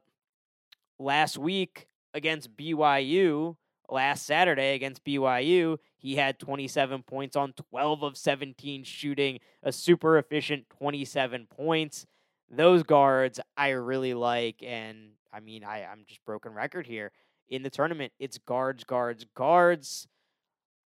last 0.97 1.37
week 1.37 1.87
against 2.15 2.57
BYU, 2.57 3.55
last 3.87 4.25
Saturday 4.25 4.73
against 4.73 5.05
BYU, 5.05 5.77
he 5.99 6.15
had 6.15 6.39
27 6.39 7.03
points 7.03 7.35
on 7.35 7.53
12 7.53 8.01
of 8.01 8.17
17 8.17 8.83
shooting, 8.83 9.39
a 9.61 9.71
super 9.71 10.17
efficient 10.17 10.65
27 10.71 11.47
points. 11.55 12.07
Those 12.49 12.81
guards 12.81 13.39
I 13.55 13.69
really 13.69 14.15
like, 14.15 14.63
and 14.63 15.11
I 15.33 15.39
mean 15.39 15.63
I 15.63 15.83
I'm 15.83 16.03
just 16.07 16.23
broken 16.25 16.53
record 16.53 16.87
here 16.87 17.11
in 17.49 17.63
the 17.63 17.69
tournament. 17.69 18.13
It's 18.19 18.37
guards, 18.37 18.83
guards, 18.83 19.25
guards. 19.35 20.07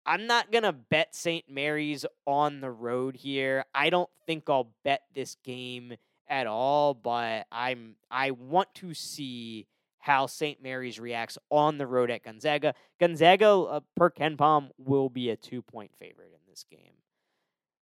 I'm 0.07 0.27
not 0.27 0.53
going 0.53 0.65
to 0.65 0.73
bet 0.73 1.15
St. 1.15 1.47
Mary's 1.49 2.05
on 2.27 2.61
the 2.61 2.71
road 2.71 3.17
here. 3.17 3.65
I 3.75 3.89
don't 3.89 4.11
think 4.27 4.51
I'll 4.51 4.71
bet 4.85 5.03
this 5.15 5.37
game 5.45 5.95
at 6.29 6.47
all, 6.47 6.95
but 6.95 7.47
I'm 7.51 7.97
I 8.11 8.33
want 8.33 8.75
to 8.77 8.95
see 8.95 9.67
how 9.99 10.27
St. 10.27 10.63
Mary's 10.63 11.01
reacts 11.01 11.39
on 11.51 11.79
the 11.79 11.87
road 11.87 12.11
at 12.11 12.23
Gonzaga. 12.23 12.75
Gonzaga 13.01 13.49
uh, 13.49 13.81
per 13.97 14.11
Palm, 14.11 14.71
will 14.77 15.09
be 15.09 15.31
a 15.31 15.37
2-point 15.37 15.93
favorite 15.99 16.31
in 16.33 16.41
this 16.47 16.67
game. 16.71 16.93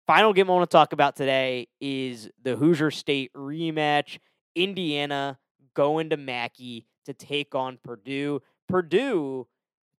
Final 0.06 0.32
game 0.32 0.48
I 0.48 0.54
want 0.54 0.70
to 0.70 0.74
talk 0.74 0.94
about 0.94 1.16
today 1.16 1.68
is 1.82 2.30
the 2.42 2.56
Hoosier 2.56 2.90
State 2.90 3.30
rematch. 3.34 4.18
Indiana 4.54 5.38
going 5.78 6.10
to 6.10 6.16
Mackey 6.16 6.84
to 7.04 7.14
take 7.14 7.54
on 7.54 7.78
Purdue. 7.84 8.42
Purdue 8.68 9.46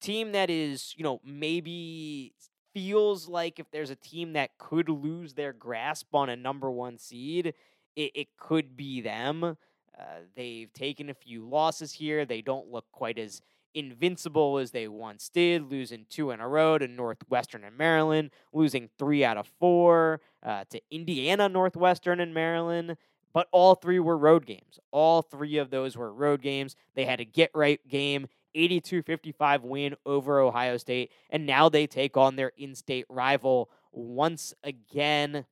team 0.00 0.32
that 0.32 0.50
is, 0.50 0.92
you 0.96 1.04
know, 1.04 1.20
maybe 1.24 2.34
feels 2.74 3.28
like 3.28 3.60
if 3.60 3.70
there's 3.70 3.90
a 3.90 3.94
team 3.94 4.32
that 4.32 4.50
could 4.58 4.88
lose 4.88 5.34
their 5.34 5.52
grasp 5.52 6.12
on 6.16 6.30
a 6.30 6.34
number 6.34 6.68
one 6.68 6.98
seed, 6.98 7.54
it, 7.94 8.10
it 8.12 8.26
could 8.36 8.76
be 8.76 9.00
them. 9.00 9.44
Uh, 9.44 10.02
they've 10.34 10.72
taken 10.72 11.10
a 11.10 11.14
few 11.14 11.48
losses 11.48 11.92
here. 11.92 12.24
They 12.24 12.42
don't 12.42 12.72
look 12.72 12.86
quite 12.90 13.16
as 13.16 13.40
invincible 13.72 14.58
as 14.58 14.72
they 14.72 14.88
once 14.88 15.28
did, 15.28 15.70
losing 15.70 16.06
two 16.10 16.32
in 16.32 16.40
a 16.40 16.48
row 16.48 16.76
to 16.76 16.88
Northwestern 16.88 17.62
and 17.62 17.76
Maryland, 17.76 18.30
losing 18.52 18.88
three 18.98 19.24
out 19.24 19.36
of 19.36 19.46
four 19.60 20.20
uh, 20.42 20.64
to 20.70 20.80
Indiana, 20.90 21.48
Northwestern, 21.48 22.18
and 22.18 22.34
Maryland. 22.34 22.96
But 23.32 23.48
all 23.52 23.74
three 23.74 23.98
were 23.98 24.16
road 24.16 24.46
games. 24.46 24.78
All 24.90 25.22
three 25.22 25.58
of 25.58 25.70
those 25.70 25.96
were 25.96 26.12
road 26.12 26.42
games. 26.42 26.76
They 26.94 27.04
had 27.04 27.20
a 27.20 27.24
get 27.24 27.50
right 27.54 27.80
game 27.88 28.28
82 28.54 29.02
55 29.02 29.62
win 29.62 29.94
over 30.06 30.40
Ohio 30.40 30.76
State. 30.76 31.12
And 31.30 31.46
now 31.46 31.68
they 31.68 31.86
take 31.86 32.16
on 32.16 32.36
their 32.36 32.52
in 32.56 32.74
state 32.74 33.06
rival 33.08 33.70
once 33.92 34.54
again. 34.64 35.44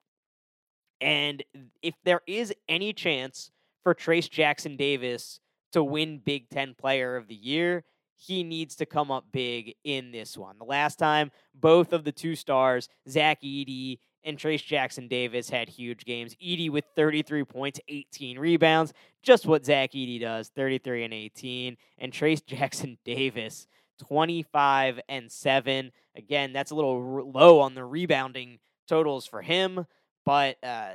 And 1.01 1.43
if 1.83 1.95
there 2.05 2.23
is 2.27 2.55
any 2.69 2.93
chance 2.93 3.51
for 3.83 3.95
Trayce 3.95 4.31
Jackson 4.31 4.77
Davis 4.77 5.41
to 5.73 5.85
win 5.85 6.19
Big 6.25 6.49
Ten 6.49 6.75
Player 6.75 7.17
of 7.17 7.29
the 7.29 7.35
Year, 7.35 7.85
he 8.17 8.43
needs 8.43 8.77
to 8.77 8.87
come 8.87 9.11
up 9.11 9.27
big 9.31 9.75
in 9.85 10.11
this 10.11 10.39
one. 10.39 10.57
The 10.59 10.65
last 10.65 10.99
time 10.99 11.31
both 11.55 11.93
of 11.93 12.05
the 12.05 12.13
two 12.13 12.35
stars, 12.35 12.89
Zach 13.09 13.43
Edey 13.43 13.99
and 14.27 14.37
Trayce 14.37 14.65
Jackson 14.65 15.09
Davis 15.09 15.49
had 15.49 15.69
huge 15.69 16.05
games. 16.05 16.35
Edey 16.35 16.69
with 16.69 16.85
33 16.97 17.45
points, 17.45 17.81
18 17.89 18.39
rebounds, 18.39 18.93
just 19.23 19.47
what 19.47 19.65
Zach 19.65 19.93
Edey 19.93 20.21
does, 20.21 20.49
33 20.49 21.05
and 21.05 21.15
18. 21.15 21.77
And 21.99 22.13
Trayce 22.13 22.45
Jackson 22.47 22.99
Davis, 23.05 23.69
25 24.07 25.01
and 25.09 25.31
7. 25.31 25.93
Again, 26.17 26.53
that's 26.53 26.73
a 26.73 26.75
little 26.75 27.31
low 27.31 27.61
on 27.61 27.75
the 27.75 27.85
rebounding 27.85 28.59
totals 28.89 29.27
for 29.27 29.43
him, 29.43 29.87
but 30.25 30.57
uh, 30.63 30.91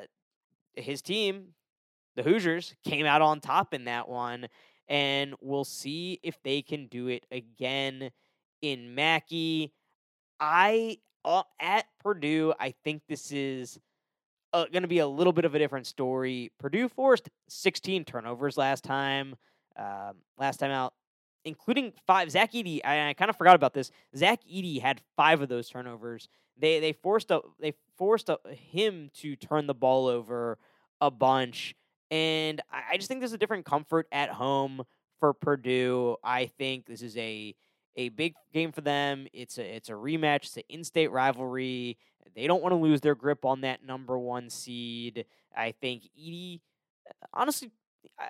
his 0.76 1.02
team, 1.02 1.54
the 2.16 2.24
Hoosiers, 2.24 2.76
came 2.84 3.06
out 3.06 3.22
on 3.22 3.40
top 3.40 3.74
in 3.74 3.86
that 3.86 4.08
one. 4.08 4.48
and 4.90 5.36
we'll 5.42 5.64
see 5.64 6.20
if 6.22 6.42
they 6.44 6.62
can 6.62 6.88
do 6.88 7.08
it 7.08 7.26
again 7.32 8.12
in 8.62 8.94
Mackey. 8.94 9.72
I 10.40 10.98
at 11.59 11.86
Purdue, 12.03 12.53
I 12.59 12.74
think 12.84 13.03
this 13.07 13.32
is 13.32 13.80
uh, 14.53 14.65
going 14.65 14.82
to 14.82 14.88
be 14.88 14.99
a 14.99 15.07
little 15.07 15.34
bit 15.34 15.45
of 15.45 15.55
a 15.55 15.59
different 15.59 15.88
story. 15.88 16.51
Purdue 16.59 16.89
forced 16.89 17.30
16 17.49 18.05
turnovers 18.05 18.57
last 18.57 18.84
time. 18.84 19.36
Um, 19.78 20.17
last 20.38 20.57
time 20.57 20.72
out, 20.72 20.93
including 21.45 21.93
five. 22.05 22.30
Zach 22.30 22.51
Edey, 22.51 22.82
I, 22.84 23.09
I 23.09 23.13
kind 23.13 23.30
of 23.30 23.38
forgot 23.38 23.55
about 23.55 23.74
this. 23.74 23.89
Zach 24.15 24.41
Edey 24.43 24.82
had 24.82 25.01
five 25.15 25.41
of 25.41 25.49
those 25.49 25.69
turnovers. 25.69 26.28
They 26.57 26.80
they 26.80 26.91
forced 26.91 27.32
a, 27.32 27.41
they 27.59 27.74
forced 27.97 28.30
a, 28.30 28.38
him 28.49 29.09
to 29.15 29.36
turn 29.36 29.67
the 29.67 29.74
ball 29.74 30.07
over 30.07 30.57
a 30.99 31.09
bunch, 31.09 31.74
and 32.11 32.61
I, 32.72 32.93
I 32.93 32.97
just 32.97 33.07
think 33.07 33.22
there's 33.22 33.34
a 33.34 33.38
different 33.38 33.65
comfort 33.65 34.07
at 34.11 34.30
home 34.30 34.84
for 35.19 35.34
Purdue. 35.34 36.17
I 36.24 36.47
think 36.47 36.86
this 36.86 37.01
is 37.01 37.15
a 37.15 37.55
a 37.96 38.10
big 38.10 38.36
game 38.54 38.72
for 38.72 38.82
them. 38.82 39.28
It's 39.34 39.58
a 39.58 39.76
it's 39.76 39.89
a 39.89 39.94
rematch. 39.94 40.46
It's 40.46 40.58
an 40.58 40.64
in-state 40.70 41.12
rivalry. 41.12 41.98
They 42.36 42.48
don't 42.48 42.62
want 42.62 42.74
to 42.74 42.78
lose 42.78 43.02
their 43.02 43.16
grip 43.16 43.46
on 43.46 43.62
that 43.62 43.86
number 43.86 44.18
one 44.18 44.50
seed. 44.50 45.26
I 45.56 45.74
think 45.74 46.04
Edey, 46.18 46.62
honestly, 47.34 47.72
I, 48.18 48.28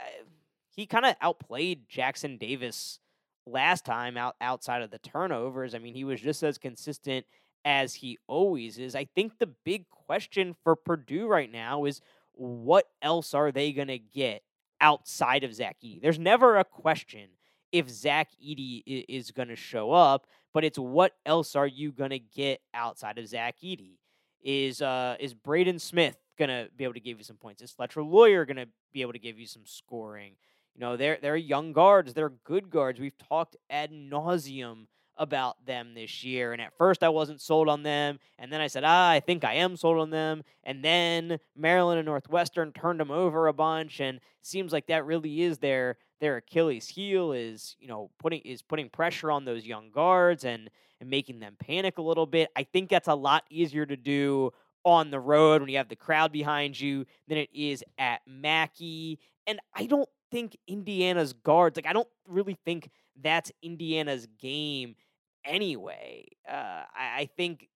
he 0.75 0.85
kind 0.85 1.05
of 1.05 1.15
outplayed 1.21 1.87
Jackson 1.87 2.37
Davis 2.37 2.99
last 3.45 3.85
time 3.85 4.17
out 4.17 4.35
outside 4.41 4.81
of 4.81 4.91
the 4.91 4.99
turnovers. 4.99 5.75
I 5.75 5.79
mean, 5.79 5.93
he 5.93 6.03
was 6.03 6.21
just 6.21 6.43
as 6.43 6.57
consistent 6.57 7.25
as 7.63 7.95
he 7.95 8.17
always 8.27 8.77
is. 8.77 8.95
I 8.95 9.05
think 9.05 9.37
the 9.37 9.49
big 9.63 9.89
question 9.89 10.55
for 10.63 10.75
Purdue 10.75 11.27
right 11.27 11.51
now 11.51 11.85
is 11.85 12.01
what 12.33 12.87
else 13.01 13.33
are 13.33 13.51
they 13.51 13.71
going 13.71 13.89
to 13.89 13.99
get 13.99 14.41
outside 14.79 15.43
of 15.43 15.53
Zach 15.53 15.77
Edey? 15.83 16.01
There's 16.01 16.17
never 16.17 16.57
a 16.57 16.63
question 16.63 17.29
if 17.71 17.89
Zach 17.89 18.29
Edey 18.43 18.83
is 19.07 19.31
going 19.31 19.47
to 19.47 19.55
show 19.55 19.91
up, 19.91 20.27
but 20.53 20.63
it's 20.63 20.79
what 20.79 21.13
else 21.25 21.55
are 21.55 21.67
you 21.67 21.91
going 21.91 22.09
to 22.09 22.19
get 22.19 22.61
outside 22.73 23.17
of 23.17 23.27
Zach 23.27 23.55
Edey? 23.63 23.97
Is 24.43 24.81
uh 24.81 25.15
is 25.19 25.33
Braden 25.33 25.79
Smith 25.79 26.17
going 26.37 26.49
to 26.49 26.69
be 26.75 26.83
able 26.83 26.95
to 26.95 26.99
give 26.99 27.17
you 27.17 27.23
some 27.23 27.37
points? 27.37 27.61
Is 27.61 27.71
Fletcher 27.71 28.01
Loyer 28.01 28.45
going 28.45 28.57
to 28.57 28.67
be 28.91 29.01
able 29.01 29.13
to 29.13 29.19
give 29.19 29.37
you 29.37 29.45
some 29.45 29.63
scoring? 29.65 30.33
You 30.73 30.81
know, 30.81 30.97
they're 30.97 31.19
they're 31.21 31.35
young 31.35 31.73
guards, 31.73 32.13
they're 32.13 32.33
good 32.43 32.69
guards. 32.69 32.99
We've 32.99 33.17
talked 33.17 33.55
ad 33.69 33.91
nauseum 33.91 34.87
about 35.17 35.63
them 35.65 35.93
this 35.93 36.23
year. 36.23 36.51
And 36.51 36.61
at 36.61 36.75
first, 36.77 37.03
I 37.03 37.09
wasn't 37.09 37.41
sold 37.41 37.69
on 37.69 37.83
them. 37.83 38.17
And 38.39 38.51
then 38.51 38.59
I 38.59 38.67
said, 38.67 38.83
ah, 38.83 39.09
I 39.09 39.19
think 39.19 39.43
I 39.43 39.53
am 39.55 39.77
sold 39.77 39.99
on 39.99 40.09
them. 40.09 40.43
And 40.63 40.83
then 40.83 41.37
Maryland 41.55 41.99
and 41.99 42.07
Northwestern 42.07 42.71
turned 42.71 42.99
them 42.99 43.11
over 43.11 43.47
a 43.47 43.53
bunch. 43.53 43.99
And 43.99 44.19
seems 44.41 44.73
like 44.73 44.87
that 44.87 45.05
really 45.05 45.41
is 45.43 45.59
their 45.59 45.97
their 46.21 46.37
Achilles 46.37 46.87
heel 46.87 47.33
is 47.33 47.75
you 47.79 47.87
know 47.87 48.09
putting 48.19 48.39
is 48.41 48.61
putting 48.61 48.89
pressure 48.89 49.29
on 49.29 49.43
those 49.43 49.65
young 49.65 49.91
guards 49.91 50.45
and 50.45 50.69
and 51.01 51.09
making 51.09 51.39
them 51.39 51.55
panic 51.59 51.97
a 51.97 52.01
little 52.01 52.27
bit. 52.27 52.49
I 52.55 52.63
think 52.63 52.89
that's 52.89 53.09
a 53.09 53.15
lot 53.15 53.43
easier 53.49 53.85
to 53.85 53.97
do 53.97 54.51
on 54.85 55.11
the 55.11 55.19
road 55.19 55.61
when 55.61 55.69
you 55.69 55.77
have 55.77 55.89
the 55.89 55.95
crowd 55.95 56.31
behind 56.31 56.79
you 56.79 57.05
than 57.27 57.37
it 57.37 57.49
is 57.53 57.83
at 57.97 58.21
Mackey. 58.25 59.19
And 59.47 59.59
I 59.75 59.87
don't 59.87 60.09
think 60.29 60.55
Indiana's 60.67 61.33
guards 61.33 61.75
like 61.75 61.87
I 61.87 61.93
don't 61.93 62.07
really 62.27 62.57
think 62.63 62.89
that's 63.21 63.51
Indiana's 63.61 64.27
game 64.39 64.95
anyway. 65.43 66.27
Uh, 66.47 66.83
I, 66.95 67.17
I 67.17 67.29
think 67.35 67.67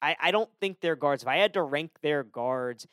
I, 0.00 0.16
I 0.20 0.30
don't 0.30 0.50
think 0.60 0.80
their 0.80 0.96
guards. 0.96 1.22
If 1.22 1.28
I 1.28 1.36
had 1.36 1.54
to 1.54 1.62
rank 1.62 1.90
their 2.02 2.22
guards 2.22 2.86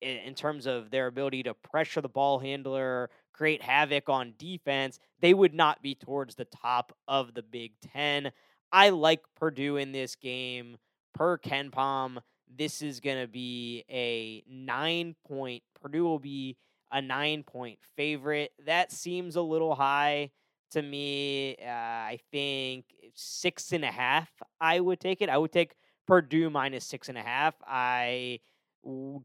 in, 0.00 0.16
in 0.18 0.34
terms 0.34 0.66
of 0.66 0.90
their 0.90 1.06
ability 1.06 1.44
to 1.44 1.54
pressure 1.54 2.00
the 2.00 2.08
ball 2.08 2.38
handler, 2.38 3.10
create 3.34 3.62
havoc 3.62 4.08
on 4.08 4.32
defense, 4.38 4.98
they 5.20 5.34
would 5.34 5.52
not 5.52 5.82
be 5.82 5.94
towards 5.94 6.34
the 6.34 6.46
top 6.46 6.96
of 7.06 7.34
the 7.34 7.42
Big 7.42 7.72
Ten. 7.92 8.32
I 8.72 8.90
like 8.90 9.20
Purdue 9.36 9.76
in 9.76 9.92
this 9.92 10.14
game. 10.14 10.78
Per 11.12 11.38
KenPom, 11.38 12.18
this 12.56 12.82
is 12.82 13.00
going 13.00 13.20
to 13.20 13.28
be 13.28 13.84
a 13.90 14.42
nine 14.48 15.14
point. 15.28 15.62
Purdue 15.80 16.04
will 16.04 16.18
be 16.18 16.56
a 16.90 17.00
nine 17.00 17.42
point 17.42 17.78
favorite. 17.96 18.52
That 18.66 18.90
seems 18.90 19.36
a 19.36 19.42
little 19.42 19.74
high 19.74 20.30
to 20.72 20.82
me. 20.82 21.56
Uh, 21.62 21.70
I 21.70 22.18
think 22.32 22.86
six 23.14 23.72
and 23.72 23.84
a 23.84 23.90
half. 23.90 24.28
I 24.60 24.80
would 24.80 25.00
take 25.00 25.22
it. 25.22 25.28
I 25.28 25.38
would 25.38 25.52
take 25.52 25.74
Purdue 26.06 26.50
minus 26.50 26.84
six 26.84 27.08
and 27.08 27.16
a 27.16 27.22
half. 27.22 27.54
I 27.66 28.40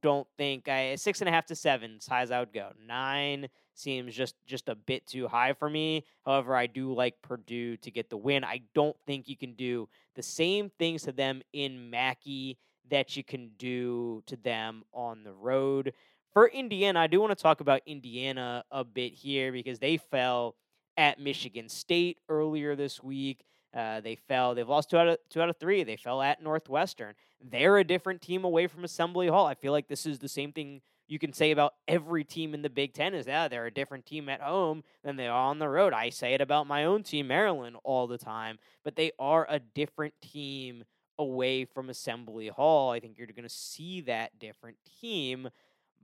don't 0.01 0.27
think 0.37 0.67
I 0.69 0.95
six 0.95 1.21
and 1.21 1.27
a 1.27 1.31
half 1.31 1.47
to 1.47 1.55
seven 1.55 1.95
as 1.97 2.07
high 2.07 2.21
as 2.21 2.31
I 2.31 2.39
would 2.39 2.53
go. 2.53 2.69
Nine 2.87 3.49
seems 3.79 4.15
just 4.15 4.35
just 4.45 4.69
a 4.69 4.75
bit 4.75 5.07
too 5.07 5.27
high 5.27 5.53
for 5.53 5.69
me. 5.69 6.05
However, 6.25 6.55
I 6.55 6.67
do 6.67 6.93
like 6.93 7.21
Purdue 7.21 7.77
to 7.77 7.91
get 7.91 8.09
the 8.09 8.17
win. 8.17 8.43
I 8.43 8.61
don't 8.73 8.95
think 9.05 9.27
you 9.27 9.37
can 9.37 9.53
do 9.53 9.87
the 10.15 10.23
same 10.23 10.69
things 10.77 11.03
to 11.03 11.11
them 11.11 11.41
in 11.53 11.89
Mackey 11.89 12.57
that 12.89 13.15
you 13.15 13.23
can 13.23 13.51
do 13.57 14.23
to 14.25 14.35
them 14.35 14.83
on 14.93 15.23
the 15.23 15.33
road. 15.33 15.93
For 16.33 16.47
Indiana, 16.47 16.99
I 16.99 17.07
do 17.07 17.19
want 17.19 17.35
to 17.35 17.41
talk 17.41 17.59
about 17.61 17.81
Indiana 17.85 18.63
a 18.71 18.83
bit 18.83 19.13
here 19.13 19.51
because 19.51 19.79
they 19.79 19.97
fell 19.97 20.55
at 20.97 21.19
Michigan 21.19 21.69
State 21.69 22.17
earlier 22.29 22.75
this 22.75 23.01
week. 23.01 23.45
Uh, 23.73 24.01
they 24.01 24.15
fell. 24.15 24.55
They've 24.55 24.67
lost 24.67 24.89
two 24.89 24.97
out 24.97 25.07
of 25.07 25.17
two 25.29 25.41
out 25.41 25.49
of 25.49 25.57
three. 25.57 25.83
They 25.83 25.95
fell 25.95 26.21
at 26.21 26.41
Northwestern. 26.41 27.13
They're 27.41 27.77
a 27.77 27.83
different 27.83 28.21
team 28.21 28.43
away 28.43 28.67
from 28.67 28.83
Assembly 28.83 29.27
Hall. 29.27 29.45
I 29.45 29.53
feel 29.53 29.71
like 29.71 29.87
this 29.87 30.05
is 30.05 30.19
the 30.19 30.27
same 30.27 30.51
thing 30.51 30.81
you 31.09 31.17
can 31.19 31.33
say 31.33 31.51
about 31.51 31.73
every 31.87 32.23
team 32.23 32.53
in 32.53 32.61
the 32.61 32.69
Big 32.69 32.93
Ten. 32.93 33.13
Is 33.13 33.25
that 33.25 33.49
they're 33.49 33.65
a 33.65 33.73
different 33.73 34.05
team 34.05 34.29
at 34.29 34.41
home 34.41 34.83
than 35.03 35.15
they 35.15 35.27
are 35.27 35.49
on 35.49 35.59
the 35.59 35.67
road. 35.67 35.91
I 35.91 36.09
say 36.11 36.35
it 36.35 36.41
about 36.41 36.67
my 36.67 36.85
own 36.85 37.03
team, 37.03 37.27
Maryland, 37.27 37.75
all 37.83 38.07
the 38.07 38.17
time. 38.17 38.59
But 38.83 38.95
they 38.95 39.11
are 39.19 39.45
a 39.49 39.59
different 39.59 40.13
team 40.21 40.83
away 41.17 41.65
from 41.65 41.89
Assembly 41.89 42.47
Hall. 42.47 42.91
I 42.91 42.99
think 42.99 43.17
you're 43.17 43.27
going 43.27 43.43
to 43.43 43.49
see 43.49 44.01
that 44.01 44.37
different 44.39 44.77
team. 45.01 45.49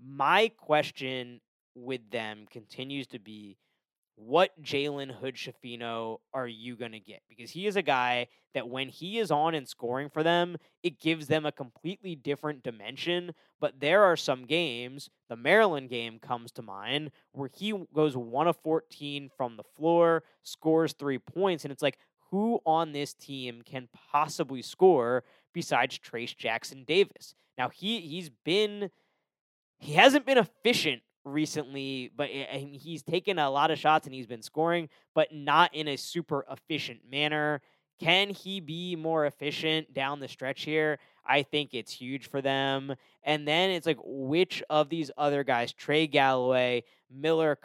My 0.03 0.49
question 0.57 1.39
with 1.75 2.09
them 2.09 2.47
continues 2.49 3.07
to 3.07 3.19
be 3.19 3.57
what 4.15 4.61
Jalen 4.61 5.11
Hood 5.11 5.35
Schifino 5.35 6.17
are 6.33 6.47
you 6.47 6.75
going 6.75 6.93
to 6.93 6.99
get? 6.99 7.21
Because 7.27 7.51
he 7.51 7.67
is 7.67 7.75
a 7.75 7.81
guy 7.81 8.27
that 8.53 8.69
when 8.69 8.87
he 8.87 9.19
is 9.19 9.31
on 9.31 9.53
and 9.53 9.67
scoring 9.67 10.09
for 10.09 10.23
them, 10.23 10.57
it 10.83 10.99
gives 10.99 11.27
them 11.27 11.45
a 11.45 11.51
completely 11.51 12.15
different 12.15 12.63
dimension. 12.63 13.33
But 13.59 13.79
there 13.79 14.03
are 14.03 14.15
some 14.15 14.45
games, 14.45 15.09
the 15.27 15.35
Maryland 15.35 15.89
game 15.89 16.19
comes 16.19 16.51
to 16.53 16.61
mind, 16.61 17.11
where 17.33 17.49
he 17.53 17.73
goes 17.93 18.15
1 18.15 18.47
of 18.47 18.57
14 18.63 19.29
from 19.35 19.57
the 19.57 19.63
floor, 19.63 20.23
scores 20.43 20.93
three 20.93 21.19
points, 21.19 21.65
and 21.65 21.71
it's 21.71 21.83
like, 21.83 21.97
who 22.31 22.59
on 22.65 22.91
this 22.91 23.13
team 23.13 23.61
can 23.65 23.87
possibly 24.11 24.61
score 24.61 25.23
besides 25.53 25.99
Trayce 25.99 26.35
Jackson 26.35 26.83
Davis? 26.85 27.35
Now 27.57 27.69
he 27.69 28.01
he's 28.01 28.29
been 28.29 28.89
he 29.79 29.93
hasn't 29.93 30.25
been 30.25 30.37
efficient 30.37 31.01
recently, 31.25 32.11
but 32.15 32.29
he's 32.29 33.03
taken 33.03 33.39
a 33.39 33.49
lot 33.49 33.71
of 33.71 33.79
shots 33.79 34.05
and 34.05 34.13
he's 34.13 34.27
been 34.27 34.43
scoring, 34.43 34.87
but 35.13 35.33
not 35.33 35.73
in 35.73 35.87
a 35.87 35.97
super 35.97 36.45
efficient 36.49 36.99
manner. 37.09 37.61
Can 37.99 38.29
he 38.29 38.59
be 38.59 38.95
more 38.95 39.25
efficient 39.25 39.93
down 39.93 40.19
the 40.19 40.27
stretch 40.27 40.63
here? 40.63 40.99
I 41.25 41.41
think 41.41 41.73
it's 41.73 41.91
huge 41.91 42.29
for 42.29 42.41
them. 42.41 42.93
And 43.23 43.47
then 43.47 43.71
it's 43.71 43.87
like, 43.87 43.97
which 44.03 44.61
of 44.69 44.89
these 44.89 45.09
other 45.17 45.43
guys, 45.43 45.73
Trey 45.73 46.05
Galloway, 46.05 46.83
Miller 47.09 47.57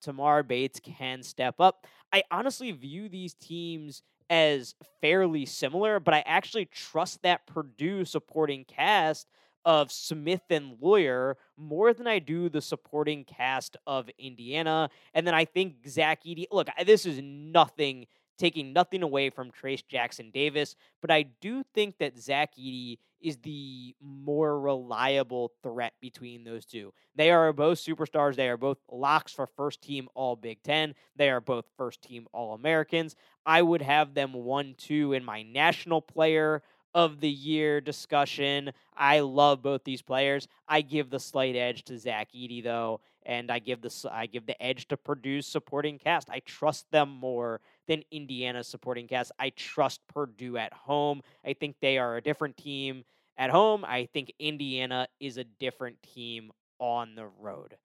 Tamar 0.00 0.42
Bates, 0.42 0.80
can 0.80 1.22
step 1.22 1.60
up? 1.60 1.86
I 2.12 2.22
honestly 2.30 2.70
view 2.72 3.08
these 3.08 3.34
teams 3.34 4.02
as 4.28 4.76
fairly 5.00 5.46
similar, 5.46 5.98
but 5.98 6.14
I 6.14 6.20
actually 6.26 6.66
trust 6.66 7.22
that 7.22 7.46
Purdue 7.46 8.04
supporting 8.04 8.64
cast 8.64 9.26
of 9.64 9.92
Smith 9.92 10.42
and 10.50 10.76
Loyer 10.80 11.36
more 11.56 11.92
than 11.92 12.06
I 12.06 12.18
do 12.18 12.48
the 12.48 12.62
supporting 12.62 13.24
cast 13.24 13.76
of 13.86 14.08
Indiana. 14.18 14.90
And 15.14 15.26
then 15.26 15.34
I 15.34 15.44
think 15.44 15.88
Zach 15.88 16.24
Edey, 16.24 16.46
look, 16.50 16.68
this 16.84 17.06
is 17.06 17.20
nothing, 17.22 18.06
taking 18.38 18.72
nothing 18.72 19.02
away 19.02 19.30
from 19.30 19.50
Trayce 19.50 19.86
Jackson 19.86 20.30
Davis, 20.30 20.76
but 21.00 21.10
I 21.10 21.22
do 21.40 21.62
think 21.74 21.98
that 21.98 22.18
Zach 22.18 22.54
Edey 22.58 22.98
is 23.20 23.36
the 23.38 23.94
more 24.00 24.58
reliable 24.58 25.52
threat 25.62 25.92
between 26.00 26.44
those 26.44 26.64
two. 26.64 26.92
They 27.14 27.30
are 27.30 27.52
both 27.52 27.78
superstars. 27.78 28.36
They 28.36 28.48
are 28.48 28.56
both 28.56 28.78
locks 28.90 29.32
for 29.32 29.46
first 29.46 29.82
team 29.82 30.08
All 30.14 30.36
Big 30.36 30.62
Ten. 30.62 30.94
They 31.16 31.28
are 31.28 31.40
both 31.40 31.66
first 31.76 32.02
team 32.02 32.26
All 32.32 32.54
Americans. 32.54 33.16
I 33.44 33.62
would 33.62 33.82
have 33.82 34.14
them 34.14 34.32
1 34.32 34.74
2 34.78 35.12
in 35.12 35.24
my 35.24 35.42
national 35.42 36.00
player 36.00 36.62
of 36.94 37.20
the 37.20 37.30
year 37.30 37.80
discussion. 37.80 38.72
I 38.96 39.20
love 39.20 39.62
both 39.62 39.84
these 39.84 40.02
players. 40.02 40.48
I 40.68 40.80
give 40.80 41.10
the 41.10 41.20
slight 41.20 41.56
edge 41.56 41.84
to 41.84 41.98
Zach 41.98 42.28
Edey 42.34 42.62
though, 42.62 43.00
and 43.24 43.50
I 43.50 43.58
give 43.58 43.80
the 43.80 44.10
I 44.12 44.26
give 44.26 44.46
the 44.46 44.60
edge 44.62 44.88
to 44.88 44.96
Purdue's 44.96 45.46
supporting 45.46 45.98
cast. 45.98 46.30
I 46.30 46.40
trust 46.40 46.90
them 46.90 47.10
more 47.10 47.60
than 47.86 48.02
Indiana's 48.10 48.68
supporting 48.68 49.06
cast. 49.06 49.32
I 49.38 49.50
trust 49.50 50.00
Purdue 50.08 50.56
at 50.56 50.72
home. 50.72 51.22
I 51.44 51.52
think 51.52 51.76
they 51.80 51.98
are 51.98 52.16
a 52.16 52.22
different 52.22 52.56
team 52.56 53.04
at 53.36 53.50
home. 53.50 53.84
I 53.84 54.08
think 54.12 54.32
Indiana 54.38 55.08
is 55.18 55.36
a 55.36 55.44
different 55.44 56.02
team 56.02 56.52
on 56.78 57.14
the 57.14 57.26
road. 57.40 57.76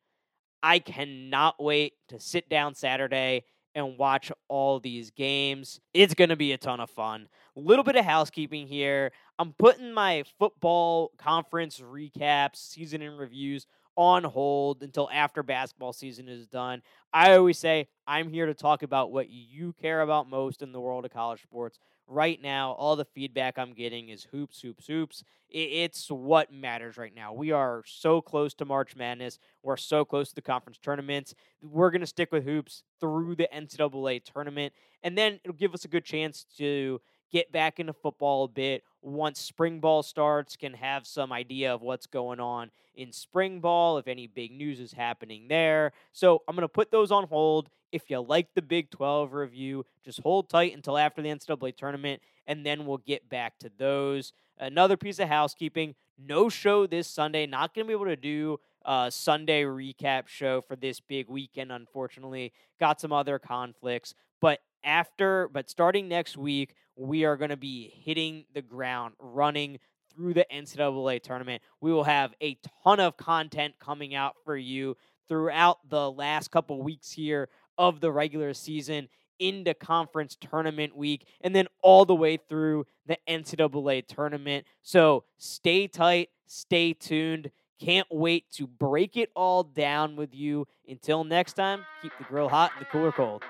I 0.62 0.80
cannot 0.80 1.62
wait 1.62 1.93
to 2.08 2.20
sit 2.20 2.49
down 2.49 2.74
Saturday 2.74 3.43
and 3.76 3.97
watch 3.97 4.32
all 4.47 4.80
these 4.80 5.11
games. 5.11 5.80
It's 5.93 6.13
going 6.13 6.30
to 6.30 6.36
be 6.36 6.53
a 6.53 6.57
ton 6.57 6.80
of 6.80 6.89
fun. 6.89 7.28
A 7.55 7.59
little 7.59 7.84
bit 7.84 7.97
of 7.97 8.05
housekeeping 8.05 8.67
here. 8.67 9.11
I'm 9.38 9.53
putting 9.53 9.93
my 9.93 10.23
football 10.39 11.11
conference 11.17 11.80
recaps, 11.80 12.55
season 12.55 13.01
in 13.01 13.17
reviews 13.17 13.67
on 13.97 14.23
hold 14.23 14.82
until 14.82 15.09
after 15.11 15.43
basketball 15.43 15.93
season 15.93 16.28
is 16.28 16.47
done. 16.47 16.82
I 17.13 17.36
always 17.36 17.57
say 17.57 17.88
I'm 18.07 18.30
here 18.30 18.45
to 18.45 18.53
talk 18.53 18.84
about 18.84 19.11
what 19.11 19.30
you 19.30 19.73
care 19.73 20.01
about 20.01 20.30
most 20.30 20.61
in 20.61 20.71
the 20.71 20.82
world 20.82 21.05
of 21.05 21.11
college 21.11 21.41
sports. 21.41 21.78
Right 22.08 22.39
now, 22.39 22.74
all 22.74 22.95
the 22.95 23.06
feedback 23.06 23.58
I'm 23.58 23.74
getting 23.74 24.10
is 24.10 24.28
hoops, 24.32 24.62
hoops, 24.62 24.86
hoops. 24.86 25.24
It's 25.49 26.12
what 26.12 26.53
matters 26.53 26.97
right 26.97 27.14
now. 27.16 27.34
We 27.34 27.51
are 27.51 27.84
so 27.88 28.22
close 28.22 28.53
to 28.56 28.66
March 28.66 28.95
Madness. 28.95 29.39
We're 29.64 29.78
so 29.78 30.06
close 30.06 30.30
to 30.30 30.36
the 30.36 30.41
conference 30.43 30.78
tournaments. 30.78 31.34
We're 31.64 31.89
going 31.89 32.01
to 32.01 32.08
stick 32.08 32.32
with 32.32 32.43
hoops 32.43 32.84
through 32.99 33.36
the 33.38 33.49
NCAA 33.51 34.24
tournament, 34.24 34.74
and 35.01 35.18
then 35.18 35.39
it'll 35.43 35.56
give 35.56 35.74
us 35.74 35.86
a 35.86 35.88
good 35.88 36.06
chance 36.06 36.45
to 36.58 37.01
get 37.32 37.51
back 37.51 37.80
into 37.80 37.93
football 37.93 38.43
a 38.43 38.49
bit 38.49 38.84
once 39.06 39.39
spring 39.39 39.80
ball 39.80 40.03
starts, 40.03 40.56
can 40.56 40.74
have 40.74 41.06
some 41.06 41.32
idea 41.32 41.74
of 41.74 41.82
what's 41.82 42.08
going 42.08 42.39
on 42.39 42.72
in 42.95 43.12
spring 43.12 43.60
ball, 43.60 43.97
if 43.97 44.08
any 44.08 44.26
big 44.26 44.51
news 44.51 44.80
is 44.80 44.93
happening 44.93 45.47
there. 45.47 45.91
So 46.12 46.41
I'm 46.47 46.56
going 46.56 46.64
to 46.64 46.68
put 46.68 46.91
those 46.91 47.12
on 47.12 47.28
hold. 47.28 47.70
If 47.91 48.10
you 48.10 48.20
like 48.20 48.53
the 48.56 48.62
Big 48.62 48.89
12 48.89 49.34
review, 49.34 49.86
just 50.03 50.22
hold 50.22 50.49
tight 50.49 50.74
until 50.74 50.97
after 50.97 51.22
the 51.22 51.30
NCAA 51.30 51.76
tournament, 51.78 52.22
and 52.47 52.66
then 52.66 52.86
we'll 52.86 52.97
get 52.97 53.30
back 53.30 53.60
to 53.60 53.72
those. 53.78 54.34
Another 54.58 54.97
piece 54.97 55.20
of 55.20 55.28
housekeeping 55.28 55.95
no 56.18 56.49
show 56.49 56.88
this 56.88 57.08
Sunday. 57.08 57.45
Not 57.45 57.74
going 57.74 57.86
to 57.86 57.88
be 57.88 57.93
able 57.93 58.06
to 58.06 58.16
do 58.16 58.60
a 58.86 59.10
Sunday 59.12 59.64
recap 59.64 60.28
show 60.28 60.62
for 60.62 60.76
this 60.76 60.99
big 60.99 61.28
weekend, 61.28 61.72
unfortunately. 61.72 62.53
Got 62.80 63.01
some 63.01 63.12
other 63.12 63.38
conflicts. 63.38 64.16
But 64.41 64.62
after, 64.84 65.49
but 65.51 65.70
starting 65.70 66.08
next 66.08 66.38
week, 66.38 66.76
we 66.95 67.25
are 67.25 67.37
going 67.37 67.49
to 67.49 67.57
be 67.57 67.93
hitting 68.03 68.45
the 68.53 68.61
ground 68.61 69.13
running 69.19 69.79
through 70.13 70.33
the 70.33 70.45
NCAA 70.51 71.21
tournament. 71.21 71.61
We 71.81 71.91
will 71.91 72.05
have 72.05 72.33
a 72.41 72.57
ton 72.83 72.99
of 72.99 73.17
content 73.17 73.75
coming 73.79 74.15
out 74.15 74.35
for 74.45 74.55
you 74.55 74.95
throughout 75.27 75.89
the 75.89 76.09
last 76.09 76.51
couple 76.51 76.81
weeks 76.81 77.11
here 77.11 77.49
of 77.77 77.99
the 77.99 78.11
regular 78.11 78.53
season 78.53 79.09
into 79.39 79.73
conference 79.73 80.37
tournament 80.39 80.95
week 80.95 81.27
and 81.41 81.53
then 81.53 81.67
all 81.81 82.05
the 82.05 82.15
way 82.15 82.37
through 82.37 82.85
the 83.05 83.17
NCAA 83.27 84.07
tournament. 84.07 84.65
So 84.81 85.25
stay 85.37 85.87
tight, 85.87 86.29
stay 86.47 86.93
tuned. 86.93 87.51
Can't 87.77 88.07
wait 88.09 88.49
to 88.53 88.67
break 88.67 89.17
it 89.17 89.31
all 89.35 89.63
down 89.63 90.15
with 90.15 90.33
you. 90.33 90.65
Until 90.87 91.25
next 91.25 91.53
time, 91.53 91.85
keep 92.01 92.13
the 92.17 92.23
grill 92.23 92.47
hot 92.47 92.71
and 92.77 92.85
the 92.85 92.89
cooler 92.89 93.11
cold. 93.11 93.43